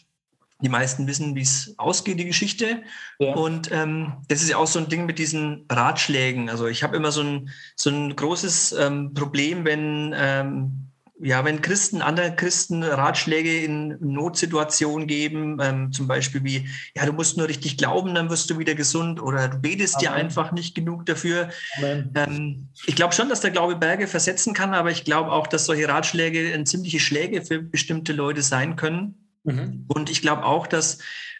die 0.62 0.70
meisten 0.70 1.08
wissen, 1.08 1.36
wie 1.36 1.42
es 1.42 1.74
ausgeht, 1.78 2.20
die 2.20 2.26
Geschichte. 2.26 2.84
Ja. 3.20 3.34
Und 3.34 3.72
ähm, 3.72 4.14
das 4.28 4.42
ist 4.42 4.50
ja 4.50 4.58
auch 4.58 4.68
so 4.68 4.80
ein 4.80 4.90
Ding 4.90 5.06
mit 5.06 5.18
diesen 5.18 5.66
Ratschlägen. 5.72 6.50
Also 6.50 6.68
ich 6.68 6.84
habe 6.84 6.98
immer 6.98 7.12
so 7.12 7.22
ein, 7.22 7.50
so 7.76 7.90
ein 7.90 8.16
großes 8.16 8.74
ähm, 8.74 9.14
Problem, 9.14 9.64
wenn, 9.64 10.14
ähm, 10.18 10.90
ja, 11.22 11.44
wenn 11.46 11.62
Christen 11.62 12.02
anderen 12.02 12.36
Christen 12.36 12.84
Ratschläge 12.84 13.64
in 13.64 13.98
Notsituationen 14.00 15.08
geben, 15.08 15.60
ähm, 15.62 15.92
zum 15.94 16.08
Beispiel 16.08 16.44
wie, 16.44 16.68
ja, 16.96 17.06
du 17.06 17.14
musst 17.14 17.38
nur 17.38 17.48
richtig 17.48 17.78
glauben, 17.78 18.14
dann 18.16 18.30
wirst 18.30 18.50
du 18.50 18.58
wieder 18.58 18.76
gesund 18.76 19.22
oder 19.22 19.48
du 19.48 19.60
betest 19.60 20.02
dir 20.02 20.12
Amen. 20.12 20.26
einfach 20.26 20.52
nicht 20.52 20.76
genug 20.76 21.06
dafür. 21.06 21.50
Ähm, 21.82 22.68
ich 22.86 22.96
glaube 22.96 23.14
schon, 23.14 23.30
dass 23.30 23.42
der 23.42 23.52
Glaube 23.52 23.78
Berge 23.78 24.08
versetzen 24.08 24.54
kann, 24.54 24.74
aber 24.74 24.92
ich 24.92 25.06
glaube 25.06 25.32
auch, 25.32 25.48
dass 25.48 25.66
solche 25.66 25.88
Ratschläge 25.88 26.62
ziemliche 26.66 27.00
Schläge 27.00 27.42
für 27.42 27.62
bestimmte 27.62 28.12
Leute 28.12 28.42
sein 28.42 28.76
können. 28.76 29.29
Mhm. 29.44 29.86
Und 29.88 30.10
ich 30.10 30.22
glaube 30.22 30.46
auch, 30.46 30.68
dass, 30.68 31.00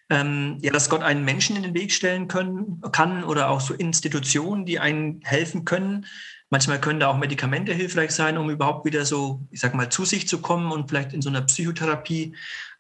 ähm, 0.10 0.58
ja, 0.62 0.72
dass 0.72 0.90
Gott 0.90 1.04
einen 1.04 1.26
Menschen 1.26 1.56
in 1.56 1.64
den 1.64 1.74
Weg 1.74 1.92
stellen 1.92 2.28
können, 2.28 2.82
kann 2.92 3.24
oder 3.24 3.50
auch 3.50 3.62
so 3.62 3.74
Institutionen, 3.74 4.66
die 4.66 4.80
einen 4.80 5.22
helfen 5.24 5.66
können. 5.66 6.06
Manchmal 6.50 6.82
können 6.82 7.00
da 7.00 7.08
auch 7.08 7.18
Medikamente 7.18 7.74
hilfreich 7.74 8.12
sein, 8.12 8.38
um 8.38 8.50
überhaupt 8.50 8.86
wieder 8.86 9.06
so, 9.06 9.48
ich 9.52 9.60
sag 9.60 9.76
mal, 9.76 9.90
zu 9.90 10.06
sich 10.06 10.28
zu 10.28 10.42
kommen 10.42 10.72
und 10.72 10.90
vielleicht 10.90 11.14
in 11.14 11.22
so 11.22 11.30
einer 11.30 11.42
Psychotherapie 11.42 12.36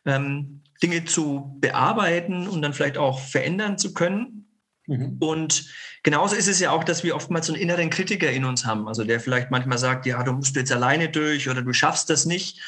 ähm, 0.05 0.61
Dinge 0.81 1.05
zu 1.05 1.55
bearbeiten 1.59 2.47
und 2.47 2.61
dann 2.61 2.73
vielleicht 2.73 2.97
auch 2.97 3.19
verändern 3.19 3.77
zu 3.77 3.93
können. 3.93 4.47
Mhm. 4.87 5.17
Und 5.19 5.65
genauso 6.01 6.35
ist 6.35 6.47
es 6.47 6.59
ja 6.59 6.71
auch, 6.71 6.83
dass 6.83 7.03
wir 7.03 7.15
oftmals 7.15 7.47
so 7.47 7.53
einen 7.53 7.61
inneren 7.61 7.89
Kritiker 7.91 8.31
in 8.31 8.45
uns 8.45 8.65
haben, 8.65 8.87
also 8.87 9.03
der 9.03 9.19
vielleicht 9.19 9.51
manchmal 9.51 9.77
sagt, 9.77 10.05
ja, 10.07 10.23
du 10.23 10.31
musst 10.31 10.55
jetzt 10.55 10.71
alleine 10.71 11.09
durch 11.09 11.47
oder 11.47 11.61
du 11.61 11.73
schaffst 11.73 12.09
das 12.09 12.25
nicht. 12.25 12.59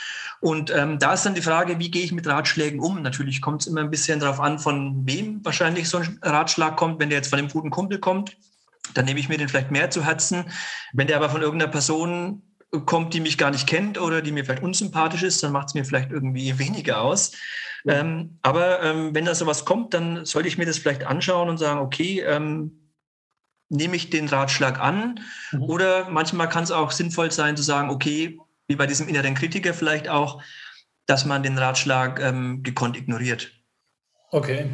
Und 0.42 0.74
ähm, 0.76 0.98
da 0.98 1.14
ist 1.14 1.24
dann 1.24 1.36
die 1.36 1.42
Frage, 1.42 1.78
wie 1.78 1.92
gehe 1.92 2.04
ich 2.04 2.12
mit 2.12 2.28
Ratschlägen 2.28 2.80
um? 2.80 3.04
Natürlich 3.04 3.42
kommt 3.42 3.62
es 3.62 3.68
immer 3.68 3.82
ein 3.82 3.92
bisschen 3.92 4.20
darauf 4.20 4.40
an, 4.40 4.58
von 4.58 5.06
wem 5.06 5.46
wahrscheinlich 5.46 5.88
so 5.88 6.00
ein 6.00 6.20
Ratschlag 6.24 6.76
kommt. 6.78 7.00
Wenn 7.00 7.10
der 7.10 7.20
jetzt 7.20 7.30
von 7.30 7.38
einem 7.38 7.48
guten 7.48 7.70
Kumpel 7.70 8.00
kommt, 8.00 8.36
dann 8.96 9.06
nehme 9.06 9.20
ich 9.20 9.30
mir 9.30 9.38
den 9.38 9.48
vielleicht 9.48 9.70
mehr 9.70 9.92
zu 9.92 10.04
Herzen. 10.04 10.46
Wenn 10.94 11.06
der 11.06 11.18
aber 11.18 11.30
von 11.30 11.44
irgendeiner 11.44 11.72
Person 11.72 12.42
kommt, 12.86 13.14
die 13.14 13.20
mich 13.20 13.38
gar 13.38 13.52
nicht 13.52 13.68
kennt 13.68 14.02
oder 14.02 14.24
die 14.24 14.32
mir 14.32 14.44
vielleicht 14.44 14.64
unsympathisch 14.64 15.22
ist, 15.22 15.44
dann 15.44 15.52
macht 15.52 15.68
es 15.68 15.74
mir 15.76 15.86
vielleicht 15.86 16.12
irgendwie 16.12 16.58
weniger 16.58 17.02
aus. 17.02 17.34
Ähm, 17.86 18.40
aber 18.42 18.82
ähm, 18.82 19.14
wenn 19.14 19.26
da 19.26 19.36
sowas 19.36 19.64
kommt, 19.66 19.94
dann 19.94 20.26
sollte 20.26 20.48
ich 20.48 20.58
mir 20.58 20.66
das 20.66 20.80
vielleicht 20.80 21.04
anschauen 21.04 21.50
und 21.50 21.58
sagen, 21.58 21.80
okay, 21.80 22.22
ähm, 22.22 22.90
nehme 23.70 23.96
ich 23.96 24.10
den 24.10 24.28
Ratschlag 24.28 24.80
an? 24.80 25.20
Mhm. 25.52 25.64
Oder 25.64 26.10
manchmal 26.10 26.50
kann 26.50 26.64
es 26.64 26.72
auch 26.72 26.92
sinnvoll 26.92 27.32
sein 27.32 27.58
zu 27.58 27.64
sagen, 27.64 27.90
okay, 27.90 28.40
wie 28.72 28.78
bei 28.78 28.88
diesem 28.88 29.10
inneren 29.10 29.36
Kritiker 29.36 29.74
vielleicht 29.74 30.08
auch, 30.08 30.42
dass 31.06 31.26
man 31.26 31.44
den 31.44 31.58
Ratschlag 31.58 32.22
ähm, 32.22 32.64
gekonnt 32.64 32.96
ignoriert. 32.98 33.52
Okay. 34.32 34.68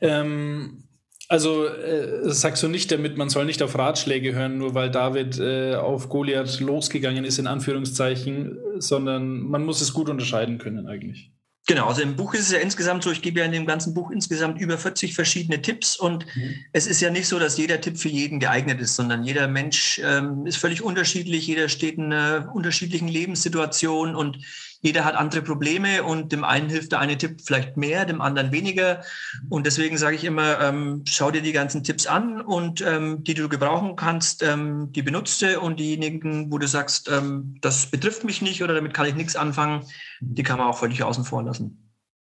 Ähm, 0.00 0.82
also 1.28 1.64
äh, 1.64 2.28
sagst 2.32 2.60
du 2.64 2.68
nicht 2.68 2.90
damit, 2.90 3.16
man 3.16 3.30
soll 3.30 3.44
nicht 3.44 3.62
auf 3.62 3.78
Ratschläge 3.78 4.34
hören, 4.34 4.58
nur 4.58 4.74
weil 4.74 4.90
David 4.90 5.38
äh, 5.38 5.76
auf 5.76 6.08
Goliath 6.08 6.58
losgegangen 6.58 7.24
ist, 7.24 7.38
in 7.38 7.46
Anführungszeichen, 7.46 8.58
sondern 8.78 9.38
man 9.38 9.64
muss 9.64 9.80
es 9.80 9.94
gut 9.94 10.08
unterscheiden 10.08 10.58
können 10.58 10.88
eigentlich. 10.88 11.30
Genau, 11.70 11.86
also 11.86 12.02
im 12.02 12.16
Buch 12.16 12.34
ist 12.34 12.40
es 12.40 12.50
ja 12.50 12.58
insgesamt 12.58 13.04
so, 13.04 13.12
ich 13.12 13.22
gebe 13.22 13.38
ja 13.38 13.46
in 13.46 13.52
dem 13.52 13.64
ganzen 13.64 13.94
Buch 13.94 14.10
insgesamt 14.10 14.60
über 14.60 14.76
40 14.76 15.14
verschiedene 15.14 15.62
Tipps 15.62 15.96
und 15.96 16.26
mhm. 16.34 16.56
es 16.72 16.88
ist 16.88 17.00
ja 17.00 17.10
nicht 17.10 17.28
so, 17.28 17.38
dass 17.38 17.58
jeder 17.58 17.80
Tipp 17.80 17.96
für 17.96 18.08
jeden 18.08 18.40
geeignet 18.40 18.80
ist, 18.80 18.96
sondern 18.96 19.22
jeder 19.22 19.46
Mensch 19.46 20.00
ähm, 20.04 20.46
ist 20.46 20.56
völlig 20.56 20.82
unterschiedlich, 20.82 21.46
jeder 21.46 21.68
steht 21.68 21.96
in 21.96 22.12
einer 22.12 22.52
unterschiedlichen 22.52 23.06
Lebenssituation 23.06 24.16
und 24.16 24.38
jeder 24.80 25.04
hat 25.04 25.14
andere 25.14 25.42
Probleme 25.42 26.02
und 26.02 26.32
dem 26.32 26.44
einen 26.44 26.70
hilft 26.70 26.92
der 26.92 27.00
eine 27.00 27.18
Tipp 27.18 27.40
vielleicht 27.44 27.76
mehr, 27.76 28.06
dem 28.06 28.20
anderen 28.20 28.50
weniger. 28.50 29.02
Und 29.48 29.66
deswegen 29.66 29.98
sage 29.98 30.16
ich 30.16 30.24
immer, 30.24 30.60
ähm, 30.60 31.04
schau 31.06 31.30
dir 31.30 31.42
die 31.42 31.52
ganzen 31.52 31.84
Tipps 31.84 32.06
an 32.06 32.40
und 32.40 32.80
ähm, 32.80 33.22
die, 33.22 33.34
du 33.34 33.48
gebrauchen 33.48 33.96
kannst, 33.96 34.42
ähm, 34.42 34.90
die 34.92 35.02
benutzt 35.02 35.42
du 35.42 35.60
und 35.60 35.78
diejenigen, 35.78 36.50
wo 36.50 36.58
du 36.58 36.66
sagst, 36.66 37.10
ähm, 37.10 37.56
das 37.60 37.86
betrifft 37.86 38.24
mich 38.24 38.40
nicht 38.40 38.62
oder 38.62 38.74
damit 38.74 38.94
kann 38.94 39.06
ich 39.06 39.14
nichts 39.14 39.36
anfangen, 39.36 39.84
die 40.20 40.42
kann 40.42 40.58
man 40.58 40.68
auch 40.68 40.78
völlig 40.78 41.02
außen 41.02 41.24
vor 41.24 41.42
lassen. 41.42 41.86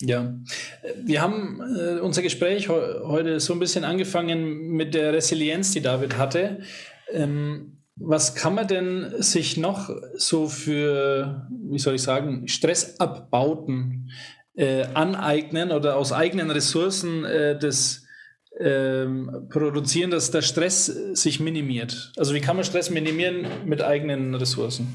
Ja, 0.03 0.35
wir 1.03 1.23
haben 1.23 1.61
äh, 1.75 2.01
unser 2.01 2.21
Gespräch 2.21 2.67
he 2.67 2.73
heute 2.73 3.41
so 3.41 3.55
ein 3.55 3.59
bisschen 3.59 3.83
angefangen 3.83 4.69
mit 4.69 4.95
der 4.95 5.15
Resilienz, 5.15 5.73
die 5.73 5.81
David 5.81 6.19
hatte. 6.19 6.61
Ähm, 7.11 7.79
was 7.97 8.35
kann 8.35 8.55
man 8.55 8.69
denn 8.69 9.23
sich 9.23 9.57
noch 9.57 9.91
so 10.17 10.49
für, 10.49 11.49
wie 11.51 11.79
soll 11.79 11.95
ich 11.95 12.03
sagen, 12.03 12.47
Stressabbauten 12.47 14.11
äh, 14.55 14.85
aneignen 14.95 15.73
oder 15.73 15.97
aus 15.97 16.13
eigenen 16.13 16.51
Ressourcen 16.51 17.25
äh, 17.25 17.59
das 17.59 18.05
ähm, 18.59 19.49
produzieren, 19.49 20.11
dass 20.11 20.31
der 20.31 20.43
Stress 20.43 20.87
sich 20.87 21.41
minimiert? 21.41 22.13
Also 22.17 22.35
wie 22.35 22.41
kann 22.41 22.57
man 22.57 22.65
Stress 22.65 22.91
minimieren 22.91 23.47
mit 23.65 23.83
eigenen 23.83 24.35
Ressourcen? 24.35 24.95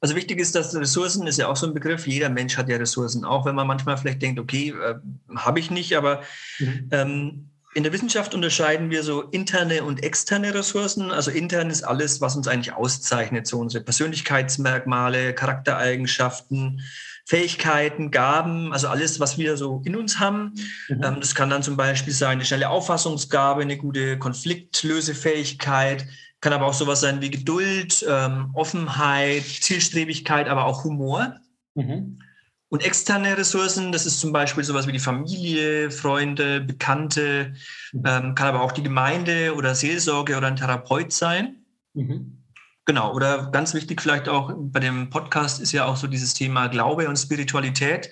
Also 0.00 0.16
wichtig 0.16 0.38
ist, 0.38 0.54
dass 0.54 0.74
Ressourcen 0.76 1.26
ist 1.26 1.38
ja 1.38 1.48
auch 1.48 1.56
so 1.56 1.66
ein 1.66 1.74
Begriff. 1.74 2.06
Jeder 2.06 2.28
Mensch 2.28 2.58
hat 2.58 2.68
ja 2.68 2.76
Ressourcen, 2.76 3.24
auch 3.24 3.46
wenn 3.46 3.54
man 3.54 3.66
manchmal 3.66 3.96
vielleicht 3.96 4.22
denkt, 4.22 4.38
okay, 4.38 4.70
äh, 4.70 4.96
habe 5.34 5.58
ich 5.58 5.70
nicht, 5.70 5.96
aber 5.96 6.20
mhm. 6.58 6.88
ähm, 6.90 7.50
in 7.74 7.82
der 7.82 7.92
Wissenschaft 7.92 8.34
unterscheiden 8.34 8.90
wir 8.90 9.02
so 9.02 9.22
interne 9.22 9.82
und 9.82 10.02
externe 10.02 10.54
Ressourcen. 10.54 11.10
Also 11.10 11.30
intern 11.30 11.70
ist 11.70 11.82
alles, 11.82 12.20
was 12.20 12.36
uns 12.36 12.46
eigentlich 12.46 12.72
auszeichnet, 12.72 13.46
so 13.46 13.58
unsere 13.58 13.82
Persönlichkeitsmerkmale, 13.82 15.34
Charaktereigenschaften, 15.34 16.82
Fähigkeiten, 17.26 18.10
Gaben, 18.10 18.72
also 18.72 18.88
alles, 18.88 19.18
was 19.18 19.38
wir 19.38 19.56
so 19.56 19.82
in 19.84 19.96
uns 19.96 20.20
haben. 20.20 20.52
Mhm. 20.88 21.02
Ähm, 21.02 21.16
das 21.20 21.34
kann 21.34 21.50
dann 21.50 21.62
zum 21.62 21.76
Beispiel 21.76 22.12
sein 22.12 22.32
eine 22.32 22.44
schnelle 22.44 22.68
Auffassungsgabe, 22.68 23.62
eine 23.62 23.76
gute 23.76 24.18
Konfliktlösefähigkeit, 24.18 26.06
kann 26.40 26.52
aber 26.52 26.66
auch 26.66 26.74
sowas 26.74 27.00
sein 27.00 27.22
wie 27.22 27.30
Geduld, 27.30 28.04
ähm, 28.08 28.50
Offenheit, 28.52 29.44
Zielstrebigkeit, 29.44 30.48
aber 30.48 30.66
auch 30.66 30.84
Humor. 30.84 31.40
Mhm. 31.74 32.18
Und 32.68 32.84
externe 32.84 33.36
Ressourcen, 33.36 33.92
das 33.92 34.06
ist 34.06 34.20
zum 34.20 34.32
Beispiel 34.32 34.64
sowas 34.64 34.86
wie 34.86 34.92
die 34.92 34.98
Familie, 34.98 35.90
Freunde, 35.90 36.60
Bekannte, 36.60 37.54
ähm, 37.92 38.34
kann 38.34 38.48
aber 38.48 38.62
auch 38.62 38.72
die 38.72 38.82
Gemeinde 38.82 39.54
oder 39.54 39.74
Seelsorge 39.74 40.36
oder 40.36 40.48
ein 40.48 40.56
Therapeut 40.56 41.12
sein. 41.12 41.64
Mhm. 41.92 42.42
Genau, 42.86 43.14
oder 43.14 43.50
ganz 43.50 43.72
wichtig 43.72 44.02
vielleicht 44.02 44.28
auch 44.28 44.52
bei 44.56 44.80
dem 44.80 45.08
Podcast 45.08 45.60
ist 45.60 45.72
ja 45.72 45.86
auch 45.86 45.96
so 45.96 46.06
dieses 46.06 46.34
Thema 46.34 46.66
Glaube 46.66 47.08
und 47.08 47.16
Spiritualität. 47.16 48.10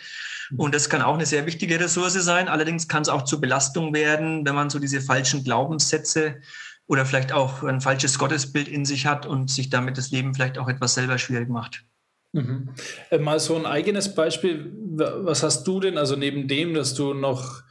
Mhm. 0.51 0.61
Und 0.61 0.75
das 0.75 0.89
kann 0.89 1.03
auch 1.03 1.15
eine 1.15 1.27
sehr 1.27 1.45
wichtige 1.47 1.79
Ressource 1.79 2.15
sein. 2.15 2.49
Allerdings 2.49 2.89
kann 2.89 3.03
es 3.03 3.09
auch 3.09 3.23
zur 3.23 3.41
Belastung 3.41 3.93
werden, 3.93 4.47
wenn 4.47 4.55
man 4.55 4.71
so 4.71 4.79
diese 4.79 5.01
falschen 5.01 5.45
Glaubenssätze 5.45 6.41
oder 6.87 7.05
vielleicht 7.05 7.33
auch 7.33 7.63
ein 7.63 7.81
falsches 7.81 8.19
Gottesbild 8.19 8.69
in 8.69 8.85
sich 8.85 9.07
hat 9.07 9.27
und 9.27 9.51
sich 9.51 9.71
damit 9.71 9.99
das 9.99 10.11
Leben 10.11 10.35
vielleicht 10.35 10.59
auch 10.59 10.69
etwas 10.69 10.95
selber 10.95 11.19
schwierig 11.19 11.49
macht. 11.49 11.85
Mhm. 12.33 12.71
Äh, 13.11 13.19
mal 13.19 13.39
so 13.41 13.57
ein 13.57 13.67
eigenes 13.67 14.15
Beispiel. 14.15 14.73
Was 14.97 15.43
hast 15.43 15.65
du 15.65 15.81
denn, 15.81 15.99
also 15.99 16.17
neben 16.17 16.49
dem, 16.49 16.73
dass 16.75 16.95
du 16.95 17.13
noch, 17.15 17.63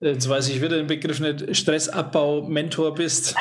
äh, 0.00 0.12
jetzt 0.12 0.28
weiß 0.28 0.48
ich 0.48 0.62
wieder 0.62 0.76
den 0.76 0.86
Begriff 0.86 1.18
nicht, 1.20 1.54
Stressabbau-Mentor 1.54 2.94
bist. 2.94 3.34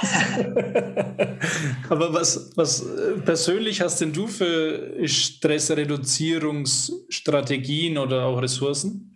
Aber 1.89 2.13
was, 2.13 2.51
was 2.55 2.86
äh, 2.86 3.13
persönlich 3.23 3.82
hast 3.82 4.01
denn 4.01 4.13
du 4.13 4.28
für 4.28 5.07
Stressreduzierungsstrategien 5.07 7.97
oder 7.97 8.26
auch 8.26 8.41
Ressourcen? 8.41 9.11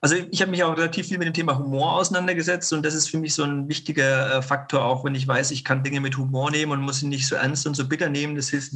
Also 0.00 0.16
ich 0.32 0.42
habe 0.42 0.50
mich 0.50 0.64
auch 0.64 0.76
relativ 0.76 1.06
viel 1.06 1.18
mit 1.18 1.28
dem 1.28 1.34
Thema 1.34 1.56
Humor 1.56 1.92
auseinandergesetzt 1.92 2.72
und 2.72 2.84
das 2.84 2.92
ist 2.92 3.08
für 3.08 3.18
mich 3.18 3.34
so 3.34 3.44
ein 3.44 3.68
wichtiger 3.68 4.42
Faktor, 4.42 4.84
auch 4.84 5.04
wenn 5.04 5.14
ich 5.14 5.28
weiß, 5.28 5.52
ich 5.52 5.64
kann 5.64 5.84
Dinge 5.84 6.00
mit 6.00 6.18
Humor 6.18 6.50
nehmen 6.50 6.72
und 6.72 6.80
muss 6.80 6.98
sie 6.98 7.06
nicht 7.06 7.28
so 7.28 7.36
ernst 7.36 7.68
und 7.68 7.76
so 7.76 7.86
bitter 7.86 8.08
nehmen. 8.08 8.34
Das 8.34 8.48
hilft 8.48 8.72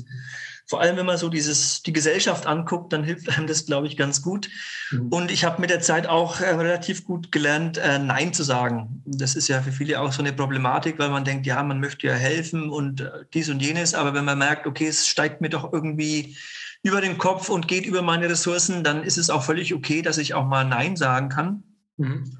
vor 0.69 0.81
allem, 0.81 0.97
wenn 0.97 1.07
man 1.07 1.17
so 1.17 1.29
dieses, 1.29 1.83
die 1.83 1.93
Gesellschaft 1.93 2.47
anguckt, 2.47 2.93
dann 2.93 3.05
hilft 3.05 3.29
einem 3.31 3.47
das, 3.47 3.67
glaube 3.67 3.87
ich, 3.87 3.97
ganz 3.97 4.21
gut. 4.21 4.49
Mhm. 4.91 5.09
Und 5.09 5.31
ich 5.31 5.45
habe 5.45 5.61
mit 5.61 5.71
der 5.71 5.81
Zeit 5.81 6.09
auch 6.09 6.41
äh, 6.41 6.51
relativ 6.51 7.05
gut 7.05 7.31
gelernt, 7.31 7.79
äh, 7.79 8.01
Nein 8.01 8.33
zu 8.33 8.43
sagen. 8.43 9.03
Das 9.07 9.37
ist 9.37 9.47
ja 9.47 9.63
für 9.63 9.71
viele 9.71 10.01
auch 10.01 10.13
so 10.13 10.23
eine 10.23 10.33
Problematik, 10.33 10.99
weil 10.99 11.11
man 11.11 11.25
denkt, 11.25 11.47
ja, 11.47 11.63
man 11.63 11.79
möchte 11.79 12.09
ja 12.09 12.15
helfen 12.15 12.69
und 12.69 13.01
äh, 13.01 13.11
dies 13.33 13.49
und 13.49 13.61
jenes. 13.63 13.95
Aber 13.95 14.13
wenn 14.13 14.25
man 14.25 14.39
merkt, 14.39 14.67
okay, 14.67 14.89
es 14.89 15.07
steigt 15.07 15.41
mir 15.41 15.51
doch 15.51 15.73
irgendwie 15.73 16.37
über 16.83 17.01
den 17.01 17.17
Kopf 17.17 17.49
und 17.49 17.69
geht 17.69 17.87
über 17.87 18.03
meine 18.03 18.29
Ressourcen, 18.29 18.83
dann 18.83 19.05
ist 19.05 19.19
es 19.19 19.31
auch 19.31 19.45
völlig 19.45 19.73
okay, 19.73 20.03
dass 20.03 20.19
ich 20.19 20.35
auch 20.35 20.47
mal 20.47 20.65
Nein 20.65 20.97
sagen 20.97 21.29
kann. 21.29 21.63
Mhm. 21.97 22.39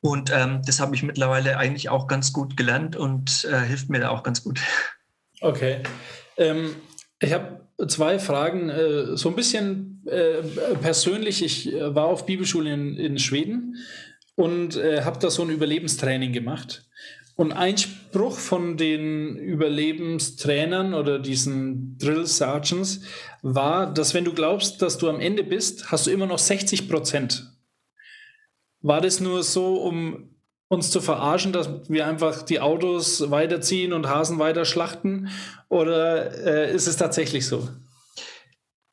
Und 0.00 0.32
ähm, 0.34 0.62
das 0.66 0.80
habe 0.80 0.96
ich 0.96 1.04
mittlerweile 1.04 1.56
eigentlich 1.56 1.88
auch 1.88 2.08
ganz 2.08 2.32
gut 2.32 2.56
gelernt 2.56 2.96
und 2.96 3.44
äh, 3.44 3.60
hilft 3.60 3.90
mir 3.90 4.00
da 4.00 4.08
auch 4.08 4.24
ganz 4.24 4.42
gut. 4.42 4.60
Okay. 5.40 5.82
Ähm, 6.36 6.74
ich 7.20 7.32
habe 7.32 7.60
zwei 7.88 8.18
Fragen. 8.18 8.68
Äh, 8.68 9.16
so 9.16 9.28
ein 9.28 9.36
bisschen 9.36 10.02
äh, 10.06 10.42
persönlich. 10.80 11.44
Ich 11.44 11.72
äh, 11.72 11.94
war 11.94 12.06
auf 12.06 12.26
Bibelschule 12.26 12.72
in, 12.72 12.96
in 12.96 13.18
Schweden 13.18 13.76
und 14.36 14.76
habe 14.76 15.18
da 15.18 15.28
so 15.28 15.42
ein 15.42 15.50
Überlebenstraining 15.50 16.32
gemacht. 16.32 16.88
Und 17.36 17.52
ein 17.52 17.76
Spruch 17.76 18.38
von 18.38 18.78
den 18.78 19.36
Überlebenstrainern 19.36 20.94
oder 20.94 21.18
diesen 21.18 21.98
Drill 21.98 22.26
Sergeants 22.26 23.02
war, 23.42 23.92
dass 23.92 24.14
wenn 24.14 24.24
du 24.24 24.32
glaubst, 24.32 24.80
dass 24.80 24.96
du 24.96 25.10
am 25.10 25.20
Ende 25.20 25.44
bist, 25.44 25.92
hast 25.92 26.06
du 26.06 26.10
immer 26.10 26.24
noch 26.24 26.38
60 26.38 26.88
Prozent. 26.88 27.52
War 28.80 29.02
das 29.02 29.20
nur 29.20 29.42
so, 29.42 29.74
um 29.82 30.30
uns 30.70 30.90
zu 30.90 31.00
verarschen, 31.00 31.52
dass 31.52 31.68
wir 31.88 32.06
einfach 32.06 32.42
die 32.42 32.60
Autos 32.60 33.30
weiterziehen 33.30 33.92
und 33.92 34.08
Hasen 34.08 34.38
weiter 34.38 34.64
schlachten? 34.64 35.28
Oder 35.68 36.32
äh, 36.46 36.72
ist 36.72 36.86
es 36.86 36.96
tatsächlich 36.96 37.46
so? 37.46 37.68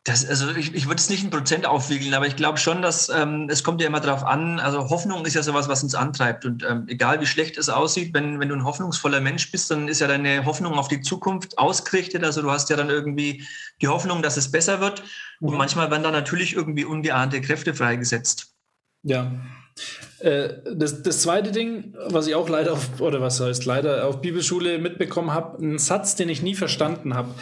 Das, 0.03 0.25
also 0.25 0.49
ich, 0.55 0.73
ich 0.73 0.88
würde 0.88 0.99
es 0.99 1.09
nicht 1.09 1.23
in 1.23 1.30
Prozent 1.30 1.67
aufwiegeln, 1.67 2.13
aber 2.13 2.25
ich 2.25 2.36
glaube 2.36 2.57
schon, 2.57 2.82
dass 2.82 3.09
ähm, 3.09 3.47
es 3.51 3.63
kommt 3.63 3.80
ja 3.82 3.88
immer 3.88 3.99
darauf 3.99 4.23
an, 4.23 4.59
also 4.59 4.89
Hoffnung 4.89 5.25
ist 5.25 5.36
ja 5.36 5.43
sowas, 5.43 5.67
was 5.67 5.84
uns 5.84 5.93
antreibt. 5.93 6.45
Und 6.45 6.63
ähm, 6.63 6.86
egal 6.88 7.21
wie 7.21 7.28
schlecht 7.28 7.57
es 7.57 7.69
aussieht, 7.69 8.11
wenn, 8.13 8.39
wenn 8.39 8.49
du 8.49 8.55
ein 8.55 8.63
hoffnungsvoller 8.63 9.21
Mensch 9.21 9.51
bist, 9.51 9.69
dann 9.69 9.88
ist 9.88 9.99
ja 9.99 10.07
deine 10.07 10.45
Hoffnung 10.45 10.73
auf 10.80 10.88
die 10.88 11.01
Zukunft 11.01 11.59
ausgerichtet. 11.59 12.23
Also 12.23 12.41
du 12.41 12.49
hast 12.49 12.71
ja 12.71 12.75
dann 12.75 12.89
irgendwie 12.89 13.45
die 13.82 13.88
Hoffnung, 13.88 14.23
dass 14.23 14.38
es 14.38 14.49
besser 14.49 14.80
wird. 14.80 15.03
Und 15.41 15.51
mhm. 15.51 15.57
manchmal 15.57 15.91
werden 15.91 16.03
da 16.03 16.11
natürlich 16.11 16.55
irgendwie 16.55 16.86
ungeahnte 16.86 17.39
Kräfte 17.41 17.75
freigesetzt. 17.75 18.53
Ja, 19.03 19.32
das, 20.19 21.03
das 21.03 21.21
zweite 21.21 21.51
Ding, 21.51 21.93
was 22.07 22.25
ich 22.25 22.34
auch 22.34 22.49
leider 22.49 22.73
auf, 22.73 22.99
oder 22.99 23.21
was 23.21 23.39
heißt 23.39 23.65
leider 23.65 24.07
auf 24.07 24.19
Bibelschule 24.19 24.80
mitbekommen 24.80 25.32
habe, 25.32 25.63
ein 25.63 25.78
Satz, 25.78 26.15
den 26.15 26.30
ich 26.30 26.41
nie 26.41 26.55
verstanden 26.55 27.13
habe. 27.13 27.36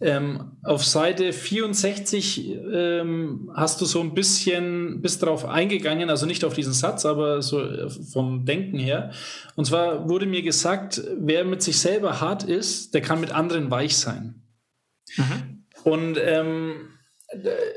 Ähm, 0.00 0.56
auf 0.64 0.84
Seite 0.84 1.32
64 1.32 2.50
ähm, 2.72 3.50
hast 3.54 3.80
du 3.80 3.84
so 3.84 4.00
ein 4.00 4.14
bisschen, 4.14 5.00
bist 5.02 5.22
darauf 5.22 5.44
eingegangen, 5.44 6.10
also 6.10 6.26
nicht 6.26 6.44
auf 6.44 6.54
diesen 6.54 6.72
Satz, 6.72 7.04
aber 7.04 7.42
so 7.42 7.62
äh, 7.62 7.88
vom 7.88 8.44
Denken 8.44 8.78
her. 8.78 9.12
Und 9.54 9.66
zwar 9.66 10.08
wurde 10.08 10.26
mir 10.26 10.42
gesagt, 10.42 11.02
wer 11.18 11.44
mit 11.44 11.62
sich 11.62 11.78
selber 11.78 12.20
hart 12.20 12.42
ist, 12.42 12.94
der 12.94 13.02
kann 13.02 13.20
mit 13.20 13.32
anderen 13.32 13.70
weich 13.70 13.96
sein. 13.96 14.42
Mhm. 15.16 15.64
Und 15.84 16.18
ähm, 16.18 16.88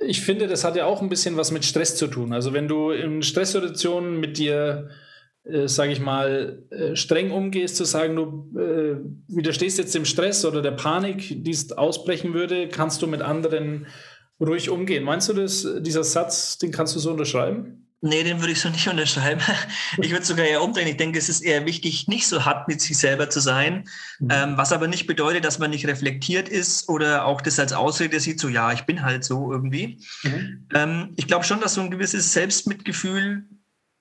ich 0.05 0.21
finde, 0.21 0.47
das 0.47 0.63
hat 0.63 0.75
ja 0.75 0.85
auch 0.85 1.01
ein 1.01 1.09
bisschen 1.09 1.37
was 1.37 1.51
mit 1.51 1.65
Stress 1.65 1.95
zu 1.95 2.07
tun. 2.07 2.33
Also 2.33 2.53
wenn 2.53 2.67
du 2.67 2.91
in 2.91 3.21
Stresssituationen 3.21 4.19
mit 4.19 4.37
dir, 4.37 4.89
äh, 5.43 5.67
sage 5.67 5.91
ich 5.91 5.99
mal, 5.99 6.63
äh, 6.71 6.95
streng 6.95 7.31
umgehst, 7.31 7.75
zu 7.75 7.85
sagen, 7.85 8.15
du 8.15 8.59
äh, 8.59 8.97
widerstehst 9.27 9.77
jetzt 9.77 9.95
dem 9.95 10.05
Stress 10.05 10.45
oder 10.45 10.61
der 10.61 10.71
Panik, 10.71 11.43
die 11.43 11.51
es 11.51 11.71
ausbrechen 11.71 12.33
würde, 12.33 12.67
kannst 12.67 13.01
du 13.01 13.07
mit 13.07 13.21
anderen 13.21 13.87
ruhig 14.39 14.69
umgehen. 14.69 15.03
Meinst 15.03 15.29
du 15.29 15.33
das, 15.33 15.67
dieser 15.79 16.03
Satz, 16.03 16.57
den 16.57 16.71
kannst 16.71 16.95
du 16.95 16.99
so 16.99 17.11
unterschreiben? 17.11 17.84
Nee, 18.01 18.23
den 18.23 18.39
würde 18.39 18.53
ich 18.53 18.61
so 18.61 18.69
nicht 18.69 18.87
unterschreiben. 18.89 19.41
Ich 19.97 20.11
würde 20.11 20.25
sogar 20.25 20.45
eher 20.45 20.61
umdrehen. 20.61 20.87
Ich 20.87 20.97
denke, 20.97 21.17
es 21.17 21.29
ist 21.29 21.41
eher 21.41 21.65
wichtig, 21.65 22.07
nicht 22.07 22.27
so 22.27 22.45
hart 22.45 22.67
mit 22.67 22.81
sich 22.81 22.97
selber 22.97 23.29
zu 23.29 23.39
sein, 23.39 23.87
mhm. 24.19 24.29
ähm, 24.31 24.57
was 24.57 24.71
aber 24.71 24.87
nicht 24.87 25.07
bedeutet, 25.07 25.45
dass 25.45 25.59
man 25.59 25.71
nicht 25.71 25.87
reflektiert 25.87 26.49
ist 26.49 26.89
oder 26.89 27.25
auch 27.25 27.41
das 27.41 27.59
als 27.59 27.73
Ausrede 27.73 28.19
sieht, 28.19 28.39
so 28.39 28.49
ja, 28.49 28.71
ich 28.71 28.83
bin 28.83 29.01
halt 29.01 29.23
so 29.23 29.51
irgendwie. 29.51 29.99
Mhm. 30.23 30.67
Ähm, 30.73 31.13
ich 31.15 31.27
glaube 31.27 31.45
schon, 31.45 31.61
dass 31.61 31.73
so 31.73 31.81
ein 31.81 31.91
gewisses 31.91 32.33
Selbstmitgefühl, 32.33 33.45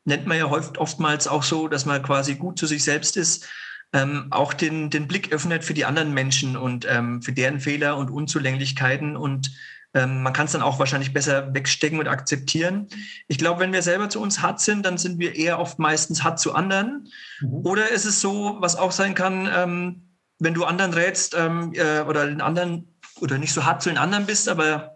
nennt 0.05 0.27
man 0.27 0.37
ja 0.37 0.47
oft, 0.47 0.77
oftmals 0.79 1.27
auch 1.27 1.43
so, 1.43 1.69
dass 1.69 1.87
man 1.87 2.03
quasi 2.03 2.35
gut 2.35 2.59
zu 2.59 2.67
sich 2.67 2.85
selbst 2.85 3.17
ist, 3.17 3.49
ähm, 3.95 4.27
auch 4.31 4.53
den, 4.53 4.91
den 4.91 5.07
Blick 5.07 5.33
öffnet 5.33 5.65
für 5.65 5.73
die 5.73 5.85
anderen 5.85 6.13
Menschen 6.13 6.57
und 6.57 6.85
ähm, 6.89 7.23
für 7.23 7.33
deren 7.33 7.61
Fehler 7.61 7.97
und 7.97 8.11
Unzulänglichkeiten 8.11 9.17
und 9.17 9.53
ähm, 9.95 10.23
man 10.23 10.33
kann 10.33 10.47
es 10.47 10.53
dann 10.53 10.63
auch 10.63 10.79
wahrscheinlich 10.79 11.13
besser 11.13 11.55
wegstecken 11.55 12.01
und 12.01 12.09
akzeptieren. 12.09 12.89
Ich 13.29 13.39
glaube, 13.39 13.61
wenn 13.61 13.73
wir 13.73 13.83
selber 13.83 14.09
zu 14.09 14.21
uns 14.21 14.43
hart 14.43 14.61
sind, 14.61 14.85
dann 14.85 14.99
sind 14.99 15.19
wir 15.19 15.37
eher 15.37 15.61
oft 15.61 15.79
meistens 15.79 16.25
hart 16.25 16.41
zu 16.41 16.55
anderen. 16.55 17.09
Mhm. 17.41 17.65
Oder 17.65 17.91
ist 17.91 18.05
es 18.05 18.21
so, 18.21 18.57
was 18.59 18.77
auch 18.77 18.93
sein 18.93 19.15
kann, 19.15 19.49
ähm, 19.55 20.03
wenn 20.41 20.55
du 20.55 20.65
anderen 20.65 20.93
rätst 20.93 21.35
ähm, 21.39 21.73
äh, 21.75 22.01
oder 22.01 22.27
den 22.27 22.41
anderen 22.41 22.89
oder 23.21 23.39
nicht 23.39 23.53
so 23.53 23.65
hart 23.65 23.83
zu 23.83 23.89
den 23.89 23.99
anderen 23.99 24.27
bist, 24.27 24.49
aber 24.49 24.95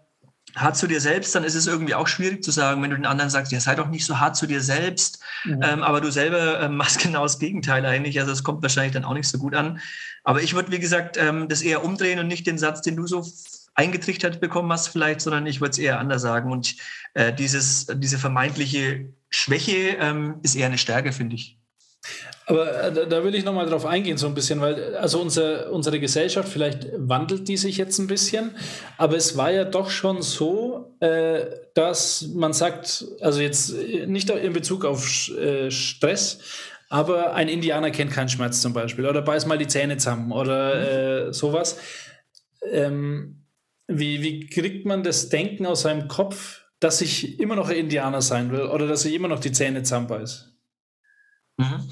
hart 0.56 0.76
zu 0.76 0.88
dir 0.88 1.00
selbst, 1.00 1.34
dann 1.34 1.44
ist 1.44 1.54
es 1.54 1.68
irgendwie 1.68 1.94
auch 1.94 2.08
schwierig 2.08 2.42
zu 2.42 2.50
sagen, 2.50 2.82
wenn 2.82 2.90
du 2.90 2.96
den 2.96 3.06
anderen 3.06 3.30
sagst, 3.30 3.52
ja, 3.52 3.60
sei 3.60 3.76
doch 3.76 3.88
nicht 3.88 4.04
so 4.04 4.18
hart 4.18 4.34
zu 4.34 4.46
dir 4.46 4.60
selbst, 4.60 5.20
mhm. 5.44 5.62
ähm, 5.62 5.82
aber 5.82 6.00
du 6.00 6.10
selber 6.10 6.60
ähm, 6.60 6.76
machst 6.76 6.98
genau 7.02 7.22
das 7.22 7.38
Gegenteil 7.38 7.86
eigentlich. 7.86 8.18
Also 8.18 8.32
es 8.32 8.42
kommt 8.42 8.62
wahrscheinlich 8.62 8.94
dann 8.94 9.04
auch 9.04 9.14
nicht 9.14 9.28
so 9.28 9.38
gut 9.38 9.54
an. 9.54 9.80
Aber 10.24 10.42
ich 10.42 10.54
würde, 10.54 10.72
wie 10.72 10.80
gesagt, 10.80 11.16
ähm, 11.16 11.48
das 11.48 11.62
eher 11.62 11.84
umdrehen 11.84 12.18
und 12.18 12.26
nicht 12.26 12.46
den 12.46 12.58
Satz, 12.58 12.82
den 12.82 12.96
du 12.96 13.06
so 13.06 13.24
eingetrichtert 13.78 14.40
bekommen 14.40 14.72
hast 14.72 14.88
vielleicht, 14.88 15.20
sondern 15.20 15.46
ich 15.46 15.60
würde 15.60 15.70
es 15.70 15.78
eher 15.78 16.00
anders 16.00 16.22
sagen. 16.22 16.50
Und 16.50 16.74
äh, 17.14 17.32
dieses, 17.32 17.86
diese 17.94 18.18
vermeintliche 18.18 19.14
Schwäche 19.30 19.96
ähm, 20.00 20.40
ist 20.42 20.56
eher 20.56 20.66
eine 20.66 20.78
Stärke, 20.78 21.12
finde 21.12 21.36
ich. 21.36 21.58
Aber 22.46 22.82
äh, 22.82 23.08
da 23.08 23.22
will 23.22 23.34
ich 23.36 23.44
nochmal 23.44 23.66
drauf 23.66 23.86
eingehen, 23.86 24.18
so 24.18 24.26
ein 24.26 24.34
bisschen, 24.34 24.60
weil 24.60 24.96
also 24.96 25.20
unser, 25.20 25.70
unsere 25.70 26.00
Gesellschaft, 26.00 26.48
vielleicht 26.48 26.88
wandelt 26.96 27.46
die 27.46 27.56
sich 27.56 27.76
jetzt 27.76 27.98
ein 27.98 28.08
bisschen, 28.08 28.56
aber 28.96 29.16
es 29.16 29.36
war 29.36 29.52
ja 29.52 29.64
doch 29.64 29.90
schon 29.90 30.22
so, 30.22 30.96
äh, 30.98 31.46
dass 31.74 32.22
man 32.34 32.52
sagt, 32.52 33.04
also 33.20 33.40
jetzt 33.40 33.72
nicht 34.06 34.28
in 34.30 34.52
Bezug 34.52 34.84
auf 34.84 35.28
äh, 35.28 35.70
Stress, 35.70 36.40
aber 36.88 37.34
ein 37.34 37.48
Indianer 37.48 37.90
kennt 37.90 38.12
keinen 38.12 38.30
Schmerz 38.30 38.60
zum 38.60 38.72
Beispiel 38.72 39.06
oder 39.06 39.22
beiß 39.22 39.46
mal 39.46 39.58
die 39.58 39.68
Zähne 39.68 39.98
zusammen 39.98 40.32
oder 40.32 40.74
mhm. 40.74 41.28
äh, 41.28 41.32
sowas. 41.32 41.78
Ähm, 42.72 43.38
wie, 43.88 44.22
wie 44.22 44.46
kriegt 44.46 44.86
man 44.86 45.02
das 45.02 45.30
Denken 45.30 45.66
aus 45.66 45.82
seinem 45.82 46.08
Kopf, 46.08 46.62
dass 46.78 47.00
ich 47.00 47.40
immer 47.40 47.56
noch 47.56 47.70
ein 47.70 47.76
Indianer 47.76 48.22
sein 48.22 48.52
will 48.52 48.62
oder 48.62 48.86
dass 48.86 49.04
ich 49.04 49.14
immer 49.14 49.28
noch 49.28 49.40
die 49.40 49.50
Zähne 49.50 49.82
zusammenbeiß? 49.82 50.52
Mhm. 51.56 51.90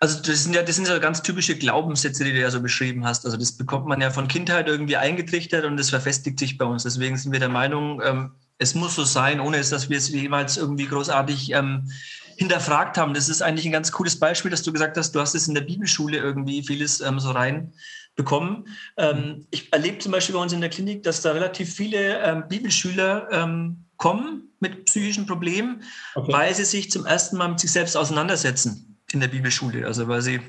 Also 0.00 0.20
das 0.22 0.44
sind 0.44 0.54
ja, 0.54 0.62
das 0.62 0.76
sind 0.76 0.86
ja 0.86 0.98
ganz 0.98 1.22
typische 1.22 1.56
Glaubenssätze, 1.56 2.24
die 2.24 2.32
du 2.32 2.40
ja 2.40 2.50
so 2.50 2.60
beschrieben 2.60 3.04
hast. 3.04 3.24
Also 3.24 3.36
das 3.36 3.52
bekommt 3.52 3.86
man 3.86 4.00
ja 4.00 4.10
von 4.10 4.28
Kindheit 4.28 4.68
irgendwie 4.68 4.96
eingetrichtert 4.96 5.64
und 5.64 5.76
das 5.76 5.90
verfestigt 5.90 6.38
sich 6.38 6.58
bei 6.58 6.64
uns. 6.64 6.84
Deswegen 6.84 7.16
sind 7.16 7.32
wir 7.32 7.40
der 7.40 7.48
Meinung, 7.48 8.00
ähm, 8.04 8.32
es 8.58 8.74
muss 8.74 8.94
so 8.94 9.04
sein, 9.04 9.40
ohne 9.40 9.58
dass 9.58 9.88
wir 9.88 9.96
es 9.96 10.08
jemals 10.10 10.56
irgendwie 10.56 10.86
großartig 10.86 11.52
ähm, 11.52 11.90
hinterfragt 12.36 12.96
haben. 12.96 13.14
Das 13.14 13.28
ist 13.28 13.42
eigentlich 13.42 13.66
ein 13.66 13.72
ganz 13.72 13.90
cooles 13.90 14.18
Beispiel, 14.18 14.50
dass 14.50 14.62
du 14.62 14.72
gesagt 14.72 14.96
hast, 14.96 15.12
du 15.12 15.20
hast 15.20 15.34
es 15.34 15.48
in 15.48 15.54
der 15.54 15.62
Bibelschule 15.62 16.18
irgendwie 16.18 16.62
vieles 16.62 17.00
ähm, 17.00 17.18
so 17.18 17.30
rein 17.30 17.72
bekommen. 18.18 18.66
Ähm, 18.96 19.46
ich 19.50 19.72
erlebe 19.72 19.98
zum 19.98 20.12
Beispiel 20.12 20.34
bei 20.34 20.42
uns 20.42 20.52
in 20.52 20.60
der 20.60 20.68
Klinik, 20.68 21.04
dass 21.04 21.22
da 21.22 21.32
relativ 21.32 21.72
viele 21.72 22.20
ähm, 22.20 22.44
Bibelschüler 22.48 23.28
ähm, 23.30 23.84
kommen 23.96 24.50
mit 24.60 24.86
psychischen 24.86 25.26
Problemen, 25.26 25.82
okay. 26.16 26.32
weil 26.32 26.54
sie 26.54 26.64
sich 26.64 26.90
zum 26.90 27.06
ersten 27.06 27.36
Mal 27.36 27.48
mit 27.48 27.60
sich 27.60 27.70
selbst 27.70 27.96
auseinandersetzen 27.96 28.98
in 29.12 29.20
der 29.20 29.28
Bibelschule. 29.28 29.86
Also 29.86 30.08
weil 30.08 30.20
sie 30.20 30.40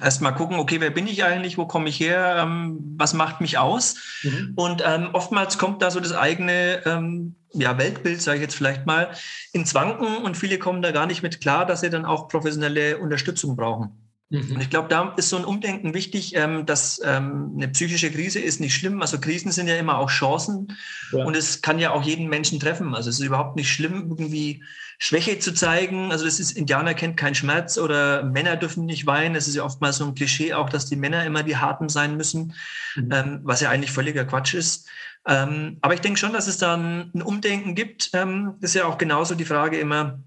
erstmal 0.00 0.36
gucken, 0.36 0.58
okay, 0.58 0.80
wer 0.80 0.90
bin 0.90 1.08
ich 1.08 1.24
eigentlich, 1.24 1.58
wo 1.58 1.66
komme 1.66 1.88
ich 1.88 1.98
her, 1.98 2.36
ähm, 2.38 2.78
was 2.96 3.12
macht 3.12 3.40
mich 3.40 3.58
aus? 3.58 3.96
Mhm. 4.22 4.52
Und 4.54 4.82
ähm, 4.86 5.10
oftmals 5.12 5.58
kommt 5.58 5.82
da 5.82 5.90
so 5.90 5.98
das 5.98 6.12
eigene 6.12 6.80
ähm, 6.86 7.34
ja, 7.52 7.76
Weltbild, 7.76 8.22
sage 8.22 8.38
ich 8.38 8.42
jetzt 8.42 8.54
vielleicht 8.54 8.86
mal, 8.86 9.10
ins 9.52 9.74
Wanken 9.74 10.18
und 10.18 10.36
viele 10.36 10.60
kommen 10.60 10.80
da 10.80 10.92
gar 10.92 11.06
nicht 11.06 11.24
mit 11.24 11.40
klar, 11.40 11.66
dass 11.66 11.80
sie 11.80 11.90
dann 11.90 12.04
auch 12.04 12.28
professionelle 12.28 12.98
Unterstützung 12.98 13.56
brauchen. 13.56 13.99
Mhm. 14.30 14.54
Und 14.54 14.60
ich 14.60 14.70
glaube, 14.70 14.88
da 14.88 15.12
ist 15.16 15.28
so 15.28 15.36
ein 15.36 15.44
Umdenken 15.44 15.92
wichtig, 15.92 16.36
ähm, 16.36 16.64
dass 16.64 17.00
ähm, 17.04 17.52
eine 17.56 17.68
psychische 17.68 18.10
Krise 18.10 18.38
ist 18.38 18.60
nicht 18.60 18.74
schlimm. 18.74 19.02
Also 19.02 19.18
Krisen 19.18 19.50
sind 19.50 19.66
ja 19.66 19.76
immer 19.76 19.98
auch 19.98 20.08
Chancen 20.08 20.76
ja. 21.12 21.24
und 21.24 21.36
es 21.36 21.62
kann 21.62 21.80
ja 21.80 21.90
auch 21.90 22.04
jeden 22.04 22.28
Menschen 22.28 22.60
treffen. 22.60 22.94
Also 22.94 23.10
es 23.10 23.18
ist 23.18 23.26
überhaupt 23.26 23.56
nicht 23.56 23.70
schlimm, 23.70 24.06
irgendwie 24.08 24.62
Schwäche 24.98 25.40
zu 25.40 25.52
zeigen. 25.52 26.12
Also 26.12 26.24
das 26.24 26.38
ist, 26.38 26.52
Indianer 26.52 26.94
kennt 26.94 27.16
keinen 27.16 27.34
Schmerz 27.34 27.76
oder 27.76 28.22
Männer 28.22 28.56
dürfen 28.56 28.86
nicht 28.86 29.04
weinen. 29.04 29.34
Es 29.34 29.48
ist 29.48 29.56
ja 29.56 29.64
oftmals 29.64 29.96
so 29.96 30.06
ein 30.06 30.14
Klischee 30.14 30.54
auch, 30.54 30.70
dass 30.70 30.86
die 30.86 30.96
Männer 30.96 31.24
immer 31.24 31.42
die 31.42 31.56
Harten 31.56 31.88
sein 31.88 32.16
müssen, 32.16 32.54
mhm. 32.94 33.10
ähm, 33.12 33.40
was 33.42 33.60
ja 33.60 33.70
eigentlich 33.70 33.90
völliger 33.90 34.24
Quatsch 34.24 34.54
ist. 34.54 34.88
Ähm, 35.26 35.78
aber 35.80 35.94
ich 35.94 36.00
denke 36.00 36.20
schon, 36.20 36.32
dass 36.32 36.46
es 36.46 36.58
da 36.58 36.76
ein, 36.76 37.10
Umdenken 37.22 37.74
gibt. 37.74 38.10
Ähm, 38.12 38.54
das 38.60 38.70
ist 38.70 38.76
ja 38.76 38.84
auch 38.84 38.96
genauso 38.96 39.34
die 39.34 39.44
Frage 39.44 39.78
immer, 39.78 40.20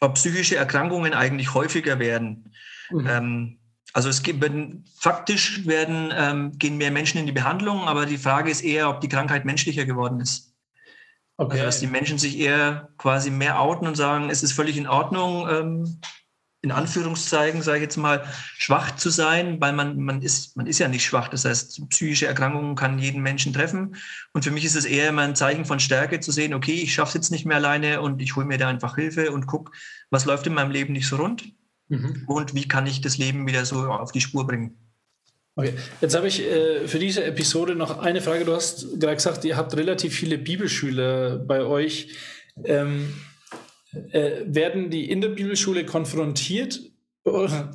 ob 0.00 0.14
psychische 0.14 0.56
Erkrankungen 0.56 1.12
eigentlich 1.12 1.52
häufiger 1.52 1.98
werden. 1.98 2.50
Mhm. 2.90 3.06
Ähm, 3.06 3.58
also 3.92 4.08
es 4.08 4.22
gibt, 4.22 4.44
faktisch 4.98 5.66
werden, 5.66 6.12
ähm, 6.16 6.58
gehen 6.58 6.78
mehr 6.78 6.90
Menschen 6.90 7.18
in 7.18 7.26
die 7.26 7.32
Behandlung, 7.32 7.82
aber 7.82 8.06
die 8.06 8.16
Frage 8.16 8.50
ist 8.50 8.62
eher, 8.62 8.88
ob 8.88 9.00
die 9.00 9.08
Krankheit 9.08 9.44
menschlicher 9.44 9.84
geworden 9.84 10.20
ist. 10.20 10.54
Okay. 11.36 11.52
Also 11.52 11.64
dass 11.64 11.80
die 11.80 11.86
Menschen 11.86 12.18
sich 12.18 12.38
eher 12.38 12.88
quasi 12.96 13.30
mehr 13.30 13.60
outen 13.60 13.86
und 13.86 13.96
sagen, 13.96 14.30
es 14.30 14.42
ist 14.42 14.52
völlig 14.52 14.76
in 14.76 14.86
Ordnung, 14.86 15.48
ähm, 15.48 16.00
in 16.64 16.70
Anführungszeichen, 16.70 17.60
sage 17.60 17.78
ich 17.78 17.82
jetzt 17.82 17.96
mal, 17.96 18.24
schwach 18.56 18.94
zu 18.94 19.10
sein, 19.10 19.60
weil 19.60 19.72
man, 19.72 19.98
man, 19.98 20.22
ist, 20.22 20.56
man 20.56 20.68
ist 20.68 20.78
ja 20.78 20.86
nicht 20.86 21.04
schwach. 21.04 21.26
Das 21.26 21.44
heißt, 21.44 21.88
psychische 21.90 22.28
Erkrankungen 22.28 22.76
kann 22.76 23.00
jeden 23.00 23.20
Menschen 23.20 23.52
treffen. 23.52 23.96
Und 24.32 24.44
für 24.44 24.52
mich 24.52 24.64
ist 24.64 24.76
es 24.76 24.84
eher 24.84 25.08
immer 25.08 25.22
ein 25.22 25.34
Zeichen 25.34 25.64
von 25.64 25.80
Stärke 25.80 26.20
zu 26.20 26.30
sehen, 26.30 26.54
okay, 26.54 26.74
ich 26.74 26.94
schaffe 26.94 27.08
es 27.08 27.14
jetzt 27.14 27.30
nicht 27.32 27.46
mehr 27.46 27.56
alleine 27.56 28.00
und 28.00 28.22
ich 28.22 28.36
hole 28.36 28.46
mir 28.46 28.58
da 28.58 28.68
einfach 28.68 28.94
Hilfe 28.94 29.32
und 29.32 29.46
gucke, 29.46 29.72
was 30.10 30.24
läuft 30.24 30.46
in 30.46 30.54
meinem 30.54 30.70
Leben 30.70 30.92
nicht 30.92 31.08
so 31.08 31.16
rund 31.16 31.52
Mhm. 31.92 32.24
Und 32.26 32.54
wie 32.54 32.66
kann 32.66 32.86
ich 32.86 33.02
das 33.02 33.18
Leben 33.18 33.46
wieder 33.46 33.66
so 33.66 33.80
auf 33.80 34.12
die 34.12 34.22
Spur 34.22 34.46
bringen? 34.46 34.78
Okay, 35.56 35.74
jetzt 36.00 36.16
habe 36.16 36.26
ich 36.26 36.40
äh, 36.40 36.88
für 36.88 36.98
diese 36.98 37.22
Episode 37.24 37.74
noch 37.74 37.98
eine 37.98 38.22
Frage. 38.22 38.46
Du 38.46 38.54
hast 38.54 38.98
gerade 38.98 39.16
gesagt, 39.16 39.44
ihr 39.44 39.58
habt 39.58 39.76
relativ 39.76 40.14
viele 40.14 40.38
Bibelschüler 40.38 41.36
bei 41.36 41.60
euch. 41.60 42.16
Ähm, 42.64 43.12
äh, 44.10 44.40
werden 44.46 44.88
die 44.88 45.10
in 45.10 45.20
der 45.20 45.28
Bibelschule 45.28 45.84
konfrontiert? 45.84 46.80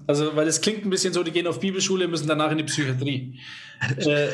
Also, 0.07 0.35
weil 0.35 0.47
es 0.47 0.61
klingt 0.61 0.83
ein 0.83 0.89
bisschen 0.89 1.13
so, 1.13 1.21
die 1.21 1.31
gehen 1.31 1.45
auf 1.45 1.59
Bibelschule, 1.59 2.07
müssen 2.07 2.27
danach 2.27 2.51
in 2.51 2.57
die 2.57 2.63
Psychiatrie. 2.63 3.39
äh, 3.97 4.29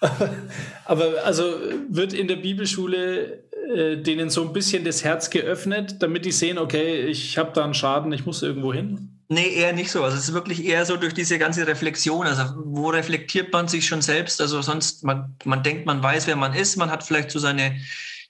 aber 0.84 1.24
also 1.24 1.44
wird 1.88 2.12
in 2.12 2.28
der 2.28 2.36
Bibelschule 2.36 3.43
äh, 3.74 3.96
denen 3.96 4.30
so 4.30 4.42
ein 4.42 4.52
bisschen 4.52 4.84
das 4.84 5.04
Herz 5.04 5.30
geöffnet, 5.30 5.96
damit 6.00 6.24
die 6.24 6.32
sehen, 6.32 6.58
okay, 6.58 7.02
ich 7.02 7.38
habe 7.38 7.52
da 7.54 7.64
einen 7.64 7.74
Schaden, 7.74 8.12
ich 8.12 8.26
muss 8.26 8.42
irgendwo 8.42 8.72
hin? 8.72 9.10
Nee, 9.28 9.54
eher 9.54 9.72
nicht 9.72 9.90
so. 9.90 10.02
Also 10.04 10.16
es 10.16 10.28
ist 10.28 10.34
wirklich 10.34 10.64
eher 10.64 10.84
so 10.84 10.96
durch 10.96 11.14
diese 11.14 11.38
ganze 11.38 11.66
Reflexion. 11.66 12.26
Also 12.26 12.44
wo 12.64 12.88
reflektiert 12.90 13.52
man 13.52 13.68
sich 13.68 13.86
schon 13.86 14.02
selbst? 14.02 14.40
Also 14.40 14.60
sonst, 14.60 15.02
man, 15.02 15.34
man 15.44 15.62
denkt, 15.62 15.86
man 15.86 16.02
weiß, 16.02 16.26
wer 16.26 16.36
man 16.36 16.54
ist. 16.54 16.76
Man 16.76 16.90
hat 16.90 17.02
vielleicht 17.02 17.30
so 17.30 17.38
seine 17.38 17.76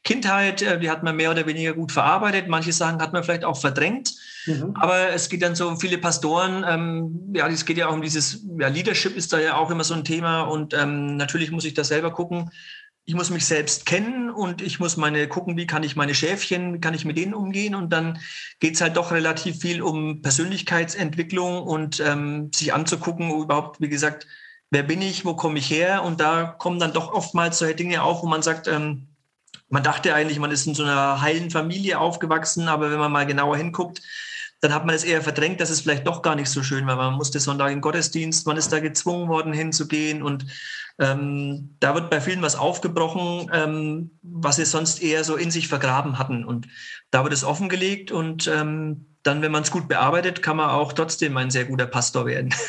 Kindheit, 0.05 0.63
äh, 0.63 0.79
die 0.79 0.91
hat 0.91 1.03
man 1.03 1.17
mehr 1.17 1.31
oder 1.31 1.47
weniger 1.47 1.73
gut 1.73 1.91
verarbeitet. 1.91 2.49
Manche 2.49 2.73
Sachen 2.73 3.01
hat 3.01 3.13
man 3.13 3.25
vielleicht 3.25 3.45
auch 3.45 3.61
verdrängt. 3.61 4.15
Mhm. 4.47 4.75
Aber 4.75 5.11
es 5.11 5.29
geht 5.29 5.43
dann 5.43 5.55
so 5.55 5.77
viele 5.77 5.99
Pastoren, 5.99 6.65
ähm, 6.69 7.33
ja, 7.35 7.49
es 7.49 7.65
geht 7.65 7.79
ja 7.79 7.89
auch 7.89 7.95
um 7.95 8.03
dieses, 8.03 8.45
ja, 8.59 8.69
Leadership 8.69 9.17
ist 9.17 9.33
da 9.33 9.39
ja 9.39 9.57
auch 9.57 9.71
immer 9.71 9.85
so 9.85 9.95
ein 9.95 10.05
Thema 10.05 10.43
und 10.43 10.75
ähm, 10.75 11.17
natürlich 11.17 11.51
muss 11.51 11.65
ich 11.65 11.75
das 11.75 11.89
selber 11.89 12.11
gucken, 12.11 12.51
ich 13.07 13.15
muss 13.15 13.31
mich 13.31 13.45
selbst 13.45 13.85
kennen 13.85 14.31
und 14.31 14.63
ich 14.63 14.81
muss 14.81 14.97
meine 14.97 15.29
gucken, 15.29 15.57
wie 15.57 15.67
kann 15.67 15.83
ich 15.83 15.95
meine 15.95 16.15
Schäfchen, 16.15 16.75
wie 16.75 16.81
kann 16.81 16.95
ich 16.95 17.05
mit 17.05 17.19
denen 17.19 17.35
umgehen. 17.35 17.75
Und 17.75 17.93
dann 17.93 18.19
geht 18.61 18.75
es 18.75 18.81
halt 18.81 18.97
doch 18.97 19.13
relativ 19.13 19.61
viel 19.61 19.83
um 19.83 20.23
Persönlichkeitsentwicklung 20.23 21.63
und 21.63 22.01
ähm, 22.01 22.51
sich 22.55 22.73
anzugucken, 22.73 23.31
überhaupt, 23.31 23.81
wie 23.81 23.91
gesagt, 23.91 24.27
wer 24.71 24.83
bin 24.83 25.03
ich, 25.03 25.27
wo 25.27 25.35
komme 25.35 25.59
ich 25.59 25.69
her? 25.71 26.03
Und 26.03 26.21
da 26.21 26.47
kommen 26.47 26.79
dann 26.79 26.95
doch 26.95 27.13
oftmals 27.13 27.59
solche 27.59 27.75
Dinge 27.75 28.03
auf, 28.03 28.23
wo 28.23 28.27
man 28.27 28.43
sagt, 28.43 28.69
ähm, 28.69 29.09
man 29.69 29.83
dachte 29.83 30.15
eigentlich, 30.15 30.39
man 30.39 30.51
ist 30.51 30.67
in 30.67 30.75
so 30.75 30.85
einer 30.85 31.21
heilen 31.21 31.51
Familie 31.51 31.99
aufgewachsen, 31.99 32.69
aber 32.69 32.91
wenn 32.91 32.99
man 32.99 33.13
mal 33.13 33.27
genauer 33.27 33.57
hinguckt, 33.57 34.01
dann 34.65 34.73
hat 34.73 34.87
man 34.87 34.95
es 34.95 35.05
eher 35.05 35.21
verdrängt, 35.21 35.61
dass 35.61 35.69
es 35.69 35.83
vielleicht 35.83 36.07
doch 36.07 36.23
gar 36.23 36.37
nicht 36.37 36.49
so 36.49 36.63
schön 36.63 36.87
war. 36.87 36.97
Man 36.97 37.15
musste 37.15 37.39
Sonntag 37.39 37.71
in 37.71 37.83
Gottesdienst, 37.83 38.47
man 38.47 38.57
ist 38.57 38.73
da 38.73 38.81
gezwungen 38.81 39.29
worden 39.29 39.53
hinzugehen 39.53 40.23
und 40.23 40.47
ähm, 40.99 41.77
da 41.81 41.95
wird 41.95 42.09
bei 42.09 42.19
vielen 42.19 42.41
was 42.41 42.57
aufgebrochen, 42.57 43.51
ähm, 43.53 44.13
was 44.23 44.57
sie 44.57 44.65
sonst 44.65 45.03
eher 45.03 45.23
so 45.23 45.37
in 45.37 45.51
sich 45.51 45.69
vergraben 45.69 46.19
hatten. 46.19 46.47
Und 46.47 46.67
da 47.11 47.25
wird 47.25 47.35
es 47.35 47.45
offengelegt 47.45 48.11
und 48.11 48.47
ähm, 48.47 49.05
dann, 49.23 49.43
wenn 49.43 49.53
man 49.53 49.65
es 49.65 49.71
gut 49.71 49.87
bearbeitet, 49.87 50.41
kann 50.41 50.57
man 50.57 50.71
auch 50.71 50.95
trotzdem 50.95 51.37
ein 51.37 51.51
sehr 51.51 51.67
guter 51.67 51.87
Pastor 51.87 52.27
werden. 52.27 52.55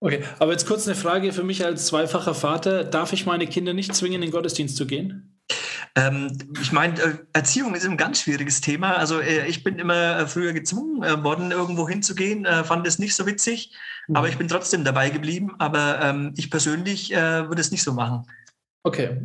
Okay, 0.00 0.22
aber 0.38 0.52
jetzt 0.52 0.66
kurz 0.66 0.86
eine 0.86 0.96
Frage 0.96 1.32
für 1.32 1.44
mich 1.44 1.64
als 1.64 1.86
zweifacher 1.86 2.34
Vater. 2.34 2.84
Darf 2.84 3.14
ich 3.14 3.24
meine 3.24 3.46
Kinder 3.46 3.72
nicht 3.72 3.94
zwingen, 3.94 4.16
in 4.16 4.20
den 4.20 4.30
Gottesdienst 4.32 4.76
zu 4.76 4.86
gehen? 4.86 5.33
Ähm, 5.96 6.36
ich 6.60 6.72
meine, 6.72 7.00
äh, 7.00 7.14
Erziehung 7.32 7.74
ist 7.74 7.86
ein 7.86 7.96
ganz 7.96 8.20
schwieriges 8.20 8.60
Thema. 8.60 8.96
Also 8.96 9.20
äh, 9.20 9.46
ich 9.46 9.62
bin 9.62 9.78
immer 9.78 10.18
äh, 10.18 10.26
früher 10.26 10.52
gezwungen 10.52 11.02
worden, 11.22 11.52
irgendwo 11.52 11.88
hinzugehen, 11.88 12.46
fand 12.64 12.86
es 12.86 12.98
nicht 12.98 13.14
so 13.14 13.26
witzig, 13.26 13.72
Mhm. 14.06 14.16
aber 14.16 14.28
ich 14.28 14.36
bin 14.36 14.48
trotzdem 14.48 14.84
dabei 14.84 15.10
geblieben. 15.10 15.54
Aber 15.58 16.00
ähm, 16.02 16.34
ich 16.36 16.50
persönlich 16.50 17.12
äh, 17.12 17.48
würde 17.48 17.60
es 17.60 17.70
nicht 17.70 17.82
so 17.82 17.92
machen. 17.92 18.26
Okay. 18.82 19.16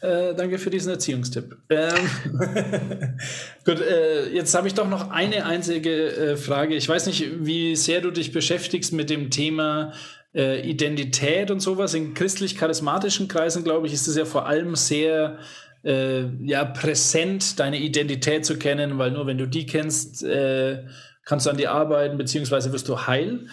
Äh, 0.00 0.34
danke 0.34 0.58
für 0.58 0.70
diesen 0.70 0.90
Erziehungstipp. 0.90 1.56
Ähm, 1.70 1.94
Gut, 3.64 3.80
äh, 3.80 4.28
jetzt 4.30 4.54
habe 4.54 4.66
ich 4.66 4.74
doch 4.74 4.88
noch 4.88 5.10
eine 5.10 5.46
einzige 5.46 6.08
äh, 6.08 6.36
Frage. 6.36 6.74
Ich 6.74 6.88
weiß 6.88 7.06
nicht, 7.06 7.44
wie 7.44 7.76
sehr 7.76 8.00
du 8.00 8.10
dich 8.10 8.32
beschäftigst 8.32 8.92
mit 8.92 9.10
dem 9.10 9.30
Thema 9.30 9.92
Identität 10.34 11.50
und 11.50 11.60
sowas. 11.60 11.92
In 11.92 12.14
christlich-charismatischen 12.14 13.28
Kreisen, 13.28 13.64
glaube 13.64 13.86
ich, 13.86 13.92
ist 13.92 14.06
es 14.06 14.16
ja 14.16 14.24
vor 14.24 14.46
allem 14.46 14.76
sehr 14.76 15.38
äh, 15.84 16.26
ja, 16.44 16.64
präsent, 16.64 17.58
deine 17.58 17.78
Identität 17.78 18.46
zu 18.46 18.58
kennen, 18.58 18.98
weil 18.98 19.10
nur 19.10 19.26
wenn 19.26 19.38
du 19.38 19.46
die 19.46 19.66
kennst, 19.66 20.22
äh, 20.22 20.84
kannst 21.24 21.46
du 21.46 21.50
an 21.50 21.56
dir 21.56 21.72
arbeiten, 21.72 22.18
beziehungsweise 22.18 22.72
wirst 22.72 22.88
du 22.88 23.06
heil. 23.06 23.48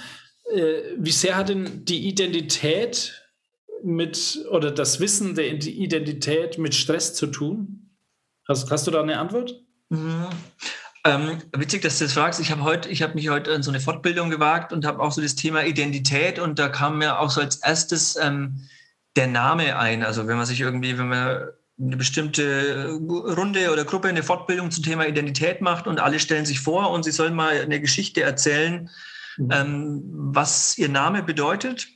Äh, 0.53 0.95
wie 0.97 1.11
sehr 1.11 1.37
hat 1.37 1.49
denn 1.49 1.85
die 1.85 2.07
Identität 2.07 3.23
mit 3.83 4.45
oder 4.51 4.71
das 4.71 4.99
Wissen 4.99 5.35
der 5.35 5.53
Identität 5.53 6.57
mit 6.57 6.75
Stress 6.75 7.13
zu 7.13 7.27
tun? 7.27 7.95
Hast, 8.47 8.69
hast 8.69 8.87
du 8.87 8.91
da 8.91 9.01
eine 9.01 9.19
Antwort? 9.19 9.55
Mhm. 9.89 10.27
Ähm, 11.05 11.41
witzig, 11.55 11.81
dass 11.81 11.97
du 11.97 12.05
das 12.05 12.13
fragst. 12.13 12.39
Ich 12.41 12.51
habe 12.51 12.63
heute, 12.63 12.89
ich 12.89 13.01
habe 13.01 13.13
mich 13.13 13.29
heute 13.29 13.51
in 13.51 13.63
so 13.63 13.71
eine 13.71 13.79
Fortbildung 13.79 14.29
gewagt 14.29 14.73
und 14.73 14.85
habe 14.85 14.99
auch 14.99 15.11
so 15.11 15.21
das 15.21 15.35
Thema 15.35 15.63
Identität 15.63 16.39
und 16.39 16.59
da 16.59 16.67
kam 16.67 16.97
mir 16.97 17.19
auch 17.19 17.29
so 17.29 17.39
als 17.39 17.57
erstes 17.57 18.17
ähm, 18.17 18.67
der 19.15 19.27
Name 19.27 19.77
ein. 19.77 20.03
Also 20.03 20.27
wenn 20.27 20.37
man 20.37 20.45
sich 20.45 20.59
irgendwie, 20.59 20.97
wenn 20.97 21.07
man 21.07 21.47
eine 21.81 21.97
bestimmte 21.97 22.89
Runde 23.37 23.71
oder 23.71 23.85
Gruppe 23.85 24.09
eine 24.09 24.23
Fortbildung 24.23 24.69
zum 24.71 24.83
Thema 24.83 25.07
Identität 25.07 25.61
macht 25.61 25.87
und 25.87 25.99
alle 25.99 26.19
stellen 26.19 26.45
sich 26.45 26.59
vor 26.59 26.91
und 26.91 27.03
sie 27.03 27.11
sollen 27.11 27.33
mal 27.35 27.61
eine 27.61 27.79
Geschichte 27.79 28.21
erzählen, 28.21 28.89
Mhm. 29.37 29.51
ähm, 29.51 30.01
was 30.13 30.77
ihr 30.77 30.89
Name 30.89 31.23
bedeutet 31.23 31.87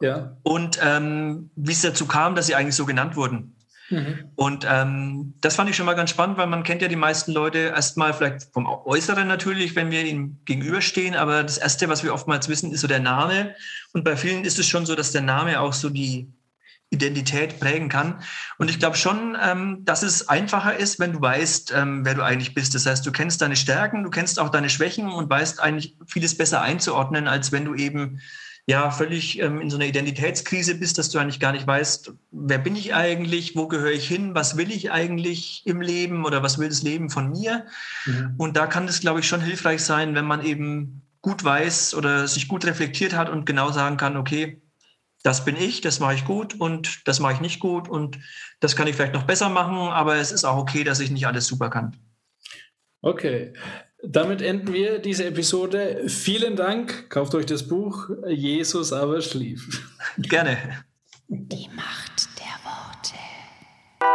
Ja. 0.00 0.36
und 0.44 0.78
ähm, 0.80 1.50
wie 1.56 1.72
es 1.72 1.82
dazu 1.82 2.06
kam, 2.06 2.36
dass 2.36 2.46
sie 2.46 2.54
eigentlich 2.54 2.76
so 2.76 2.86
genannt 2.86 3.16
wurden. 3.16 3.56
Mhm. 3.90 4.30
Und 4.36 4.66
ähm, 4.68 5.34
das 5.40 5.56
fand 5.56 5.68
ich 5.68 5.76
schon 5.76 5.86
mal 5.86 5.94
ganz 5.94 6.10
spannend, 6.10 6.38
weil 6.38 6.46
man 6.46 6.62
kennt 6.62 6.82
ja 6.82 6.88
die 6.88 6.96
meisten 6.96 7.32
Leute 7.32 7.58
erstmal 7.58 8.14
vielleicht 8.14 8.44
vom 8.52 8.66
Äußeren 8.66 9.26
natürlich, 9.26 9.74
wenn 9.76 9.90
wir 9.90 10.04
ihnen 10.04 10.40
gegenüberstehen, 10.44 11.14
aber 11.16 11.42
das 11.42 11.58
Erste, 11.58 11.88
was 11.88 12.02
wir 12.04 12.14
oftmals 12.14 12.48
wissen, 12.48 12.72
ist 12.72 12.80
so 12.80 12.86
der 12.86 13.00
Name. 13.00 13.54
Und 13.92 14.04
bei 14.04 14.16
vielen 14.16 14.44
ist 14.44 14.58
es 14.58 14.66
schon 14.66 14.86
so, 14.86 14.94
dass 14.94 15.10
der 15.12 15.22
Name 15.22 15.60
auch 15.60 15.72
so 15.72 15.90
die 15.90 16.32
Identität 16.90 17.58
prägen 17.60 17.88
kann. 17.88 18.20
Und 18.58 18.70
ich 18.70 18.78
glaube 18.78 18.96
schon, 18.96 19.36
ähm, 19.42 19.84
dass 19.84 20.02
es 20.02 20.28
einfacher 20.28 20.76
ist, 20.76 21.00
wenn 21.00 21.12
du 21.12 21.20
weißt, 21.20 21.72
ähm, 21.76 22.04
wer 22.04 22.14
du 22.14 22.22
eigentlich 22.22 22.54
bist. 22.54 22.74
Das 22.74 22.86
heißt, 22.86 23.04
du 23.04 23.12
kennst 23.12 23.42
deine 23.42 23.56
Stärken, 23.56 24.04
du 24.04 24.10
kennst 24.10 24.38
auch 24.38 24.48
deine 24.48 24.70
Schwächen 24.70 25.08
und 25.08 25.28
weißt 25.28 25.60
eigentlich 25.60 25.96
vieles 26.06 26.36
besser 26.36 26.62
einzuordnen, 26.62 27.26
als 27.26 27.52
wenn 27.52 27.64
du 27.64 27.74
eben 27.74 28.20
ja 28.66 28.90
völlig 28.90 29.40
ähm, 29.40 29.60
in 29.60 29.68
so 29.68 29.76
einer 29.76 29.86
Identitätskrise 29.86 30.76
bist, 30.76 30.96
dass 30.96 31.10
du 31.10 31.18
eigentlich 31.18 31.40
gar 31.40 31.52
nicht 31.52 31.66
weißt, 31.66 32.12
wer 32.30 32.58
bin 32.58 32.76
ich 32.76 32.94
eigentlich, 32.94 33.56
wo 33.56 33.68
gehöre 33.68 33.92
ich 33.92 34.08
hin, 34.08 34.34
was 34.34 34.56
will 34.56 34.70
ich 34.70 34.90
eigentlich 34.90 35.62
im 35.66 35.80
Leben 35.80 36.24
oder 36.24 36.42
was 36.42 36.58
will 36.58 36.68
das 36.68 36.82
Leben 36.82 37.10
von 37.10 37.30
mir. 37.30 37.66
Mhm. 38.06 38.34
Und 38.38 38.56
da 38.56 38.66
kann 38.66 38.88
es, 38.88 39.00
glaube 39.00 39.20
ich, 39.20 39.28
schon 39.28 39.42
hilfreich 39.42 39.82
sein, 39.82 40.14
wenn 40.14 40.24
man 40.24 40.44
eben 40.44 41.02
gut 41.20 41.44
weiß 41.44 41.94
oder 41.94 42.26
sich 42.26 42.48
gut 42.48 42.64
reflektiert 42.64 43.14
hat 43.14 43.28
und 43.28 43.44
genau 43.44 43.70
sagen 43.70 43.96
kann, 43.96 44.16
okay, 44.16 44.62
das 45.24 45.44
bin 45.44 45.56
ich, 45.56 45.80
das 45.80 46.00
mache 46.00 46.14
ich 46.14 46.24
gut 46.26 46.60
und 46.60 47.08
das 47.08 47.18
mache 47.18 47.32
ich 47.32 47.40
nicht 47.40 47.58
gut 47.58 47.88
und 47.88 48.18
das 48.60 48.76
kann 48.76 48.86
ich 48.86 48.94
vielleicht 48.94 49.14
noch 49.14 49.24
besser 49.24 49.48
machen, 49.48 49.76
aber 49.76 50.16
es 50.16 50.30
ist 50.30 50.44
auch 50.44 50.58
okay, 50.58 50.84
dass 50.84 51.00
ich 51.00 51.10
nicht 51.10 51.26
alles 51.26 51.46
super 51.46 51.70
kann. 51.70 51.96
Okay. 53.00 53.54
Damit 54.02 54.42
enden 54.42 54.74
wir 54.74 54.98
diese 54.98 55.24
Episode. 55.24 56.04
Vielen 56.08 56.56
Dank. 56.56 57.08
Kauft 57.08 57.34
euch 57.34 57.46
das 57.46 57.66
Buch 57.66 58.10
Jesus 58.28 58.92
aber 58.92 59.22
schlief. 59.22 59.90
Gerne. 60.18 60.84
Die 61.28 61.68
Macht 61.74 62.28
der 62.38 62.60
Worte. 62.62 63.14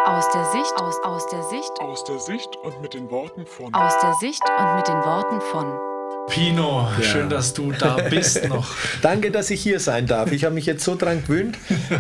Aus 0.06 0.32
der 0.32 0.46
Sicht, 0.52 0.74
aus, 0.78 0.96
aus 1.04 1.28
der 1.28 1.42
Sicht, 1.44 1.72
Aus 1.80 2.04
der 2.04 2.20
Sicht 2.20 2.56
und 2.64 2.82
mit 2.82 2.94
den 2.94 3.10
Worten 3.10 3.48
von 3.48 3.74
aus 3.74 4.00
der 4.00 4.14
Sicht 4.14 4.44
und 4.48 4.76
mit 4.76 4.88
den 4.88 5.04
Worten 5.04 5.42
von 5.42 5.89
Pino, 6.30 6.88
schön, 7.02 7.28
dass 7.28 7.54
du 7.54 7.72
da 7.72 7.96
bist 7.96 8.48
noch. 8.48 8.68
Danke, 9.02 9.32
dass 9.32 9.50
ich 9.50 9.62
hier 9.62 9.80
sein 9.80 10.06
darf. 10.06 10.32
Ich 10.32 10.46
habe 10.46 10.54
mich 10.54 10.66
jetzt 10.68 10.84
so 10.84 10.96
dran 10.96 11.24
gewöhnt. 11.24 11.58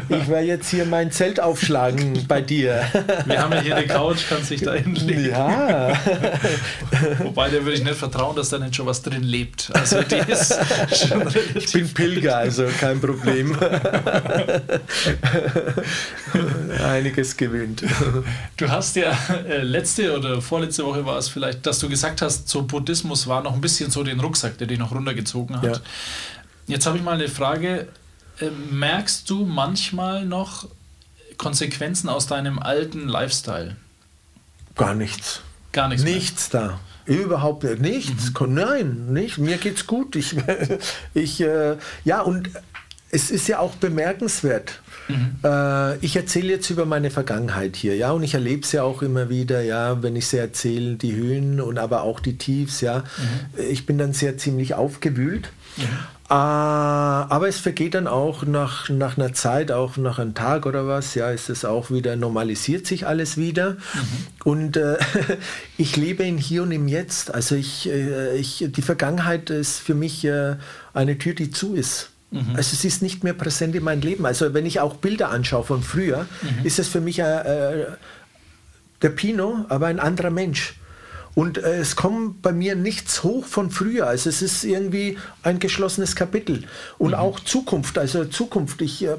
Ich 0.07 0.27
werde 0.27 0.45
jetzt 0.45 0.69
hier 0.69 0.85
mein 0.85 1.11
Zelt 1.11 1.39
aufschlagen 1.39 2.25
bei 2.27 2.41
dir. 2.41 2.83
Wir 3.25 3.41
haben 3.41 3.51
ja 3.53 3.61
hier 3.61 3.75
eine 3.75 3.87
Couch, 3.87 4.19
kannst 4.29 4.51
dich 4.51 4.61
da 4.61 4.73
hinlegen. 4.73 5.31
Ja, 5.31 5.89
Wobei, 7.23 7.49
der 7.49 7.63
würde 7.63 7.73
ich 7.73 7.83
nicht 7.83 7.95
vertrauen, 7.95 8.35
dass 8.35 8.49
da 8.49 8.59
nicht 8.59 8.75
schon 8.75 8.85
was 8.85 9.01
drin 9.01 9.23
lebt. 9.23 9.71
Also 9.73 10.03
die 10.03 10.31
ist 10.31 10.55
schon 10.95 11.27
ich 11.55 11.71
bin 11.71 11.91
Pilger, 11.91 12.37
also 12.37 12.65
kein 12.79 13.01
Problem. 13.01 13.57
Einiges 16.83 17.35
gewöhnt. 17.35 17.83
Du 18.57 18.69
hast 18.69 18.95
ja 18.95 19.17
äh, 19.47 19.61
letzte 19.61 20.15
oder 20.15 20.41
vorletzte 20.41 20.85
Woche 20.85 21.05
war 21.05 21.17
es 21.17 21.29
vielleicht, 21.29 21.65
dass 21.65 21.79
du 21.79 21.89
gesagt 21.89 22.21
hast, 22.21 22.47
so 22.47 22.61
Buddhismus 22.61 23.27
war 23.27 23.41
noch 23.41 23.53
ein 23.53 23.61
bisschen 23.61 23.89
so 23.89 24.03
den 24.03 24.18
Rucksack, 24.19 24.57
der 24.57 24.67
dich 24.67 24.79
noch 24.79 24.91
runtergezogen 24.91 25.61
hat. 25.61 25.77
Ja. 25.77 25.81
Jetzt 26.67 26.85
habe 26.85 26.97
ich 26.97 27.03
mal 27.03 27.13
eine 27.13 27.27
Frage. 27.27 27.87
Äh, 28.39 28.49
merkst 28.71 29.29
du 29.29 29.45
manchmal 29.45 30.25
noch 30.25 30.67
Konsequenzen 31.37 32.09
aus 32.09 32.27
deinem 32.27 32.59
alten 32.59 33.07
Lifestyle? 33.07 33.75
Gar 34.75 34.95
nichts. 34.95 35.41
Gar 35.71 35.89
nichts. 35.89 36.03
mehr. 36.03 36.13
Nichts 36.13 36.49
da. 36.49 36.79
Überhaupt 37.05 37.63
nichts. 37.63 38.31
Nein, 38.39 39.07
nicht. 39.11 39.39
Mir 39.39 39.57
geht's 39.57 39.87
gut. 39.87 40.15
Ich, 40.15 40.35
ich 41.13 41.41
äh, 41.41 41.77
ja, 42.05 42.21
und 42.21 42.49
es 43.11 43.31
ist 43.31 43.47
ja 43.47 43.59
auch 43.59 43.75
bemerkenswert. 43.75 44.81
Äh, 45.43 45.97
ich 46.05 46.15
erzähle 46.15 46.49
jetzt 46.49 46.69
über 46.69 46.85
meine 46.85 47.09
Vergangenheit 47.09 47.75
hier, 47.75 47.95
ja, 47.95 48.11
und 48.11 48.23
ich 48.23 48.35
erlebe 48.35 48.61
es 48.61 48.71
ja 48.71 48.83
auch 48.83 49.01
immer 49.01 49.29
wieder, 49.29 49.61
ja, 49.61 50.03
wenn 50.03 50.15
ich 50.15 50.27
sie 50.27 50.37
erzähle, 50.37 50.95
die 50.95 51.15
Höhen 51.15 51.59
und 51.61 51.79
aber 51.79 52.03
auch 52.03 52.19
die 52.19 52.37
Tiefs, 52.37 52.81
ja. 52.81 53.03
Ich 53.69 53.85
bin 53.85 53.97
dann 53.97 54.13
sehr 54.13 54.37
ziemlich 54.37 54.75
aufgewühlt. 54.75 55.49
Äh, 56.29 56.33
aber 56.33 57.47
es 57.47 57.57
vergeht 57.57 57.95
dann 57.95 58.07
auch 58.07 58.43
nach, 58.45 58.87
nach 58.89 59.17
einer 59.17 59.33
Zeit, 59.33 59.71
auch 59.71 59.97
nach 59.97 60.19
einem 60.19 60.35
Tag 60.35 60.67
oder 60.67 60.85
was, 60.85 61.15
ja, 61.15 61.31
ist 61.31 61.49
es 61.49 61.65
auch 61.65 61.89
wieder, 61.89 62.15
normalisiert 62.15 62.85
sich 62.85 63.07
alles 63.07 63.37
wieder. 63.37 63.77
Und 64.43 64.77
äh, 64.77 64.97
ich 65.77 65.97
lebe 65.97 66.23
in 66.23 66.37
Hier 66.37 66.61
und 66.61 66.71
im 66.71 66.87
Jetzt. 66.87 67.33
Also 67.33 67.55
ich, 67.55 67.89
äh, 67.89 68.37
ich, 68.37 68.67
die 68.69 68.81
Vergangenheit 68.83 69.49
ist 69.49 69.79
für 69.79 69.95
mich 69.95 70.23
äh, 70.23 70.57
eine 70.93 71.17
Tür, 71.17 71.33
die 71.33 71.49
zu 71.49 71.73
ist. 71.73 72.11
Also 72.31 72.73
es 72.73 72.85
ist 72.85 73.01
nicht 73.01 73.23
mehr 73.23 73.33
präsent 73.33 73.75
in 73.75 73.83
meinem 73.83 74.01
Leben. 74.01 74.25
Also 74.25 74.53
wenn 74.53 74.65
ich 74.65 74.79
auch 74.79 74.95
Bilder 74.95 75.29
anschaue 75.29 75.63
von 75.63 75.81
früher, 75.81 76.27
ist 76.63 76.77
es 76.77 76.87
für 76.87 77.01
mich 77.01 77.19
äh, 77.19 77.23
äh, 77.23 77.85
der 79.01 79.09
Pino, 79.09 79.65
aber 79.69 79.87
ein 79.87 79.99
anderer 79.99 80.29
Mensch. 80.29 80.75
Und 81.35 81.57
äh, 81.57 81.77
es 81.77 81.95
kommt 81.95 82.41
bei 82.41 82.51
mir 82.51 82.75
nichts 82.75 83.23
hoch 83.23 83.45
von 83.45 83.71
früher. 83.71 84.07
Also 84.07 84.29
es 84.29 84.41
ist 84.41 84.63
irgendwie 84.63 85.17
ein 85.43 85.59
geschlossenes 85.59 86.15
Kapitel. 86.15 86.63
Und 86.97 87.13
auch 87.13 87.39
Zukunft, 87.39 87.97
also 87.97 88.25
Zukunft. 88.25 88.81
Ich 88.81 89.05
äh, 89.05 89.15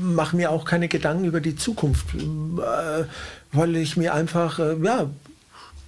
mache 0.00 0.36
mir 0.36 0.50
auch 0.50 0.64
keine 0.64 0.88
Gedanken 0.88 1.24
über 1.24 1.40
die 1.40 1.56
Zukunft, 1.56 2.14
äh, 2.14 3.04
weil 3.52 3.76
ich 3.76 3.96
mir 3.96 4.14
einfach, 4.14 4.58
äh, 4.58 4.76
ja, 4.82 5.10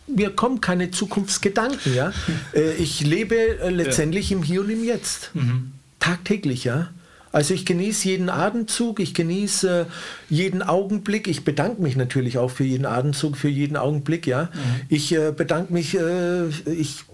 mir 0.08 0.30
kommen 0.30 0.60
keine 0.60 0.90
Zukunftsgedanken. 0.90 1.94
Ja? 1.94 2.12
Äh, 2.54 2.72
ich 2.74 3.00
lebe 3.00 3.36
letztendlich 3.68 4.32
im 4.32 4.42
Hier 4.42 4.62
und 4.62 4.70
im 4.70 4.82
Jetzt. 4.82 5.30
Tagtäglich, 6.06 6.62
ja. 6.62 6.90
Also 7.32 7.52
ich 7.52 7.66
genieße 7.66 8.08
jeden 8.08 8.30
Atemzug, 8.30 9.00
ich 9.00 9.12
genieße 9.12 9.86
jeden 10.30 10.62
Augenblick. 10.62 11.26
Ich 11.26 11.44
bedanke 11.44 11.82
mich 11.82 11.96
natürlich 11.96 12.38
auch 12.38 12.50
für 12.50 12.62
jeden 12.62 12.86
Atemzug, 12.86 13.36
für 13.36 13.48
jeden 13.48 13.76
Augenblick, 13.76 14.26
ja. 14.26 14.48
Ich 14.88 15.12
äh, 15.12 15.32
bedanke 15.36 15.72
mich, 15.72 15.98
äh, 15.98 16.46
ich 16.70 17.04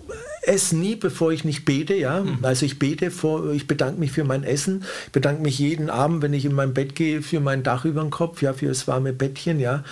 esse 0.42 0.76
nie, 0.76 0.94
bevor 0.96 1.32
ich 1.32 1.44
nicht 1.44 1.64
bete, 1.64 1.94
ja. 1.94 2.22
Also 2.42 2.66
ich 2.66 2.78
bete 2.78 3.10
vor, 3.10 3.52
ich 3.52 3.66
bedanke 3.66 3.98
mich 3.98 4.12
für 4.12 4.24
mein 4.24 4.44
Essen, 4.44 4.84
ich 5.06 5.12
bedanke 5.12 5.40
mich 5.42 5.58
jeden 5.58 5.88
Abend, 5.88 6.22
wenn 6.22 6.34
ich 6.34 6.44
in 6.44 6.54
mein 6.54 6.74
Bett 6.74 6.94
gehe, 6.94 7.22
für 7.22 7.40
mein 7.40 7.62
Dach 7.62 7.86
über 7.86 8.02
dem 8.02 8.10
Kopf, 8.10 8.42
ja, 8.42 8.52
für 8.52 8.66
das 8.66 8.86
warme 8.86 9.14
Bettchen, 9.14 9.58
ja. 9.58 9.84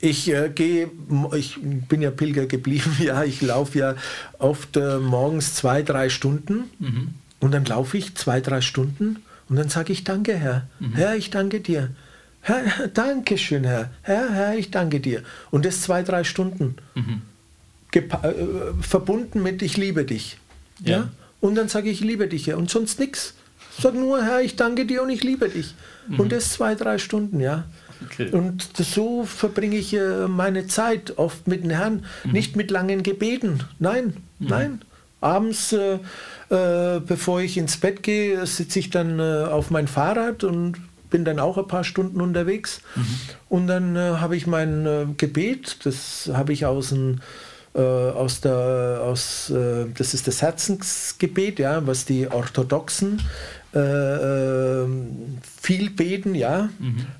Ich 0.00 0.28
äh, 0.32 0.50
gehe, 0.52 0.90
ich 1.36 1.58
bin 1.62 2.02
ja 2.02 2.10
Pilger 2.10 2.46
geblieben, 2.46 2.96
ja. 3.04 3.22
Ich 3.22 3.40
laufe 3.40 3.78
ja 3.78 3.94
oft 4.38 4.76
äh, 4.76 4.98
morgens 4.98 5.54
zwei, 5.54 5.82
drei 5.82 6.08
Stunden. 6.08 6.64
Und 7.40 7.52
dann 7.52 7.64
laufe 7.64 7.96
ich 7.96 8.14
zwei, 8.14 8.40
drei 8.40 8.60
Stunden 8.60 9.22
und 9.48 9.56
dann 9.56 9.68
sage 9.68 9.92
ich 9.92 10.04
Danke, 10.04 10.34
Herr. 10.34 10.66
Herr, 10.94 11.16
ich 11.16 11.30
danke 11.30 11.60
dir. 11.60 11.90
Herr, 12.40 12.88
danke 12.94 13.38
schön, 13.38 13.64
Herr. 13.64 13.90
Herr, 14.02 14.30
Herr, 14.30 14.56
ich 14.56 14.70
danke 14.70 15.00
dir. 15.00 15.22
Und 15.50 15.64
das 15.64 15.82
zwei, 15.82 16.02
drei 16.02 16.24
Stunden. 16.24 16.76
Gepa 17.90 18.28
äh, 18.28 18.34
verbunden 18.80 19.42
mit 19.42 19.62
Ich 19.62 19.76
liebe 19.76 20.04
dich. 20.04 20.38
Ja. 20.80 20.96
Ja. 20.98 21.08
Und 21.40 21.54
dann 21.54 21.68
sage 21.68 21.88
ich, 21.88 22.00
ich 22.00 22.06
liebe 22.06 22.28
dich, 22.28 22.46
Herr. 22.48 22.58
Und 22.58 22.70
sonst 22.70 22.98
nichts. 22.98 23.34
Sag 23.80 23.94
nur, 23.94 24.22
Herr, 24.24 24.40
ich 24.40 24.56
danke 24.56 24.86
dir 24.86 25.02
und 25.02 25.10
ich 25.10 25.22
liebe 25.22 25.48
dich. 25.48 25.74
Und 26.16 26.32
das 26.32 26.52
zwei, 26.52 26.74
drei 26.74 26.98
Stunden, 26.98 27.38
ja. 27.38 27.64
Okay. 28.04 28.30
Und 28.30 28.68
so 28.76 29.24
verbringe 29.24 29.76
ich 29.76 29.92
äh, 29.92 30.26
meine 30.28 30.66
Zeit 30.66 31.18
oft 31.18 31.46
mit 31.48 31.64
dem 31.64 31.70
Herrn, 31.70 32.04
nicht 32.24 32.56
mit 32.56 32.70
langen 32.70 33.02
Gebeten. 33.02 33.60
Nein, 33.78 34.16
nein. 34.38 34.82
Abends, 35.20 35.72
äh, 35.72 35.98
äh, 36.50 37.00
bevor 37.00 37.40
ich 37.40 37.56
ins 37.56 37.76
Bett 37.76 38.02
gehe, 38.02 38.46
sitze 38.46 38.78
ich 38.78 38.90
dann 38.90 39.18
äh, 39.18 39.44
auf 39.44 39.70
mein 39.70 39.88
Fahrrad 39.88 40.44
und 40.44 40.76
bin 41.10 41.24
dann 41.24 41.38
auch 41.38 41.58
ein 41.58 41.66
paar 41.66 41.84
Stunden 41.84 42.20
unterwegs. 42.20 42.80
Und 43.48 43.66
dann 43.66 43.96
äh, 43.96 44.16
habe 44.18 44.36
ich 44.36 44.46
mein 44.46 44.86
äh, 44.86 45.06
Gebet, 45.16 45.84
das 45.84 46.30
habe 46.32 46.52
ich 46.52 46.66
aus 46.66 46.90
dem 46.90 47.20
äh, 47.74 47.80
aus 47.80 48.40
der, 48.40 49.00
aus, 49.04 49.52
das 49.52 50.14
ist 50.14 50.26
das 50.26 50.40
Herzensgebet, 50.40 51.58
ja, 51.58 51.86
was 51.86 52.06
die 52.06 52.26
Orthodoxen 52.26 53.20
äh, 53.74 53.78
äh, 53.78 54.86
viel 55.60 55.90
beten, 55.90 56.34
ja, 56.34 56.70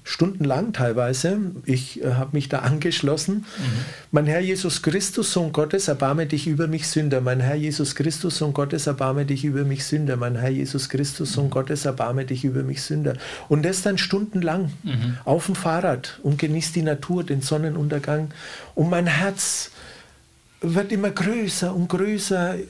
stundenlang 0.02 0.72
teilweise. 0.72 1.38
Ich 1.66 2.02
äh, 2.02 2.14
habe 2.14 2.30
mich 2.32 2.48
da 2.48 2.60
angeschlossen. 2.60 3.44
Mein 4.12 4.24
Herr 4.24 4.40
Jesus 4.40 4.80
Christus, 4.80 5.32
Sohn 5.32 5.52
Gottes, 5.52 5.88
erbarme 5.88 6.24
dich 6.24 6.46
über 6.46 6.66
mich 6.66 6.88
Sünder. 6.88 7.20
Mein 7.20 7.40
Herr 7.40 7.54
Jesus 7.54 7.94
Christus, 7.94 8.38
Sohn 8.38 8.54
Gottes, 8.54 8.86
erbarme 8.86 9.26
dich 9.26 9.44
über 9.44 9.64
mich 9.64 9.84
Sünder. 9.84 10.16
Mein 10.16 10.36
Herr 10.36 10.48
Jesus 10.48 10.88
Christus, 10.88 11.34
Sohn 11.34 11.50
Gottes, 11.50 11.84
erbarme 11.84 12.24
dich 12.24 12.44
über 12.44 12.62
mich 12.62 12.80
Sünder. 12.80 13.14
Und 13.50 13.64
das 13.66 13.82
dann 13.82 13.98
stundenlang 13.98 14.72
auf 15.26 15.46
dem 15.46 15.54
Fahrrad 15.54 16.18
und 16.22 16.38
genießt 16.38 16.74
die 16.76 16.82
Natur, 16.82 17.24
den 17.24 17.42
Sonnenuntergang. 17.42 18.30
Und 18.74 18.88
mein 18.88 19.06
Herz 19.06 19.70
wird 20.62 20.92
immer 20.92 21.10
größer 21.10 21.74
und 21.74 21.88
größer 21.88 22.54
äh, 22.54 22.62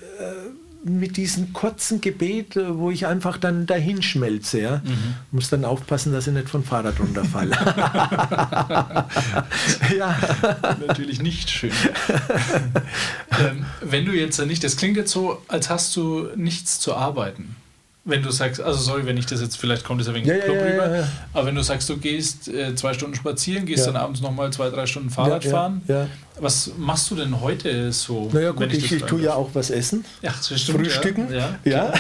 mit 0.89 1.17
diesem 1.17 1.53
kurzen 1.53 2.01
Gebet, 2.01 2.57
äh, 2.57 2.77
wo 2.79 2.91
ich 2.91 3.07
einfach 3.07 3.39
dann 3.39 3.67
dahin 3.67 4.03
schmelze. 4.03 4.61
Ja? 4.61 4.83
Muss 5.31 5.49
dann 5.51 5.65
aufpassen, 5.65 6.13
dass 6.13 6.27
ich 6.27 6.35
nicht 6.35 6.49
vom 6.49 6.65
Fahrrad 6.65 6.99
runterfalle. 7.01 7.51
ja. 9.97 10.17
Natürlich 10.87 11.21
nicht 11.21 11.51
schön. 11.51 11.73
ähm, 13.39 13.67
wenn 13.81 14.05
du 14.05 14.13
jetzt 14.13 14.45
nicht, 14.45 14.65
das 14.65 14.77
klingt 14.77 14.97
jetzt 14.97 15.13
so, 15.13 15.43
als 15.49 15.71
hast 15.71 15.95
du 15.97 16.29
nichts 16.37 16.81
zu 16.81 16.95
arbeiten. 16.95 17.57
Wenn 18.09 18.23
du 18.23 18.31
sagst, 18.31 18.61
also 18.61 18.79
sorry, 18.81 19.05
wenn 19.05 19.19
ich 19.19 19.27
das 19.27 19.41
jetzt, 19.43 19.59
vielleicht 19.59 19.85
kommt 19.85 20.01
das 20.01 20.09
ein 20.09 20.15
wenig 20.15 20.29
Ja, 20.29 20.37
ja, 20.37 20.45
rüber, 20.45 20.97
ja, 20.99 21.09
aber 21.35 21.47
wenn 21.47 21.55
du 21.55 21.63
sagst, 21.63 21.89
du 21.91 21.99
gehst 21.99 22.49
äh, 22.49 22.75
zwei 22.75 22.95
Stunden 22.95 23.15
spazieren, 23.15 23.67
gehst 23.67 23.87
dann 23.87 23.97
abends 23.97 24.21
nochmal 24.23 24.51
zwei, 24.51 24.71
drei 24.71 24.87
Stunden 24.87 25.11
Fahrrad 25.11 25.45
fahren, 25.45 25.83
was 26.41 26.71
machst 26.79 27.11
du 27.11 27.17
denn 27.17 27.41
heute 27.41 27.93
so? 27.93 28.31
Naja 28.33 28.53
gut, 28.53 28.73
ich, 28.73 28.85
ich 28.93 29.01
fragen 29.01 29.07
tue 29.09 29.23
ja 29.23 29.35
auch 29.35 29.51
was 29.55 29.71
essen. 29.71 30.05
Ja, 30.23 30.33
stimmt, 30.41 30.79
Frühstücken. 30.79 31.27
Ja, 31.65 31.93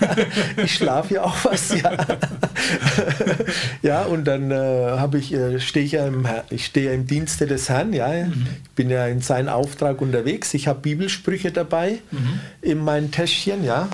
ich 0.56 0.74
schlafe 0.74 1.14
ja 1.14 1.24
auch 1.24 1.36
was, 1.44 1.74
ja. 1.78 1.92
ja, 3.82 4.02
und 4.04 4.24
dann 4.24 4.50
äh, 4.50 4.54
habe 4.56 5.18
ich, 5.18 5.32
äh, 5.32 5.60
stehe 5.60 5.84
ich 5.84 5.92
ja 5.92 6.06
im, 6.06 6.26
ich 6.50 6.66
stehe 6.66 6.86
ja 6.86 6.92
im 6.92 7.06
Dienste 7.06 7.46
des 7.46 7.68
Herrn, 7.68 7.92
ja. 7.92 8.08
Mhm. 8.08 8.46
Ich 8.64 8.70
bin 8.70 8.90
ja 8.90 9.06
in 9.06 9.20
seinen 9.20 9.48
Auftrag 9.48 10.00
unterwegs. 10.00 10.54
Ich 10.54 10.66
habe 10.68 10.80
Bibelsprüche 10.80 11.52
dabei 11.52 11.98
Mhm. 12.10 12.40
in 12.62 12.78
meinem 12.78 13.10
Täschchen, 13.10 13.64
ja. 13.64 13.88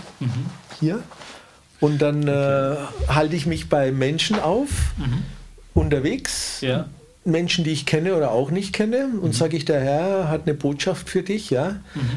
Hier. 0.81 1.03
Und 1.81 2.03
dann 2.03 2.27
äh, 2.27 2.77
halte 3.09 3.37
ich 3.37 3.47
mich 3.47 3.69
bei 3.69 3.93
Menschen 3.93 4.39
auf, 4.39 4.69
unterwegs. 5.75 6.61
Mhm. 6.63 6.69
Ja. 6.69 6.89
Menschen, 7.25 7.63
die 7.65 7.73
ich 7.73 7.85
kenne 7.85 8.15
oder 8.15 8.31
auch 8.31 8.51
nicht 8.51 8.73
kenne, 8.73 9.09
und 9.21 9.35
sage 9.35 9.57
ich, 9.57 9.65
der 9.65 9.81
Herr 9.81 10.29
hat 10.31 10.43
eine 10.47 10.55
Botschaft 10.55 11.11
für 11.11 11.23
dich, 11.23 11.51
ja, 11.51 11.77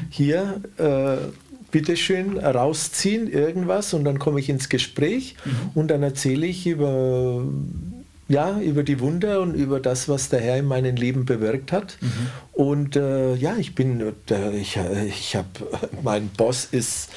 hier, 0.09 0.61
äh, 0.77 1.17
bitteschön 1.69 2.37
rausziehen, 2.37 3.31
irgendwas, 3.31 3.93
und 3.93 4.03
dann 4.05 4.19
komme 4.19 4.39
ich 4.39 4.49
ins 4.49 4.69
Gespräch 4.69 5.35
und 5.73 5.89
dann 5.89 6.03
erzähle 6.03 6.45
ich 6.45 6.67
über, 6.67 7.43
ja, 8.27 8.59
über 8.59 8.83
die 8.83 8.99
Wunder 8.99 9.41
und 9.41 9.53
über 9.53 9.79
das, 9.79 10.07
was 10.07 10.29
der 10.29 10.39
Herr 10.39 10.57
in 10.57 10.65
meinem 10.65 10.95
Leben 10.95 11.25
bewirkt 11.25 11.71
hat. 11.71 11.97
Und 12.53 12.95
äh, 12.95 13.35
ja, 13.35 13.55
ich 13.57 13.75
bin, 13.75 14.13
der, 14.29 14.53
ich, 14.53 14.77
äh, 14.77 15.05
ich 15.07 15.35
habe, 15.35 15.47
mein 16.03 16.29
Boss 16.29 16.67
ist 16.71 17.09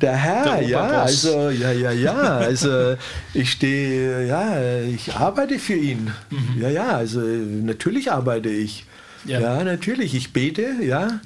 der 0.00 0.22
ja, 0.62 0.86
also 1.02 1.50
ja, 1.50 1.72
ja, 1.72 1.90
ja. 1.90 2.14
Also 2.14 2.96
ich 3.34 3.52
stehe, 3.52 4.26
ja, 4.26 4.80
ich 4.82 5.14
arbeite 5.14 5.58
für 5.58 5.74
ihn. 5.74 6.12
Ja, 6.58 6.68
ja, 6.68 6.88
also 6.96 7.20
natürlich 7.20 8.10
arbeite 8.10 8.48
ich. 8.48 8.86
Ja. 9.26 9.40
Ja. 9.40 9.64
natürlich. 9.64 10.14
Ich 10.14 10.32
bete, 10.32 10.66
ja. 10.82 11.20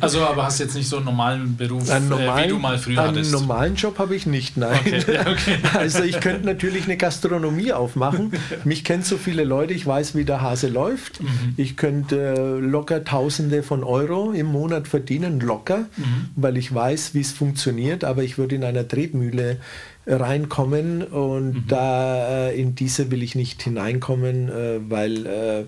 Also, 0.00 0.20
aber 0.20 0.44
hast 0.44 0.60
jetzt 0.60 0.74
nicht 0.74 0.88
so 0.88 0.96
einen 0.96 1.04
normalen 1.06 1.56
Beruf, 1.56 1.90
Einen 1.90 2.06
äh, 2.12 2.14
wie 2.16 2.20
normalen, 2.24 2.48
du 2.50 2.58
mal 2.58 2.78
früher 2.78 3.00
einen 3.02 3.08
hattest. 3.16 3.32
normalen 3.32 3.74
Job 3.76 3.98
habe 3.98 4.14
ich 4.14 4.26
nicht, 4.26 4.56
nein. 4.56 4.78
Okay, 4.86 5.14
ja, 5.14 5.20
okay. 5.22 5.56
Also 5.74 6.02
ich 6.04 6.20
könnte 6.20 6.46
natürlich 6.46 6.84
eine 6.84 6.96
Gastronomie 6.96 7.72
aufmachen. 7.72 8.32
Mich 8.64 8.84
kennen 8.84 9.02
so 9.02 9.16
viele 9.16 9.44
Leute, 9.44 9.74
ich 9.74 9.86
weiß, 9.86 10.14
wie 10.14 10.24
der 10.24 10.40
Hase 10.42 10.68
läuft. 10.68 11.22
Mhm. 11.22 11.54
Ich 11.56 11.76
könnte 11.76 12.58
locker 12.60 13.04
Tausende 13.04 13.62
von 13.62 13.82
Euro 13.84 14.32
im 14.32 14.46
Monat 14.46 14.88
verdienen, 14.88 15.40
locker, 15.40 15.86
Mhm. 15.96 16.28
weil 16.36 16.56
ich 16.56 16.72
weiß, 16.74 17.14
wie 17.14 17.20
es 17.20 17.32
funktioniert. 17.32 18.04
Aber 18.04 18.22
ich 18.22 18.38
würde 18.38 18.54
in 18.54 18.64
einer 18.64 18.86
Tretmühle 18.86 19.58
reinkommen 20.06 21.02
und 21.02 21.52
Mhm. 21.54 21.64
da 21.68 22.48
äh, 22.48 22.60
in 22.60 22.74
diese 22.74 23.10
will 23.10 23.22
ich 23.22 23.34
nicht 23.34 23.62
hineinkommen, 23.62 24.48
äh, 24.50 24.78
weil 24.88 25.26
äh, 25.26 25.64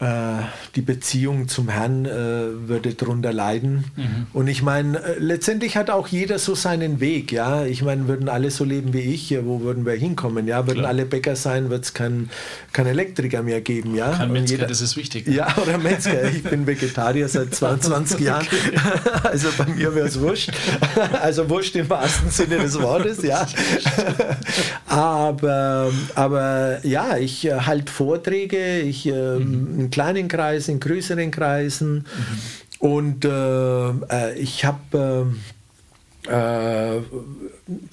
die 0.00 0.80
Beziehung 0.80 1.48
zum 1.48 1.68
Herrn 1.68 2.04
äh, 2.06 2.10
würde 2.68 2.94
darunter 2.94 3.32
leiden. 3.32 3.84
Und 4.32 4.46
ich 4.46 4.62
meine, 4.62 4.96
äh, 5.02 5.18
letztendlich 5.18 5.76
hat 5.76 5.90
auch 5.90 6.06
jeder 6.06 6.38
so 6.38 6.54
seinen 6.54 7.00
Weg, 7.00 7.32
ja. 7.32 7.64
Ich 7.64 7.82
meine, 7.82 8.06
würden 8.06 8.28
alle 8.28 8.52
so 8.52 8.62
leben 8.62 8.92
wie 8.92 9.00
ich, 9.00 9.28
ja, 9.30 9.44
wo 9.44 9.60
würden 9.62 9.84
wir 9.84 9.94
hinkommen? 9.94 10.46
Ja, 10.46 10.68
würden 10.68 10.78
Klar. 10.78 10.90
alle 10.90 11.04
Bäcker 11.04 11.34
sein, 11.34 11.68
wird 11.68 11.84
es 11.84 11.94
keinen 11.94 12.30
kein 12.72 12.86
Elektriker 12.86 13.42
mehr 13.42 13.60
geben, 13.60 13.96
ja. 13.96 14.12
Kein 14.12 14.30
Metzger, 14.30 14.54
jeder- 14.54 14.66
das 14.68 14.80
ist 14.82 14.96
wichtig. 14.96 15.26
ja, 15.26 15.48
oder 15.60 15.78
Metzger. 15.78 16.28
Ich 16.30 16.44
bin 16.44 16.64
Vegetarier 16.64 17.26
seit 17.28 17.52
22 17.56 18.20
Jahren. 18.24 18.46
Also 19.24 19.48
bei 19.58 19.66
mir 19.66 19.92
wäre 19.96 20.06
es 20.06 20.20
wurscht. 20.20 20.52
Also 21.20 21.50
wurscht 21.50 21.74
im 21.74 21.90
wahrsten 21.90 22.30
Sinne 22.30 22.58
des 22.58 22.80
Wortes, 22.80 23.20
ja. 23.24 23.44
Aber, 24.86 25.90
aber 26.14 26.78
ja, 26.86 27.16
ich 27.18 27.44
äh, 27.46 27.52
halte 27.60 27.92
Vorträge, 27.92 28.80
ich 28.80 29.06
äh, 29.06 29.38
in 29.88 29.90
kleinen 29.90 30.28
Kreisen, 30.28 30.74
in 30.74 30.80
größeren 30.80 31.30
Kreisen. 31.30 32.04
Und 32.78 33.24
äh, 33.24 33.88
äh, 33.88 34.38
ich 34.38 34.64
habe 34.64 35.32
äh, 36.28 37.00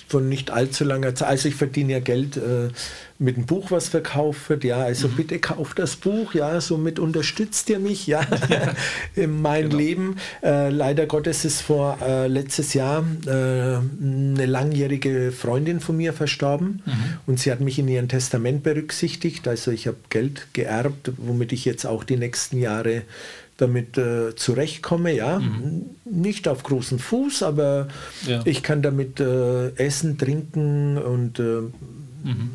von 0.07 0.29
nicht 0.29 0.51
allzu 0.51 0.83
langer 0.83 1.15
Zeit, 1.15 1.29
also 1.29 1.47
ich 1.47 1.55
verdiene 1.55 1.93
ja 1.93 1.99
Geld 1.99 2.37
äh, 2.37 2.69
mit 3.18 3.38
einem 3.38 3.45
Buch, 3.45 3.72
was 3.72 3.88
verkauft 3.88 4.49
wird, 4.49 4.66
ja, 4.66 4.78
also 4.78 5.07
bitte 5.07 5.39
kauft 5.39 5.80
das 5.80 5.95
Buch, 5.95 6.34
ja, 6.34 6.59
somit 6.59 6.99
unterstützt 6.99 7.70
ihr 7.70 7.80
mich, 7.80 8.07
ja, 8.07 8.22
in 9.16 9.41
meinem 9.41 9.72
Leben. 9.72 10.18
Äh, 10.43 10.70
leider 10.70 11.05
Gottes 11.05 11.45
ist 11.45 11.61
vor 11.61 11.97
äh, 12.01 12.28
letztes 12.28 12.74
Jahr 12.74 13.05
äh, 13.26 13.30
eine 13.30 14.45
langjährige 14.45 15.32
Freundin 15.32 15.80
von 15.80 15.95
mir 15.95 16.11
verstorben 16.11 16.84
und 17.26 17.39
sie 17.39 17.51
hat 17.51 17.61
mich 17.61 17.80
in 17.80 17.88
ihrem 17.88 18.09
Testament 18.09 18.63
berücksichtigt, 18.63 19.47
also 19.47 19.72
ich 19.72 19.88
habe 19.88 19.97
Geld 20.09 20.47
geerbt, 20.53 21.11
womit 21.18 21.53
ich 21.53 21.63
jetzt 21.63 21.86
auch 21.86 22.03
die 22.03 22.18
nächsten 22.18 22.57
Jahre 22.59 23.03
damit 23.57 23.97
äh, 23.97 24.36
zurechtkomme, 24.36 25.13
ja. 25.13 25.41
Nicht 26.03 26.49
auf 26.49 26.63
großen 26.63 26.99
Fuß, 26.99 27.43
aber 27.43 27.88
Ja. 28.28 28.41
ich 28.43 28.63
kann 28.63 28.82
damit 28.82 29.22
äh, 29.22 29.70
essen, 29.78 30.18
trinken 30.18 30.97
und 30.97 31.39
äh, 31.39 31.61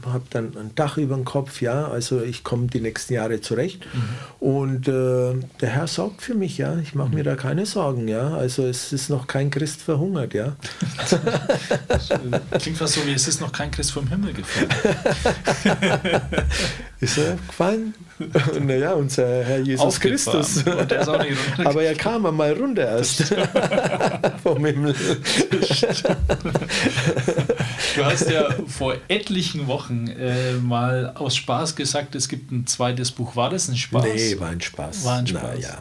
habe 0.06 0.24
dann 0.30 0.56
ein 0.56 0.74
Dach 0.74 0.96
über 0.96 1.14
dem 1.14 1.24
Kopf, 1.24 1.60
ja. 1.60 1.88
Also 1.88 2.22
ich 2.22 2.44
komme 2.44 2.66
die 2.66 2.80
nächsten 2.80 3.14
Jahre 3.14 3.40
zurecht. 3.40 3.86
Und 4.38 4.88
äh, 4.88 5.34
der 5.60 5.68
Herr 5.68 5.86
sorgt 5.86 6.22
für 6.22 6.34
mich, 6.34 6.58
ja. 6.58 6.78
Ich 6.78 6.94
mache 6.94 7.10
mir 7.10 7.24
da 7.24 7.36
keine 7.36 7.66
Sorgen, 7.66 8.08
ja. 8.08 8.34
Also 8.34 8.66
es 8.66 8.92
ist 8.92 9.10
noch 9.10 9.26
kein 9.26 9.50
Christ 9.50 9.82
verhungert, 9.82 10.34
ja. 10.34 10.56
Klingt 12.58 12.78
fast 12.78 12.94
so, 12.94 13.06
wie 13.06 13.12
es 13.12 13.28
ist 13.28 13.40
noch 13.40 13.52
kein 13.52 13.70
Christ 13.70 13.92
vom 13.92 14.08
Himmel 14.08 14.32
gefallen. 14.32 14.68
Ist 17.00 17.16
er 17.16 17.36
gefallen? 17.46 17.94
naja, 18.60 18.92
unser 18.92 19.44
Herr 19.44 19.58
Jesus 19.60 19.84
Aufgefahren. 19.86 20.40
Christus. 20.42 20.62
Und 20.64 20.90
der 20.90 21.00
ist 21.00 21.08
auch 21.08 21.18
nicht 21.22 21.30
runtergefallen. 21.30 21.66
Aber 21.68 21.82
er 21.82 21.94
kam 21.94 22.26
einmal 22.26 22.52
runter 22.52 22.82
erst 22.82 23.24
vom 24.42 24.64
Himmel. 24.64 24.94
Du 27.96 28.04
hast 28.04 28.30
ja 28.30 28.48
vor 28.66 28.94
etlichen 29.08 29.66
Wochen 29.66 30.06
äh, 30.08 30.54
mal 30.54 31.12
aus 31.16 31.36
Spaß 31.36 31.76
gesagt, 31.76 32.14
es 32.14 32.28
gibt 32.28 32.52
ein 32.52 32.66
zweites 32.66 33.10
Buch. 33.10 33.36
War 33.36 33.50
das 33.50 33.68
ein 33.68 33.76
Spaß? 33.76 34.04
Nee, 34.04 34.38
war 34.38 34.48
ein 34.48 34.60
Spaß. 34.60 35.04
War 35.04 35.18
ein 35.18 35.28
Na, 35.32 35.40
Spaß. 35.40 35.62
ja. 35.62 35.78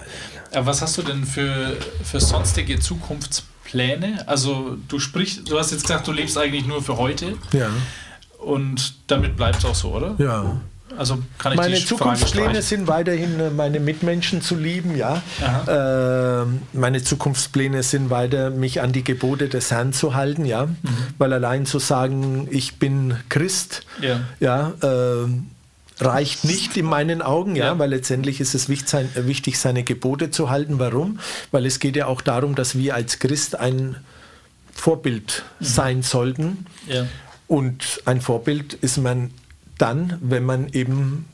Aber 0.53 0.65
was 0.67 0.81
hast 0.81 0.97
du 0.97 1.03
denn 1.03 1.25
für, 1.25 1.77
für 2.03 2.19
sonstige 2.19 2.79
Zukunftspläne? 2.79 4.27
Also 4.27 4.77
du 4.87 4.99
sprichst, 4.99 5.49
du 5.49 5.59
hast 5.59 5.71
jetzt 5.71 5.83
gesagt, 5.83 6.07
du 6.07 6.11
lebst 6.11 6.37
eigentlich 6.37 6.65
nur 6.65 6.81
für 6.81 6.97
heute 6.97 7.33
Ja, 7.51 7.69
und 8.39 8.95
damit 9.07 9.35
bleibt 9.37 9.59
es 9.59 9.65
auch 9.65 9.75
so, 9.75 9.89
oder? 9.93 10.15
ja. 10.17 10.59
Also 10.99 11.17
kann 11.37 11.53
ich 11.53 11.57
Meine 11.57 11.75
Zukunftspläne 11.75 12.61
sind 12.61 12.87
weiterhin, 12.89 13.39
äh, 13.39 13.49
meine 13.51 13.79
Mitmenschen 13.79 14.41
zu 14.41 14.55
lieben, 14.55 14.97
ja. 14.97 15.21
Ähm, 15.67 16.61
meine 16.73 17.01
Zukunftspläne 17.01 17.83
sind 17.83 18.09
weiter, 18.09 18.49
mich 18.49 18.81
an 18.81 18.91
die 18.91 19.05
Gebote 19.05 19.47
des 19.47 19.71
Herrn 19.71 19.93
zu 19.93 20.13
halten, 20.13 20.43
ja. 20.43 20.65
Mhm. 20.65 20.75
Weil 21.17 21.31
allein 21.31 21.65
zu 21.65 21.79
sagen, 21.79 22.49
ich 22.51 22.79
bin 22.79 23.15
Christ, 23.29 23.85
Ja. 24.01 24.19
ja, 24.41 24.73
ähm, 24.83 25.47
reicht 26.01 26.43
nicht 26.43 26.75
in 26.75 26.85
meinen 26.85 27.21
Augen, 27.21 27.55
ja, 27.55 27.67
Ja. 27.67 27.79
weil 27.79 27.91
letztendlich 27.91 28.41
ist 28.41 28.53
es 28.53 28.67
wichtig, 28.67 28.89
sein, 28.89 29.09
äh, 29.15 29.25
wichtig, 29.25 29.57
seine 29.57 29.83
Gebote 29.83 30.31
zu 30.31 30.49
halten. 30.49 30.79
Warum? 30.79 31.19
Weil 31.51 31.65
es 31.65 31.79
geht 31.79 31.95
ja 31.95 32.07
auch 32.07 32.19
darum, 32.21 32.55
dass 32.55 32.77
wir 32.77 32.93
als 32.95 33.19
Christ 33.19 33.57
ein 33.57 33.95
Vorbild 34.73 35.43
sein 35.61 36.03
sollten. 36.03 36.65
Ja. 36.87 37.05
Und 37.47 38.01
ein 38.03 38.19
Vorbild 38.19 38.73
ist 38.75 38.97
man 38.97 39.31
dann, 39.79 40.17
wenn 40.21 40.45
man 40.45 40.69
eben 40.69 41.25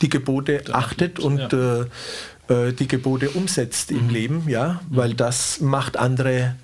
die 0.00 0.08
Gebote 0.08 0.64
achtet 0.72 1.18
und 1.18 1.52
äh, 1.52 1.80
äh, 2.48 2.72
die 2.72 2.88
Gebote 2.88 3.30
umsetzt 3.30 3.90
im 3.90 4.08
Leben, 4.08 4.48
ja, 4.48 4.80
weil 4.88 5.14
das 5.14 5.60
macht 5.60 5.96
andere 5.96 6.56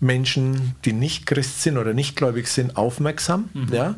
Menschen, 0.00 0.76
die 0.84 0.92
nicht 0.92 1.26
Christ 1.26 1.62
sind 1.62 1.76
oder 1.76 1.92
nicht 1.92 2.14
gläubig 2.14 2.46
sind, 2.46 2.76
aufmerksam, 2.76 3.48
ja, 3.72 3.96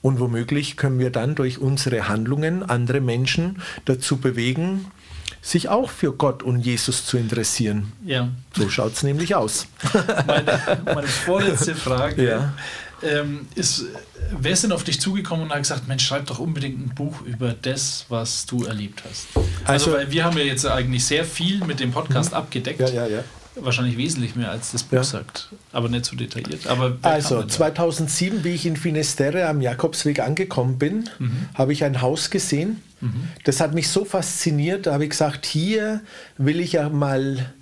und 0.00 0.18
womöglich 0.18 0.78
können 0.78 0.98
wir 0.98 1.10
dann 1.10 1.34
durch 1.34 1.58
unsere 1.58 2.08
Handlungen 2.08 2.62
andere 2.62 3.00
Menschen 3.02 3.60
dazu 3.84 4.16
bewegen, 4.16 4.86
sich 5.42 5.68
auch 5.68 5.90
für 5.90 6.12
Gott 6.12 6.42
und 6.42 6.60
Jesus 6.60 7.04
zu 7.04 7.18
interessieren. 7.18 7.92
ja. 8.06 8.28
So 8.56 8.70
schaut 8.70 8.92
es 8.94 9.02
nämlich 9.02 9.34
aus. 9.34 9.66
Meine, 10.26 10.58
meine 10.84 11.06
vorletzte 11.06 11.74
Frage 11.74 12.28
Ja. 12.28 12.54
Ähm, 13.02 13.46
ist, 13.54 13.84
wer 14.38 14.52
ist 14.52 14.62
denn 14.64 14.72
auf 14.72 14.84
dich 14.84 15.00
zugekommen 15.00 15.44
und 15.46 15.50
hat 15.52 15.58
gesagt, 15.62 15.88
Mensch, 15.88 16.06
schreib 16.06 16.26
doch 16.26 16.38
unbedingt 16.38 16.78
ein 16.86 16.94
Buch 16.94 17.22
über 17.22 17.54
das, 17.60 18.06
was 18.08 18.46
du 18.46 18.64
erlebt 18.64 19.02
hast? 19.08 19.26
Also, 19.64 19.86
Also- 19.86 19.92
weil 19.92 20.10
wir 20.10 20.24
haben 20.24 20.36
ja 20.38 20.44
jetzt 20.44 20.66
eigentlich 20.66 21.04
sehr 21.04 21.24
viel 21.24 21.64
mit 21.64 21.80
dem 21.80 21.90
Podcast 21.92 22.34
abgedeckt. 22.34 22.80
Ja, 22.80 22.88
ja, 22.88 23.06
ja. 23.06 23.24
Wahrscheinlich 23.54 23.98
wesentlich 23.98 24.34
mehr, 24.34 24.50
als 24.50 24.72
das 24.72 24.82
Buch 24.82 24.96
Ja. 24.96 25.04
sagt. 25.04 25.50
Aber 25.72 25.90
nicht 25.90 26.06
so 26.06 26.16
detailliert. 26.16 26.66
Aber 26.68 26.96
Also 27.02 27.38
denn 27.40 27.48
da? 27.48 27.54
2007, 27.54 28.44
wie 28.44 28.50
ich 28.50 28.64
in 28.64 28.76
Finisterre 28.78 29.46
am 29.46 29.60
Jakobsweg 29.60 30.20
angekommen 30.20 30.78
bin, 30.78 31.10
Mhm. 31.18 31.48
habe 31.54 31.74
ich 31.74 31.84
ein 31.84 32.00
Haus 32.00 32.30
gesehen. 32.30 32.80
Das 33.44 33.58
hat 33.60 33.74
mich 33.74 33.88
so 33.88 34.04
fasziniert, 34.04 34.86
da 34.86 34.92
habe 34.94 35.02
ich 35.04 35.10
gesagt, 35.10 35.44
hier 35.44 36.00
will 36.38 36.60
ich 36.60 36.72
ja 36.74 36.88
mal 36.88 37.52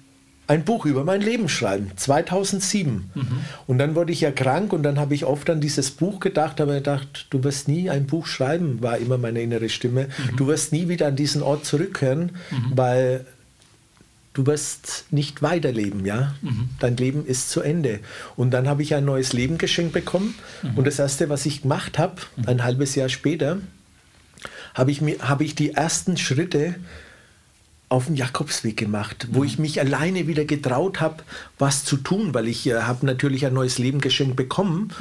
ein 0.50 0.64
Buch 0.64 0.84
über 0.84 1.04
mein 1.04 1.20
Leben 1.20 1.48
schreiben. 1.48 1.92
2007. 1.94 3.10
Mhm. 3.14 3.26
Und 3.68 3.78
dann 3.78 3.94
wurde 3.94 4.10
ich 4.12 4.20
ja 4.20 4.32
krank 4.32 4.72
und 4.72 4.82
dann 4.82 4.98
habe 4.98 5.14
ich 5.14 5.24
oft 5.24 5.48
an 5.48 5.60
dieses 5.60 5.92
Buch 5.92 6.18
gedacht, 6.18 6.60
aber 6.60 6.74
gedacht, 6.74 7.26
du 7.30 7.44
wirst 7.44 7.68
nie 7.68 7.88
ein 7.88 8.06
Buch 8.06 8.26
schreiben, 8.26 8.82
war 8.82 8.98
immer 8.98 9.16
meine 9.16 9.40
innere 9.42 9.68
Stimme. 9.68 10.06
Mhm. 10.32 10.36
Du 10.36 10.48
wirst 10.48 10.72
nie 10.72 10.88
wieder 10.88 11.06
an 11.06 11.14
diesen 11.14 11.42
Ort 11.42 11.64
zurückkehren, 11.64 12.32
weil 12.74 13.24
du 14.32 14.46
wirst 14.46 15.04
nicht 15.10 15.40
weiterleben, 15.42 16.04
ja. 16.04 16.34
Dein 16.80 16.96
Leben 16.96 17.24
ist 17.26 17.50
zu 17.50 17.60
Ende. 17.60 18.00
Und 18.36 18.50
dann 18.50 18.66
habe 18.68 18.82
ich 18.82 18.94
ein 18.96 19.04
neues 19.04 19.32
Leben 19.32 19.56
geschenkt 19.56 19.92
bekommen. 19.92 20.34
Und 20.74 20.84
das 20.86 20.98
erste, 20.98 21.28
was 21.28 21.46
ich 21.46 21.62
gemacht 21.62 21.96
habe, 21.98 22.14
ein 22.46 22.64
halbes 22.64 22.96
Jahr 22.96 23.08
später, 23.08 23.58
habe 24.74 24.90
ich, 24.90 25.00
mir- 25.00 25.18
habe 25.20 25.44
ich 25.44 25.54
die 25.54 25.74
ersten 25.74 26.16
Schritte 26.16 26.74
auf 27.90 28.06
dem 28.06 28.14
Jakobsweg 28.14 28.76
gemacht, 28.76 29.26
wo 29.32 29.42
ich 29.42 29.58
mich 29.58 29.80
alleine 29.80 30.28
wieder 30.28 30.44
getraut 30.44 31.00
habe, 31.00 31.24
was 31.58 31.84
zu 31.84 31.96
tun, 31.96 32.32
weil 32.34 32.46
ich 32.46 32.64
äh, 32.68 32.82
habe 32.82 33.04
natürlich 33.04 33.44
ein 33.46 33.52
neues 33.52 33.78
Leben 33.78 34.00
geschenkt 34.00 34.36
bekommen, 34.36 34.92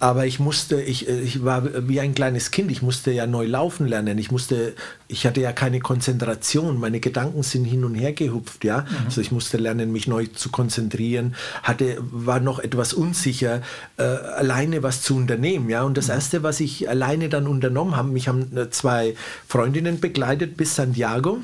aber 0.00 0.26
ich 0.26 0.38
musste, 0.38 0.82
ich, 0.82 1.08
äh, 1.08 1.18
ich 1.18 1.46
war 1.46 1.88
wie 1.88 1.98
ein 1.98 2.14
kleines 2.14 2.50
Kind, 2.50 2.70
ich 2.70 2.82
musste 2.82 3.10
ja 3.10 3.26
neu 3.26 3.46
laufen 3.46 3.88
lernen, 3.88 4.18
ich 4.18 4.30
musste, 4.30 4.74
ich 5.08 5.24
hatte 5.24 5.40
ja 5.40 5.52
keine 5.52 5.80
Konzentration, 5.80 6.78
meine 6.78 7.00
Gedanken 7.00 7.42
sind 7.42 7.64
hin 7.64 7.84
und 7.84 7.94
her 7.94 8.12
gehupft, 8.12 8.64
ja, 8.64 8.84
also 9.06 9.22
ich 9.22 9.32
musste 9.32 9.56
lernen, 9.56 9.90
mich 9.90 10.06
neu 10.06 10.26
zu 10.26 10.50
konzentrieren, 10.50 11.34
hatte, 11.62 11.96
war 12.00 12.38
noch 12.38 12.58
etwas 12.58 12.92
unsicher, 12.92 13.62
äh, 13.96 14.02
alleine 14.02 14.82
was 14.82 15.00
zu 15.00 15.16
unternehmen, 15.16 15.70
ja, 15.70 15.84
und 15.84 15.96
das 15.96 16.10
erste, 16.10 16.42
was 16.42 16.60
ich 16.60 16.86
alleine 16.90 17.30
dann 17.30 17.46
unternommen 17.46 17.96
habe, 17.96 18.10
mich 18.10 18.28
haben 18.28 18.54
äh, 18.54 18.68
zwei 18.68 19.14
Freundinnen 19.48 20.00
begleitet 20.00 20.58
bis 20.58 20.76
Santiago, 20.76 21.38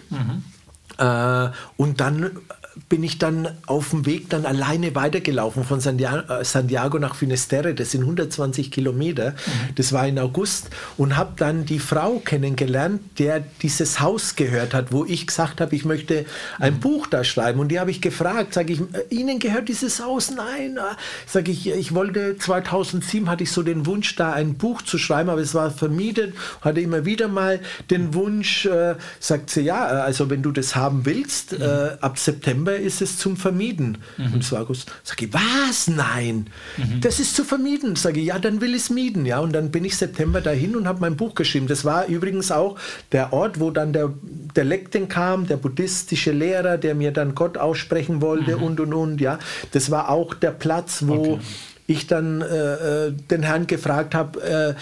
äh, 1.03 1.51
und 1.77 2.01
dann 2.01 2.39
bin 2.89 3.03
ich 3.03 3.19
dann 3.19 3.49
auf 3.67 3.91
dem 3.91 4.07
Weg 4.07 4.31
dann 4.31 4.47
alleine 4.47 4.95
weitergelaufen 4.95 5.65
von 5.65 5.79
äh, 5.81 6.45
Santiago 6.45 6.99
nach 6.99 7.15
Finisterre. 7.15 7.75
Das 7.75 7.91
sind 7.91 8.03
120 8.03 8.71
Kilometer. 8.71 9.35
Das 9.75 9.93
war 9.93 10.07
in 10.07 10.19
August 10.19 10.71
und 10.97 11.17
habe 11.17 11.33
dann 11.37 11.67
die 11.67 11.79
Frau 11.79 12.19
kennengelernt, 12.19 13.01
der 13.19 13.45
dieses 13.63 14.01
Haus 14.01 14.37
gehört 14.37 14.73
hat, 14.73 14.91
wo 14.91 15.05
ich 15.05 15.27
gesagt 15.27 15.61
habe, 15.61 15.77
ich 15.77 15.85
möchte 15.85 16.25
ein 16.59 16.81
Buch 16.81 17.07
da 17.07 17.25
schreiben. 17.25 17.61
Und 17.61 17.69
die 17.69 17.79
habe 17.79 17.91
ich 17.91 18.01
gefragt, 18.01 18.55
sage 18.55 18.73
ich, 18.73 18.81
äh, 18.81 18.85
Ihnen 19.11 19.39
gehört 19.39 19.69
dieses 19.69 20.03
Haus? 20.03 20.31
Nein. 20.31 20.79
Sage 21.27 21.51
ich, 21.51 21.69
ich 21.69 21.95
wollte 21.95 22.39
2007 22.39 23.29
hatte 23.29 23.43
ich 23.45 23.53
so 23.53 23.63
den 23.63 23.85
Wunsch, 23.87 24.17
da 24.17 24.33
ein 24.33 24.55
Buch 24.55 24.81
zu 24.83 24.97
schreiben, 24.97 25.29
aber 25.29 25.41
es 25.41 25.55
war 25.55 25.71
vermietet. 25.71 26.35
Hatte 26.63 26.81
immer 26.81 27.05
wieder 27.05 27.29
mal 27.29 27.61
den 27.91 28.15
Wunsch, 28.15 28.65
äh, 28.65 28.95
sagt 29.21 29.51
sie, 29.51 29.61
ja, 29.63 29.91
äh, 29.91 30.01
also 30.03 30.31
wenn 30.31 30.43
du 30.43 30.53
das 30.53 30.75
haben 30.75 31.05
willst, 31.05 31.53
äh, 31.53 31.97
ab 32.01 32.19
September 32.19 32.62
ist 32.71 33.03
es 33.03 33.19
zum 33.19 33.37
Vermieten. 33.37 33.99
Und 34.33 34.43
es 34.43 34.53
war 34.53 34.63
August. 34.63 34.91
Sag 35.03 35.21
ich, 35.23 35.33
was? 35.33 35.89
Nein, 35.89 36.47
das 37.01 37.21
ist 37.21 37.35
zu 37.35 37.45
vermieten. 37.45 37.97
Sage 37.97 38.21
ich, 38.21 38.27
ja, 38.27 38.39
dann 38.39 38.61
will 38.61 38.71
ich 38.71 38.83
es 38.83 38.91
mieten. 38.91 39.27
Ja, 39.27 39.41
und 39.41 39.53
dann 39.53 39.71
bin 39.71 39.85
ich 39.85 39.97
September 39.97 40.41
dahin 40.41 40.77
und 40.77 40.87
habe 40.87 41.01
mein 41.01 41.17
Buch 41.17 41.35
geschrieben. 41.35 41.67
Das 41.67 41.85
war 41.85 42.07
übrigens 42.07 42.51
auch 42.51 42.79
der 43.13 43.33
Ort, 43.33 43.61
wo 43.61 43.71
dann 43.71 43.93
der, 43.93 44.13
der 44.55 44.65
Lekten 44.65 45.09
kam, 45.09 45.47
der 45.47 45.57
buddhistische 45.57 46.33
Lehrer, 46.33 46.79
der 46.79 46.95
mir 46.95 47.13
dann 47.13 47.35
Gott 47.35 47.59
aussprechen 47.59 48.21
wollte 48.21 48.57
und 48.57 48.81
und 48.81 48.95
und. 48.95 49.21
Ja, 49.21 49.39
das 49.73 49.91
war 49.91 50.09
auch 50.11 50.35
der 50.35 50.53
Platz, 50.53 51.05
wo 51.07 51.41
ich 51.87 52.07
dann 52.07 52.41
äh, 52.41 53.07
äh, 53.07 53.13
den 53.31 53.43
Herrn 53.43 53.67
gefragt 53.67 54.15
habe, 54.15 54.41
äh, 54.41 54.75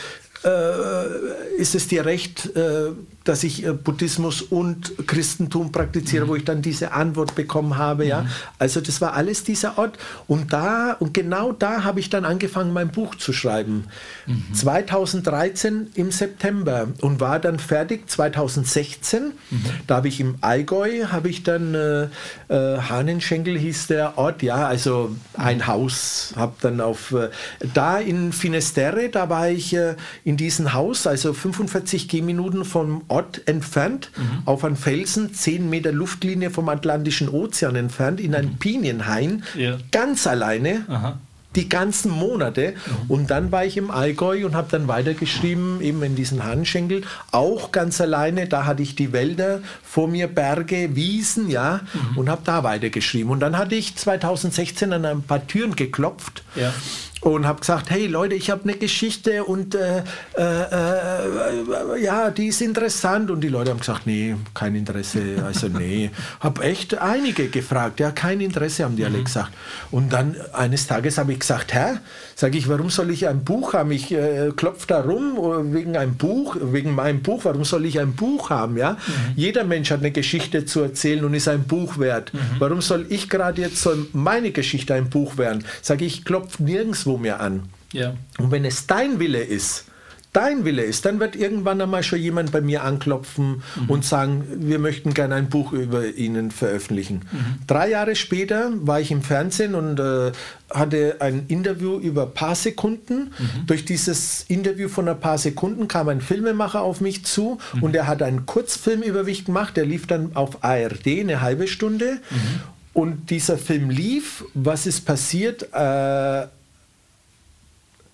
äh, 0.45 1.61
ist 1.61 1.75
es 1.75 1.89
dir 1.89 2.07
recht, 2.07 2.55
äh, 2.57 2.91
dass 3.31 3.45
ich 3.45 3.65
äh, 3.65 3.73
Buddhismus 3.73 4.43
und 4.43 5.07
Christentum 5.07 5.71
praktiziere, 5.71 6.27
wo 6.27 6.35
ich 6.35 6.45
dann 6.45 6.63
diese 6.63 6.91
Antwort 6.91 7.37
bekommen 7.37 7.79
habe, 7.79 8.05
ja. 8.05 8.27
Also 8.59 8.81
das 8.81 9.01
war 9.01 9.15
alles 9.15 9.45
dieser 9.45 9.79
Ort 9.79 9.99
und 10.27 10.53
da 10.53 10.97
und 10.99 11.15
genau 11.15 11.53
da 11.53 11.85
habe 11.85 12.01
ich 12.01 12.11
dann 12.11 12.25
angefangen, 12.25 12.73
mein 12.73 12.91
Buch 12.91 13.15
zu 13.15 13.33
schreiben. 13.33 13.85
2013 14.53 15.93
im 15.95 16.11
September 16.11 16.89
und 17.03 17.21
war 17.21 17.39
dann 17.39 17.61
fertig 17.61 18.11
2016. 18.11 19.33
Da 19.87 19.97
habe 19.97 20.09
ich 20.09 20.19
im 20.19 20.35
Allgäu 20.41 21.07
habe 21.07 21.29
ich 21.29 21.45
dann 21.45 21.75
äh, 21.75 22.09
äh, 22.49 22.79
Hahnenschenkel 22.79 23.57
hieß 23.57 23.87
der 23.87 24.19
Ort, 24.19 24.43
ja, 24.43 24.67
also 24.67 25.15
ein 25.35 25.69
Haus, 25.69 26.33
habe 26.35 26.55
dann 26.61 26.81
auf 26.81 27.13
äh, 27.13 27.29
da 27.75 27.99
in 27.99 28.33
Finisterre, 28.33 29.09
da 29.09 29.29
war 29.29 29.49
ich 29.49 29.73
äh, 29.75 29.95
in 30.25 30.37
diesem 30.37 30.73
Haus, 30.73 31.07
also 31.07 31.33
45 31.33 32.09
Gehminuten 32.09 32.65
vom 32.65 33.03
Ort 33.07 33.20
entfernt, 33.47 34.11
auf 34.45 34.65
einem 34.65 34.77
Felsen, 34.77 35.35
10 35.35 35.69
Meter 35.71 35.93
Luftlinie 35.93 36.51
vom 36.51 36.69
Atlantischen 36.69 37.29
Ozean 37.29 37.77
entfernt, 37.77 38.21
in 38.21 38.35
ein 38.35 38.57
Pinienhain, 38.59 39.43
Ja. 39.57 39.77
ganz 39.91 40.27
alleine. 40.27 40.85
Aha. 40.89 41.19
Die 41.57 41.69
ganzen 41.69 42.13
Monate. 42.13 42.75
Und 43.09 43.33
dann 43.33 43.51
war 43.51 43.65
ich 43.65 43.77
im 43.77 43.91
Allgäu 43.91 44.47
und 44.47 44.55
habe 44.55 44.69
dann 44.71 44.87
weitergeschrieben, 44.87 45.81
eben 45.81 46.01
in 46.05 46.15
diesen 46.15 46.45
Handschenkel, 46.45 47.03
auch 47.33 47.73
ganz 47.73 48.01
alleine. 48.01 48.47
Da 48.47 48.67
hatte 48.67 48.85
ich 48.85 48.95
die 48.95 49.13
Wälder 49.13 49.59
vor 49.83 50.07
mir, 50.07 50.29
Berge, 50.29 50.95
Wiesen, 50.95 51.51
ja, 51.51 51.81
und 52.15 52.29
habe 52.29 52.43
da 52.45 52.63
weitergeschrieben. 52.63 53.33
Und 53.33 53.41
dann 53.41 53.59
hatte 53.59 53.75
ich 53.75 53.97
2016 53.97 54.93
an 54.93 55.05
ein 55.05 55.23
paar 55.23 55.45
Türen 55.45 55.75
geklopft. 55.75 56.45
Ja. 56.55 56.73
Und 57.23 57.47
habe 57.47 57.61
gesagt, 57.61 57.91
hey 57.91 58.07
Leute, 58.07 58.35
ich 58.35 58.51
habe 58.51 58.63
eine 58.65 58.75
Geschichte 58.75 59.45
und 59.45 59.75
äh, 59.75 60.03
äh, 60.39 60.43
äh, 60.43 62.03
ja, 62.03 62.31
die 62.31 62.47
ist 62.47 62.63
interessant. 62.63 63.31
Und 63.31 63.43
die 63.43 63.49
Leute 63.49 63.71
haben 63.71 63.81
gesagt, 63.81 64.07
nee, 64.07 64.37
kein 64.55 64.75
Interesse. 64.75 65.43
Also 65.45 65.69
nee, 65.69 66.11
habe 66.41 66.63
echt 66.63 66.97
einige 66.97 67.49
gefragt, 67.49 68.01
ja, 68.01 68.11
kein 68.11 68.41
Interesse 68.41 68.85
haben 68.85 68.97
die 68.97 69.05
alle 69.05 69.23
gesagt. 69.23 69.53
Und 69.91 70.13
dann 70.13 70.35
eines 70.55 70.87
Tages 70.87 71.19
habe 71.19 71.33
ich 71.33 71.41
gesagt, 71.41 71.75
Herr, 71.75 72.01
sage 72.41 72.57
ich, 72.57 72.69
warum 72.71 72.89
soll 72.89 73.11
ich 73.11 73.29
ein 73.29 73.45
Buch 73.45 73.75
haben? 73.75 73.91
Ich 73.93 74.11
äh, 74.13 74.51
klopfe 74.57 74.87
da 74.87 75.01
rum 75.03 75.37
äh, 75.37 75.75
wegen 75.75 75.95
einem 75.95 76.15
Buch, 76.15 76.57
wegen 76.59 76.95
meinem 76.95 77.21
Buch. 77.21 77.45
Warum 77.45 77.65
soll 77.65 77.85
ich 77.85 78.01
ein 78.01 78.15
Buch 78.15 78.49
haben? 78.49 78.79
Ja, 78.79 78.97
jeder 79.37 79.65
Mensch 79.65 79.91
hat 79.91 80.01
eine 80.01 80.11
Geschichte 80.11 80.65
zu 80.65 80.81
erzählen 80.81 81.23
und 81.27 81.35
ist 81.35 81.49
ein 81.49 81.65
Buch 81.65 81.99
wert. 81.99 82.33
Warum 82.59 82.81
soll 82.81 83.05
ich 83.11 83.29
gerade 83.29 83.61
jetzt 83.61 83.83
soll 83.83 84.07
meine 84.15 84.53
Geschichte 84.53 84.95
ein 84.95 85.11
Buch 85.11 85.37
werden? 85.37 85.65
Sage 85.83 86.07
ich, 86.07 86.25
klopfe 86.25 86.63
nirgendwo 86.63 87.19
mehr 87.19 87.41
an. 87.41 87.65
Ja. 87.93 88.15
Und 88.39 88.51
wenn 88.51 88.65
es 88.65 88.87
dein 88.87 89.21
Wille 89.21 89.43
ist, 89.43 89.85
dein 90.33 90.65
Wille 90.65 90.83
ist, 90.83 91.05
dann 91.05 91.19
wird 91.21 91.35
irgendwann 91.37 91.81
einmal 91.81 92.03
schon 92.03 92.21
jemand 92.21 92.53
bei 92.53 92.61
mir 92.61 92.85
anklopfen 92.85 93.63
Mhm. 93.77 93.91
und 93.91 94.05
sagen, 94.05 94.45
wir 94.59 94.79
möchten 94.79 95.13
gerne 95.15 95.35
ein 95.35 95.49
Buch 95.49 95.73
über 95.73 96.07
Ihnen 96.07 96.51
veröffentlichen. 96.51 97.23
Mhm. 97.33 97.39
Drei 97.67 97.91
Jahre 97.91 98.15
später 98.17 98.71
war 98.75 99.01
ich 99.01 99.11
im 99.11 99.23
Fernsehen 99.23 99.75
und 99.75 99.99
äh, 99.99 100.33
hatte 100.73 101.17
ein 101.21 101.47
Interview 101.49 101.99
über 101.99 102.23
ein 102.25 102.33
paar 102.35 102.55
Sekunden. 102.55 103.33
Mhm. 103.39 103.67
Durch 103.67 103.85
dieses 103.85 104.45
Interview 104.49 104.89
von 104.89 105.09
ein 105.09 105.19
paar 105.19 105.39
Sekunden 105.39 105.89
kam 105.89 106.09
ein 106.09 106.21
Filmemacher 106.21 106.81
auf 106.83 107.01
mich 107.01 107.25
zu 107.25 107.59
Mhm. 107.75 107.83
und 107.83 107.97
er 107.97 108.07
hat 108.07 108.23
einen 108.23 108.47
Kurzfilm 108.47 109.03
über 109.03 109.25
mich 109.25 109.45
gemacht. 109.45 109.77
Der 109.77 109.85
lief 109.85 110.07
dann 110.07 110.37
auf 110.37 110.63
ARD 110.63 111.21
eine 111.21 111.41
halbe 111.41 111.67
Stunde. 111.67 112.19
Mhm. 112.31 112.37
Und 112.93 113.31
dieser 113.31 113.57
Film 113.59 113.89
lief. 113.91 114.45
Was 114.55 114.87
ist 114.87 115.03
passiert? 115.07 115.69
Äh, 115.73 116.47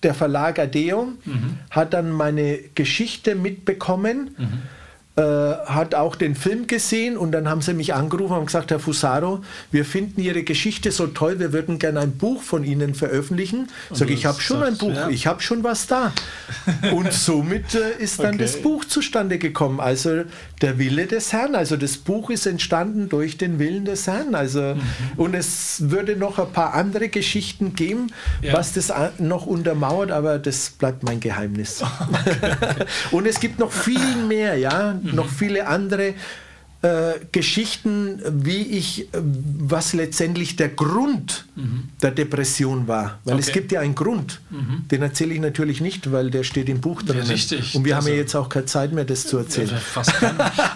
der 0.03 0.13
Verlag 0.13 0.59
Adeum 0.59 1.17
hat 1.71 1.93
dann 1.93 2.11
meine 2.11 2.59
Geschichte 2.75 3.35
mitbekommen, 3.35 4.31
äh, 5.17 5.21
hat 5.65 5.95
auch 5.95 6.15
den 6.15 6.35
Film 6.35 6.67
gesehen 6.67 7.17
und 7.17 7.31
dann 7.31 7.49
haben 7.49 7.61
sie 7.61 7.73
mich 7.73 7.95
angerufen 7.95 8.33
und 8.37 8.45
gesagt, 8.45 8.69
Herr 8.69 8.79
Fusaro, 8.79 9.41
wir 9.71 9.83
finden 9.83 10.21
Ihre 10.21 10.43
Geschichte 10.43 10.91
so 10.91 11.07
toll, 11.07 11.39
wir 11.39 11.53
würden 11.53 11.79
gerne 11.79 12.01
ein 12.01 12.11
Buch 12.17 12.43
von 12.43 12.63
Ihnen 12.63 12.93
veröffentlichen. 12.93 13.67
Sag 13.91 14.11
ich, 14.11 14.27
habe 14.27 14.39
schon 14.39 14.61
ein 14.61 14.77
Buch, 14.77 14.93
ja. 14.93 15.09
ich 15.09 15.25
habe 15.25 15.41
schon 15.41 15.63
was 15.63 15.87
da. 15.87 16.13
und 16.93 17.11
somit 17.27 17.73
äh, 17.73 17.97
ist 18.01 18.19
dann 18.19 18.35
Okay. 18.35 18.37
das 18.37 18.57
Buch 18.61 18.85
zustande 18.85 19.39
gekommen. 19.39 19.79
Also 19.79 20.23
der 20.61 20.77
Wille 20.77 21.07
des 21.07 21.33
Herrn. 21.33 21.55
Also 21.55 21.77
das 21.77 21.97
Buch 21.97 22.29
ist 22.29 22.45
entstanden 22.45 23.09
durch 23.09 23.37
den 23.37 23.57
Willen 23.57 23.85
des 23.85 24.05
Herrn. 24.05 24.35
Also 24.35 24.61
Mhm. 24.75 24.81
und 25.17 25.33
es 25.33 25.89
würde 25.89 26.15
noch 26.15 26.37
ein 26.37 26.51
paar 26.51 26.73
andere 26.75 27.09
Geschichten 27.09 27.73
geben, 27.73 28.07
Ja. 28.43 28.53
was 28.53 28.73
das 28.73 28.93
noch 29.17 29.47
untermauert, 29.47 30.11
aber 30.11 30.37
das 30.37 30.69
bleibt 30.69 31.01
mein 31.03 31.19
Geheimnis. 31.19 31.81
und 33.11 33.25
es 33.25 33.39
gibt 33.39 33.57
noch 33.59 33.71
viel 33.71 34.15
mehr, 34.27 34.55
ja, 34.57 34.99
Mhm. 35.11 35.15
noch 35.15 35.29
viele 35.29 35.67
andere. 35.67 36.13
Äh, 36.83 37.13
Geschichten, 37.31 38.21
wie 38.43 38.61
ich, 38.61 39.07
was 39.13 39.93
letztendlich 39.93 40.55
der 40.57 40.69
Grund 40.69 41.45
der 42.03 42.11
Depression 42.11 42.87
war. 42.87 43.17
Weil 43.25 43.39
es 43.39 43.47
Mhm. 43.47 43.49
Okay. 43.49 43.59
gibt 43.59 43.71
ja 43.71 43.79
einen 43.79 43.95
Grund. 43.95 44.41
Den 44.91 45.01
erzähle 45.01 45.33
ich 45.33 45.39
natürlich 45.39 45.81
nicht, 45.81 46.11
weil 46.11 46.29
der 46.29 46.43
steht 46.43 46.69
im 46.69 46.79
Buch 46.79 47.01
drin. 47.01 47.21
richtig. 47.21 47.73
Und 47.73 47.83
wir 47.83 47.95
haben 47.95 48.05
ja 48.05 48.11
Also- 48.11 48.21
jetzt 48.21 48.35
auch 48.35 48.47
keine 48.49 48.65
Zeit 48.65 48.91
mehr, 48.93 49.05
das 49.05 49.25
zu 49.25 49.39
erzählen. 49.39 49.69
Ja, 49.71 49.77
Fast. 49.77 50.13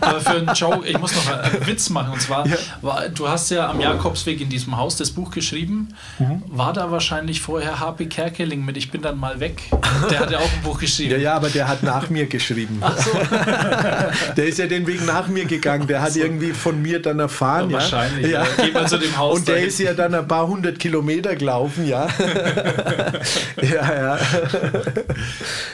Aber 0.02 0.20
für 0.20 0.30
einen 0.32 0.54
Joke, 0.56 0.88
ich 0.88 0.98
muss 1.00 1.14
noch 1.16 1.28
einen 1.32 1.68
Witz 1.68 1.90
machen. 1.92 2.14
Und 2.14 2.22
zwar, 2.22 2.48
Ja. 2.48 2.56
war, 2.82 3.08
du 3.10 3.28
hast 3.30 3.52
ja 3.52 3.70
am 3.70 3.80
Jakobsweg 3.80 4.42
in 4.42 4.50
diesem 4.50 4.76
Haus 4.78 4.96
das 4.98 5.12
Buch 5.12 5.30
geschrieben. 5.30 5.90
Mhm. 6.18 6.42
War 6.48 6.74
da 6.74 6.90
wahrscheinlich 6.90 7.42
vorher 7.42 7.80
HP 7.80 8.08
Kerkeling 8.08 8.66
mit 8.66 8.76
Ich 8.76 8.90
bin 8.90 9.04
dann 9.04 9.20
mal 9.20 9.40
weg? 9.40 9.62
Der 10.10 10.20
hat 10.20 10.32
ja 10.32 10.40
auch 10.40 10.52
ein 10.52 10.62
Buch 10.64 10.80
geschrieben. 10.80 11.12
Ja, 11.12 11.18
ja, 11.18 11.34
aber 11.36 11.50
der 11.50 11.68
hat 11.68 11.84
nach 11.84 12.10
mir 12.10 12.26
geschrieben. 12.26 12.82
der 14.36 14.46
ist 14.48 14.58
ja 14.58 14.66
den 14.68 14.88
Weg 14.88 15.06
nach 15.06 15.28
mir 15.28 15.46
gegangen. 15.46 15.88
Der 15.92 16.02
hat 16.02 16.16
irgendwie 16.16 16.52
von 16.52 16.82
mir 16.82 17.02
dann 17.02 17.20
erfahren. 17.20 17.70
Ja, 17.70 17.78
Ja, 17.78 17.82
wahrscheinlich, 17.84 18.32
ja. 18.32 18.46
Geht 18.58 18.74
man 18.74 18.88
zu 18.88 18.98
dem 18.98 19.18
Haus 19.18 19.40
Und 19.40 19.48
der 19.48 19.56
dahin. 19.56 19.68
ist 19.70 19.80
ja 19.80 19.94
dann 19.94 20.14
ein 20.16 20.28
paar 20.28 20.48
hundert 20.48 20.80
Kilometer 20.80 21.36
gelaufen, 21.36 21.86
ja. 21.86 22.08
ja, 23.62 23.94
ja. 23.94 24.18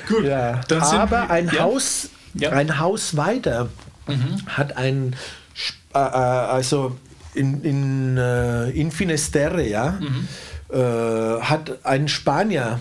Gut, 0.08 0.26
ja. 0.26 0.60
Aber 0.82 1.12
wir- 1.24 1.30
ein 1.30 1.52
ja. 1.54 1.64
Hat, 1.66 2.10
Ja. 2.34 2.50
ein 2.52 2.80
Haus 2.80 3.16
weiter 3.18 3.70
hat 4.48 4.78
ein, 4.78 5.16
äh, 5.94 6.00
äh, 6.00 6.02
also 6.04 6.96
in, 7.34 7.62
in, 7.64 8.18
äh, 8.18 8.70
in 8.70 8.92
Finisterre, 8.92 9.64
ja, 9.68 10.00
äh, 10.72 11.42
hat 11.42 11.80
ein 11.86 12.08
Spanier 12.08 12.80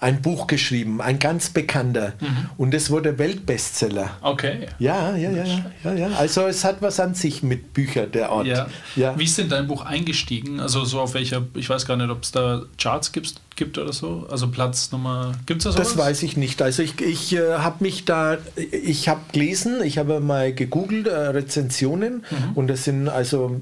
ein 0.00 0.22
Buch 0.22 0.46
geschrieben, 0.46 1.00
ein 1.00 1.18
ganz 1.18 1.50
bekannter. 1.50 2.14
Und 2.56 2.74
es 2.74 2.90
wurde 2.90 3.18
Weltbestseller. 3.18 4.10
Okay. 4.20 4.66
Ja, 4.78 5.16
ja, 5.16 5.30
ja, 5.30 5.44
ja, 5.84 5.92
ja. 5.94 6.08
Also 6.18 6.46
es 6.46 6.64
hat 6.64 6.82
was 6.82 7.00
an 7.00 7.14
sich 7.14 7.42
mit 7.42 7.72
Büchern, 7.72 8.10
der 8.12 8.30
Ort. 8.30 8.46
Ja. 8.46 8.66
Ja. 8.96 9.18
Wie 9.18 9.24
ist 9.24 9.38
denn 9.38 9.48
dein 9.48 9.66
Buch 9.66 9.84
eingestiegen? 9.84 10.60
Also 10.60 10.84
so 10.84 11.00
auf 11.00 11.14
welcher, 11.14 11.42
ich 11.54 11.68
weiß 11.68 11.86
gar 11.86 11.96
nicht, 11.96 12.10
ob 12.10 12.22
es 12.22 12.32
da 12.32 12.62
Charts 12.78 13.12
gibt, 13.12 13.34
gibt 13.56 13.78
oder 13.78 13.92
so. 13.92 14.26
Also 14.30 14.48
Platz 14.48 14.92
Nummer, 14.92 15.32
gibt 15.46 15.60
es 15.60 15.64
da 15.64 15.72
sowas? 15.72 15.88
Das 15.88 15.98
weiß 15.98 16.22
ich 16.22 16.36
nicht. 16.36 16.60
Also 16.62 16.82
ich, 16.82 17.00
ich 17.00 17.34
äh, 17.34 17.54
habe 17.54 17.82
mich 17.84 18.04
da, 18.04 18.38
ich 18.56 19.08
habe 19.08 19.20
gelesen, 19.32 19.82
ich 19.82 19.98
habe 19.98 20.20
mal 20.20 20.52
gegoogelt, 20.52 21.06
äh, 21.06 21.14
Rezensionen 21.14 22.24
und 22.54 22.68
das 22.68 22.84
sind 22.84 23.08
also 23.08 23.60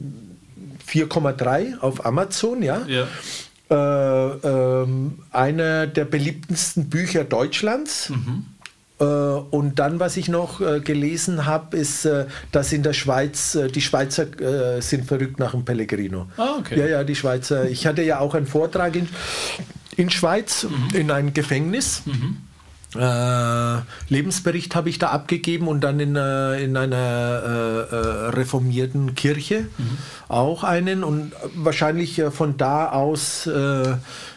4,3 0.89 1.79
auf 1.81 2.05
Amazon, 2.05 2.63
ja. 2.63 2.83
Ja. 2.87 3.07
Äh, 3.71 3.75
ähm, 3.75 5.19
einer 5.31 5.87
der 5.87 6.05
beliebtesten 6.05 6.91
Bücher 6.91 7.23
Deutschlands. 7.23 8.13
Äh, 8.99 9.05
und 9.05 9.79
dann, 9.79 10.01
was 10.01 10.17
ich 10.17 10.29
noch 10.29 10.61
äh, 10.61 10.81
gelesen 10.81 11.47
habe, 11.47 11.77
ist, 11.77 12.05
äh, 12.05 12.27
dass 12.53 12.73
in 12.73 12.83
der 12.83 12.93
Schweiz, 12.93 13.55
äh, 13.55 13.69
die 13.69 13.81
Schweizer 13.81 14.27
äh, 14.41 14.83
sind 14.83 15.07
verrückt 15.07 15.39
nach 15.39 15.53
dem 15.53 15.65
Pellegrino. 15.65 16.27
Ah, 16.37 16.57
okay. 16.59 16.81
Ja, 16.81 16.87
ja, 16.87 17.05
die 17.05 17.15
Schweizer. 17.15 17.69
Ich 17.69 17.87
hatte 17.87 18.03
ja 18.03 18.19
auch 18.19 18.35
einen 18.35 18.47
Vortrag 18.47 18.97
in, 18.97 19.09
in 19.97 20.11
Schweiz, 20.11 20.67
in 20.93 21.11
einem 21.11 21.33
Gefängnis. 21.33 22.03
Äh, 22.07 22.11
Lebensbericht 24.09 24.75
habe 24.75 24.89
ich 24.89 24.99
da 24.99 25.11
abgegeben 25.11 25.69
und 25.69 25.83
dann 25.83 26.01
in, 26.01 26.17
äh, 26.17 26.63
in 26.63 26.77
einer 26.77 26.97
äh, 26.97 27.95
äh, 27.95 27.97
reformierten 28.31 29.15
Kirche 29.15 29.67
auch 30.29 30.65
einen 30.65 31.05
und 31.05 31.33
wahrscheinlich 31.55 32.19
äh, 32.19 32.31
von 32.33 32.57
da 32.57 32.91
aus 32.91 33.47
äh, 33.47 33.95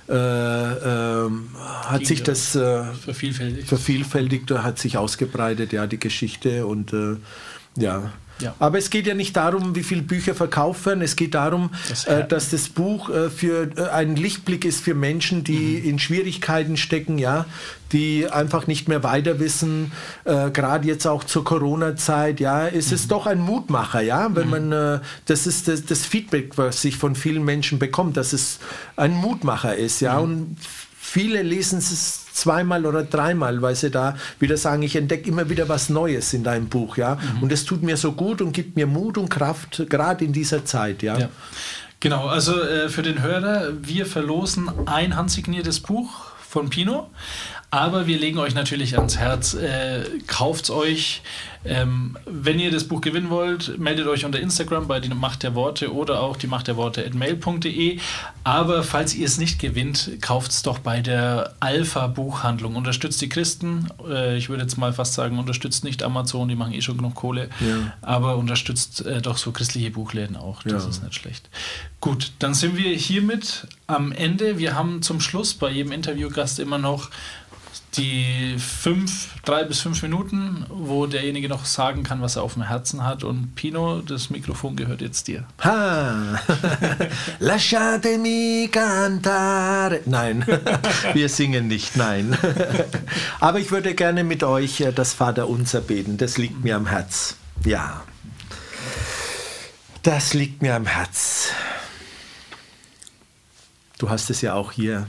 äh, 0.09 0.13
ähm, 0.13 1.49
hat 1.55 1.99
Ging 1.99 2.07
sich 2.07 2.23
das. 2.23 2.55
äh, 2.55 2.83
Vervielfältigt. 2.93 3.67
vervielfältigt, 3.69 4.51
hat 4.51 4.77
sich 4.77 4.97
ausgebreitet, 4.97 5.73
ja, 5.73 5.87
die 5.87 5.99
Geschichte 5.99 6.65
und 6.67 6.93
äh, 6.93 7.15
ja. 7.77 8.11
Ja. 8.39 8.55
Aber 8.59 8.77
es 8.77 8.89
geht 8.89 9.05
ja 9.07 9.13
nicht 9.13 9.35
darum, 9.35 9.75
wie 9.75 9.83
viele 9.83 10.01
Bücher 10.01 10.33
verkauft 10.35 10.85
werden. 10.85 11.01
Es 11.01 11.15
geht 11.15 11.33
darum, 11.35 11.69
Das 11.87 12.05
äh, 12.05 12.27
dass 12.27 12.49
das 12.49 12.67
Buch 12.67 13.09
äh, 13.09 13.29
für 13.29 13.69
äh, 13.77 13.89
ein 13.89 14.15
Lichtblick 14.15 14.65
ist 14.65 14.83
für 14.83 14.95
Menschen, 14.95 15.43
die 15.43 15.79
Mhm. 15.83 15.89
in 15.89 15.99
Schwierigkeiten 15.99 16.75
stecken, 16.75 17.17
ja, 17.19 17.45
die 17.91 18.27
einfach 18.27 18.65
nicht 18.65 18.87
mehr 18.87 19.03
weiter 19.03 19.39
wissen. 19.39 19.91
Äh, 20.25 20.49
Gerade 20.49 20.87
jetzt 20.87 21.05
auch 21.05 21.23
zur 21.23 21.43
Corona-Zeit, 21.43 22.39
ja, 22.39 22.65
ist 22.67 22.89
Mhm. 22.89 22.95
es 22.95 23.07
doch 23.07 23.27
ein 23.27 23.39
Mutmacher, 23.39 24.01
ja, 24.01 24.35
wenn 24.35 24.49
man 24.49 24.71
äh, 24.71 24.99
das 25.25 25.45
ist 25.47 25.67
das, 25.67 25.85
das 25.85 26.03
Feedback, 26.05 26.57
was 26.57 26.83
ich 26.85 26.97
von 26.97 27.15
vielen 27.15 27.45
Menschen 27.45 27.77
bekomme, 27.79 28.13
dass 28.13 28.33
es 28.33 28.59
ein 28.95 29.11
Mutmacher 29.13 29.75
ist, 29.75 30.01
ja, 30.01 30.15
Mhm. 30.17 30.23
und 30.23 30.57
Viele 31.05 31.43
lesen 31.43 31.77
es 31.79 32.22
zweimal 32.33 32.85
oder 32.85 33.03
dreimal, 33.03 33.61
weil 33.61 33.75
sie 33.75 33.91
da 33.91 34.17
wieder 34.39 34.57
sagen, 34.57 34.81
ich 34.83 34.95
entdecke 34.95 35.29
immer 35.29 35.49
wieder 35.49 35.69
was 35.69 35.89
Neues 35.89 36.33
in 36.33 36.43
deinem 36.43 36.67
Buch, 36.67 36.97
ja. 36.97 37.15
Mhm. 37.15 37.43
Und 37.43 37.51
es 37.51 37.65
tut 37.65 37.83
mir 37.83 37.97
so 37.97 38.11
gut 38.11 38.41
und 38.41 38.51
gibt 38.51 38.75
mir 38.75 38.87
Mut 38.87 39.17
und 39.17 39.29
Kraft, 39.29 39.85
gerade 39.89 40.25
in 40.25 40.33
dieser 40.33 40.65
Zeit, 40.65 41.03
ja. 41.03 41.17
Ja. 41.17 41.29
Genau, 41.99 42.27
also 42.27 42.61
äh, 42.61 42.89
für 42.89 43.01
den 43.01 43.21
Hörer, 43.21 43.69
wir 43.81 44.05
verlosen 44.05 44.69
ein 44.87 45.15
handsigniertes 45.15 45.79
Buch 45.79 46.33
von 46.49 46.69
Pino, 46.69 47.09
aber 47.73 48.05
wir 48.05 48.19
legen 48.19 48.37
euch 48.37 48.53
natürlich 48.53 48.97
ans 48.97 49.17
Herz, 49.17 49.55
äh, 49.55 50.03
kauft 50.27 50.65
es 50.65 50.69
euch. 50.69 51.21
Ähm, 51.65 52.17
wenn 52.25 52.59
ihr 52.59 52.69
das 52.71 52.83
Buch 52.83 52.99
gewinnen 53.01 53.29
wollt, 53.29 53.79
meldet 53.79 54.05
euch 54.05 54.25
unter 54.25 54.39
Instagram 54.39 54.85
bei 54.87 54.99
die 54.99 55.07
Macht 55.09 55.41
der 55.43 55.55
Worte 55.55 55.93
oder 55.93 56.19
auch 56.19 56.35
die 56.35 56.45
Macht 56.47 56.67
der 56.67 56.75
Worte 56.75 57.03
at 57.05 57.13
mail.de. 57.15 57.99
Aber 58.43 58.83
falls 58.83 59.15
ihr 59.15 59.25
es 59.25 59.37
nicht 59.39 59.59
gewinnt, 59.59 60.11
kauft 60.21 60.51
es 60.51 60.61
doch 60.61 60.77
bei 60.79 60.99
der 60.99 61.55
Alpha 61.61 62.07
Buchhandlung. 62.07 62.75
Unterstützt 62.75 63.21
die 63.21 63.29
Christen. 63.29 63.87
Äh, 64.07 64.37
ich 64.37 64.49
würde 64.49 64.63
jetzt 64.63 64.77
mal 64.77 64.93
fast 64.93 65.13
sagen, 65.13 65.39
unterstützt 65.39 65.83
nicht 65.83 66.03
Amazon, 66.03 66.47
die 66.49 66.55
machen 66.55 66.73
eh 66.73 66.81
schon 66.81 66.97
genug 66.97 67.15
Kohle. 67.15 67.49
Ja. 67.61 67.93
Aber 68.01 68.35
unterstützt 68.35 69.03
äh, 69.05 69.21
doch 69.21 69.37
so 69.37 69.51
christliche 69.51 69.89
Buchläden 69.89 70.35
auch. 70.35 70.61
Das 70.63 70.83
Ja. 70.83 70.89
ist 70.89 71.01
nicht 71.01 71.15
schlecht. 71.15 71.49
Gut, 72.01 72.33
dann 72.39 72.53
sind 72.53 72.75
wir 72.77 72.93
hiermit 72.93 73.67
am 73.87 74.11
Ende. 74.11 74.57
Wir 74.59 74.75
haben 74.75 75.01
zum 75.01 75.21
Schluss 75.21 75.53
bei 75.53 75.71
jedem 75.71 75.93
Interviewgast 75.93 76.59
immer 76.59 76.77
noch 76.77 77.09
die 77.97 78.55
fünf, 78.57 79.29
drei 79.45 79.63
bis 79.63 79.81
fünf 79.81 80.01
Minuten, 80.01 80.65
wo 80.69 81.05
derjenige 81.05 81.49
noch 81.49 81.65
sagen 81.65 82.03
kann, 82.03 82.21
was 82.21 82.35
er 82.35 82.43
auf 82.43 82.53
dem 82.53 82.63
Herzen 82.63 83.03
hat. 83.03 83.23
Und 83.23 83.55
Pino, 83.55 84.01
das 84.01 84.29
Mikrofon 84.29 84.75
gehört 84.75 85.01
jetzt 85.01 85.27
dir. 85.27 85.45
Ha! 85.63 86.39
Lasciatemi 87.39 88.69
cantare. 88.71 90.01
Nein, 90.05 90.45
wir 91.13 91.29
singen 91.29 91.67
nicht, 91.67 91.95
nein. 91.95 92.37
Aber 93.39 93.59
ich 93.59 93.71
würde 93.71 93.93
gerne 93.93 94.23
mit 94.23 94.43
euch 94.43 94.81
äh, 94.81 94.91
das 94.91 95.13
Vaterunser 95.13 95.81
beten. 95.81 96.17
Das 96.17 96.37
liegt 96.37 96.63
mir 96.63 96.75
am 96.75 96.87
Herz. 96.87 97.35
Ja. 97.65 98.03
Das 100.01 100.33
liegt 100.33 100.61
mir 100.61 100.75
am 100.75 100.85
Herz. 100.85 101.49
Du 103.99 104.09
hast 104.09 104.29
es 104.29 104.41
ja 104.41 104.53
auch 104.53 104.71
hier 104.71 105.07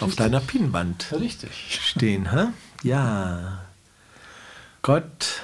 auf 0.00 0.16
deiner 0.16 0.40
Pinnwand 0.40 1.12
Richtig. 1.12 1.50
stehen, 1.80 2.30
hä? 2.32 2.48
Ja. 2.82 3.64
Gott 4.82 5.42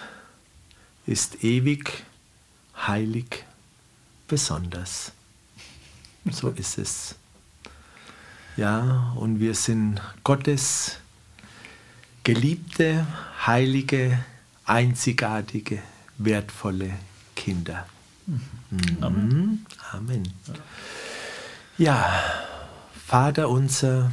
ist 1.07 1.43
ewig, 1.45 2.05
heilig, 2.77 3.45
besonders. 4.29 5.13
So 6.31 6.51
ist 6.51 6.79
es. 6.79 7.15
Ja, 8.57 9.13
und 9.17 9.41
wir 9.41 9.55
sind 9.55 10.01
Gottes 10.23 10.99
Geliebte, 12.25 13.07
heilige, 13.47 14.23
einzigartige, 14.67 15.81
wertvolle 16.19 16.93
Kinder. 17.35 17.87
Mhm. 18.27 19.65
Amen. 19.93 20.35
Ja, 21.79 22.23
Vater 23.07 23.49
unser 23.49 24.13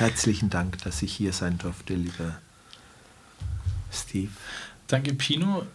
Herzlichen 0.00 0.48
Dank, 0.50 0.82
dass 0.84 1.02
ich 1.02 1.12
hier 1.12 1.32
sein 1.32 1.58
durfte, 1.58 1.94
lieber 1.94 2.38
Steve. 3.92 4.30
Danke, 4.86 5.12
Pino. 5.14 5.66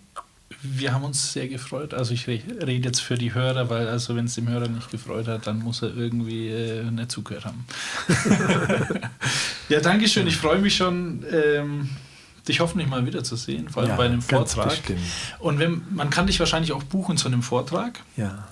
Wir 0.62 0.94
haben 0.94 1.04
uns 1.04 1.32
sehr 1.34 1.48
gefreut. 1.48 1.94
Also 1.94 2.14
ich 2.14 2.28
re- 2.28 2.42
rede 2.66 2.88
jetzt 2.88 3.02
für 3.02 3.16
die 3.20 3.34
Hörer, 3.36 3.70
weil 3.70 3.88
also 3.88 4.16
wenn 4.16 4.26
es 4.26 4.34
dem 4.36 4.48
Hörer 4.50 4.68
nicht 4.68 4.90
gefreut 4.90 5.28
hat, 5.28 5.46
dann 5.46 5.60
muss 5.60 5.84
er 5.84 5.96
irgendwie 5.96 6.50
äh, 6.50 6.84
nicht 6.90 7.12
zugehört 7.12 7.46
haben. 7.46 7.66
ja, 9.70 9.80
danke 9.80 10.08
schön. 10.08 10.26
Ich 10.28 10.38
freue 10.38 10.58
mich 10.60 10.76
schon, 10.76 11.24
ähm, 11.32 11.90
dich 12.48 12.60
hoffentlich 12.62 12.88
mal 12.90 13.06
wiederzusehen, 13.06 13.70
vor 13.70 13.84
allem 13.84 13.92
Ja, 13.92 13.96
bei 13.98 14.06
einem 14.06 14.22
Vortrag. 14.24 14.78
Und 15.40 15.60
wenn, 15.60 15.84
man 15.92 16.10
kann 16.10 16.26
dich 16.28 16.40
wahrscheinlich 16.40 16.72
auch 16.72 16.84
buchen 16.84 17.18
zu 17.18 17.28
einem 17.28 17.44
Vortrag. 17.44 18.00
Ja. 18.18 18.48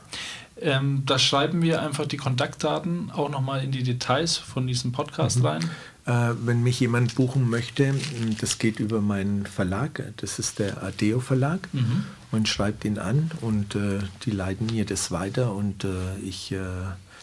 Ähm, 0.61 1.03
da 1.05 1.17
schreiben 1.19 1.61
wir 1.61 1.81
einfach 1.81 2.05
die 2.05 2.17
Kontaktdaten 2.17 3.11
auch 3.11 3.29
nochmal 3.29 3.63
in 3.63 3.71
die 3.71 3.83
Details 3.83 4.37
von 4.37 4.67
diesem 4.67 4.91
Podcast 4.91 5.39
Mhm. 5.39 5.45
rein. 5.45 5.69
Äh, 6.05 6.35
wenn 6.45 6.61
mich 6.63 6.79
jemand 6.79 7.15
buchen 7.15 7.49
möchte, 7.49 7.95
das 8.41 8.57
geht 8.59 8.79
über 8.79 8.99
meinen 9.01 9.45
Verlag, 9.45 10.03
das 10.17 10.37
ist 10.37 10.59
der 10.59 10.83
Adeo 10.83 11.19
Verlag. 11.21 11.67
Mhm. 11.73 12.03
Man 12.31 12.45
schreibt 12.45 12.83
ihn 12.85 12.99
an 12.99 13.31
und 13.41 13.75
äh, 13.75 13.99
die 14.25 14.31
leiten 14.31 14.67
mir 14.67 14.85
das 14.85 15.11
weiter 15.11 15.53
und 15.53 15.83
äh, 15.85 16.17
ich 16.23 16.51
äh, 16.51 16.57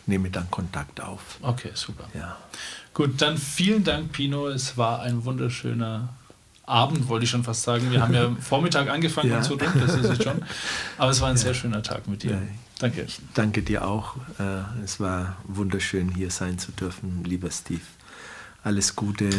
nehme 0.06 0.30
dann 0.30 0.50
Kontakt 0.50 1.00
auf. 1.00 1.38
Okay, 1.42 1.70
super. 1.74 2.04
Ja. 2.14 2.36
Gut, 2.94 3.20
dann 3.22 3.36
vielen 3.38 3.84
Dank, 3.84 4.12
Pino. 4.12 4.48
Es 4.48 4.76
war 4.78 5.02
ein 5.02 5.24
wunderschöner 5.24 6.08
Abend, 6.64 7.08
wollte 7.08 7.24
ich 7.24 7.30
schon 7.30 7.44
fast 7.44 7.62
sagen. 7.64 7.90
Wir 7.90 8.00
haben 8.00 8.14
ja 8.14 8.30
Vormittag 8.40 8.88
angefangen 8.88 9.30
Ja. 9.30 9.38
und 9.38 9.44
so 9.44 9.56
dunkel 9.56 9.82
ist 9.82 9.94
es 10.04 10.22
schon. 10.22 10.40
Aber 10.98 11.10
es 11.10 11.20
war 11.20 11.28
ein 11.28 11.36
sehr 11.36 11.54
schöner 11.54 11.82
Tag 11.82 12.08
mit 12.08 12.22
dir. 12.22 12.30
Ja. 12.32 12.38
Danke. 12.80 13.06
Danke 13.34 13.62
dir 13.62 13.86
auch. 13.86 14.16
Äh, 14.38 14.82
es 14.82 15.00
war 15.00 15.36
wunderschön, 15.44 16.08
hier 16.08 16.30
sein 16.30 16.58
zu 16.58 16.72
dürfen, 16.72 17.22
lieber 17.24 17.50
Steve. 17.50 17.82
Alles 18.64 18.96
Gute, 18.96 19.30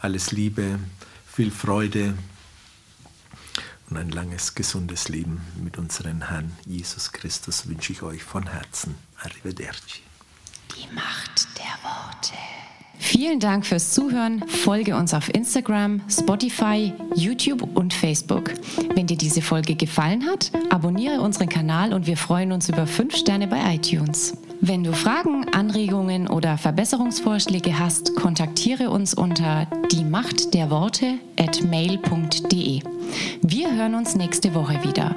alles 0.00 0.30
Liebe, 0.30 0.78
viel 1.26 1.50
Freude 1.50 2.14
und 3.88 3.96
ein 3.96 4.10
langes, 4.10 4.54
gesundes 4.54 5.08
Leben 5.08 5.40
mit 5.62 5.78
unserem 5.78 6.28
Herrn 6.28 6.52
Jesus 6.66 7.12
Christus 7.12 7.66
wünsche 7.66 7.92
ich 7.92 8.02
euch 8.02 8.22
von 8.22 8.46
Herzen. 8.46 8.94
Arrivederci. 9.22 10.02
Die 10.76 10.94
Macht 10.94 11.48
der 11.56 11.78
Worte. 11.82 12.34
Vielen 12.98 13.40
Dank 13.40 13.66
fürs 13.66 13.92
Zuhören. 13.92 14.42
Folge 14.46 14.96
uns 14.96 15.14
auf 15.14 15.32
Instagram, 15.34 16.00
Spotify, 16.08 16.92
YouTube 17.14 17.62
und 17.74 17.94
Facebook. 17.94 18.52
Wenn 18.94 19.06
dir 19.06 19.16
diese 19.16 19.42
Folge 19.42 19.74
gefallen 19.74 20.26
hat, 20.26 20.50
abonniere 20.70 21.20
unseren 21.20 21.48
Kanal 21.48 21.92
und 21.92 22.06
wir 22.06 22.16
freuen 22.16 22.52
uns 22.52 22.68
über 22.68 22.86
5 22.86 23.14
Sterne 23.14 23.46
bei 23.46 23.74
iTunes. 23.74 24.36
Wenn 24.60 24.82
du 24.82 24.92
Fragen, 24.92 25.46
Anregungen 25.52 26.28
oder 26.28 26.56
Verbesserungsvorschläge 26.56 27.78
hast, 27.78 28.16
kontaktiere 28.16 28.90
uns 28.90 29.12
unter 29.14 29.66
die 29.92 30.04
Macht 30.04 30.54
der 30.54 30.70
Worte 30.70 31.18
at 31.38 31.62
mail.de. 31.62 32.80
Wir 33.42 33.74
hören 33.74 33.94
uns 33.94 34.14
nächste 34.14 34.54
Woche 34.54 34.82
wieder. 34.82 35.14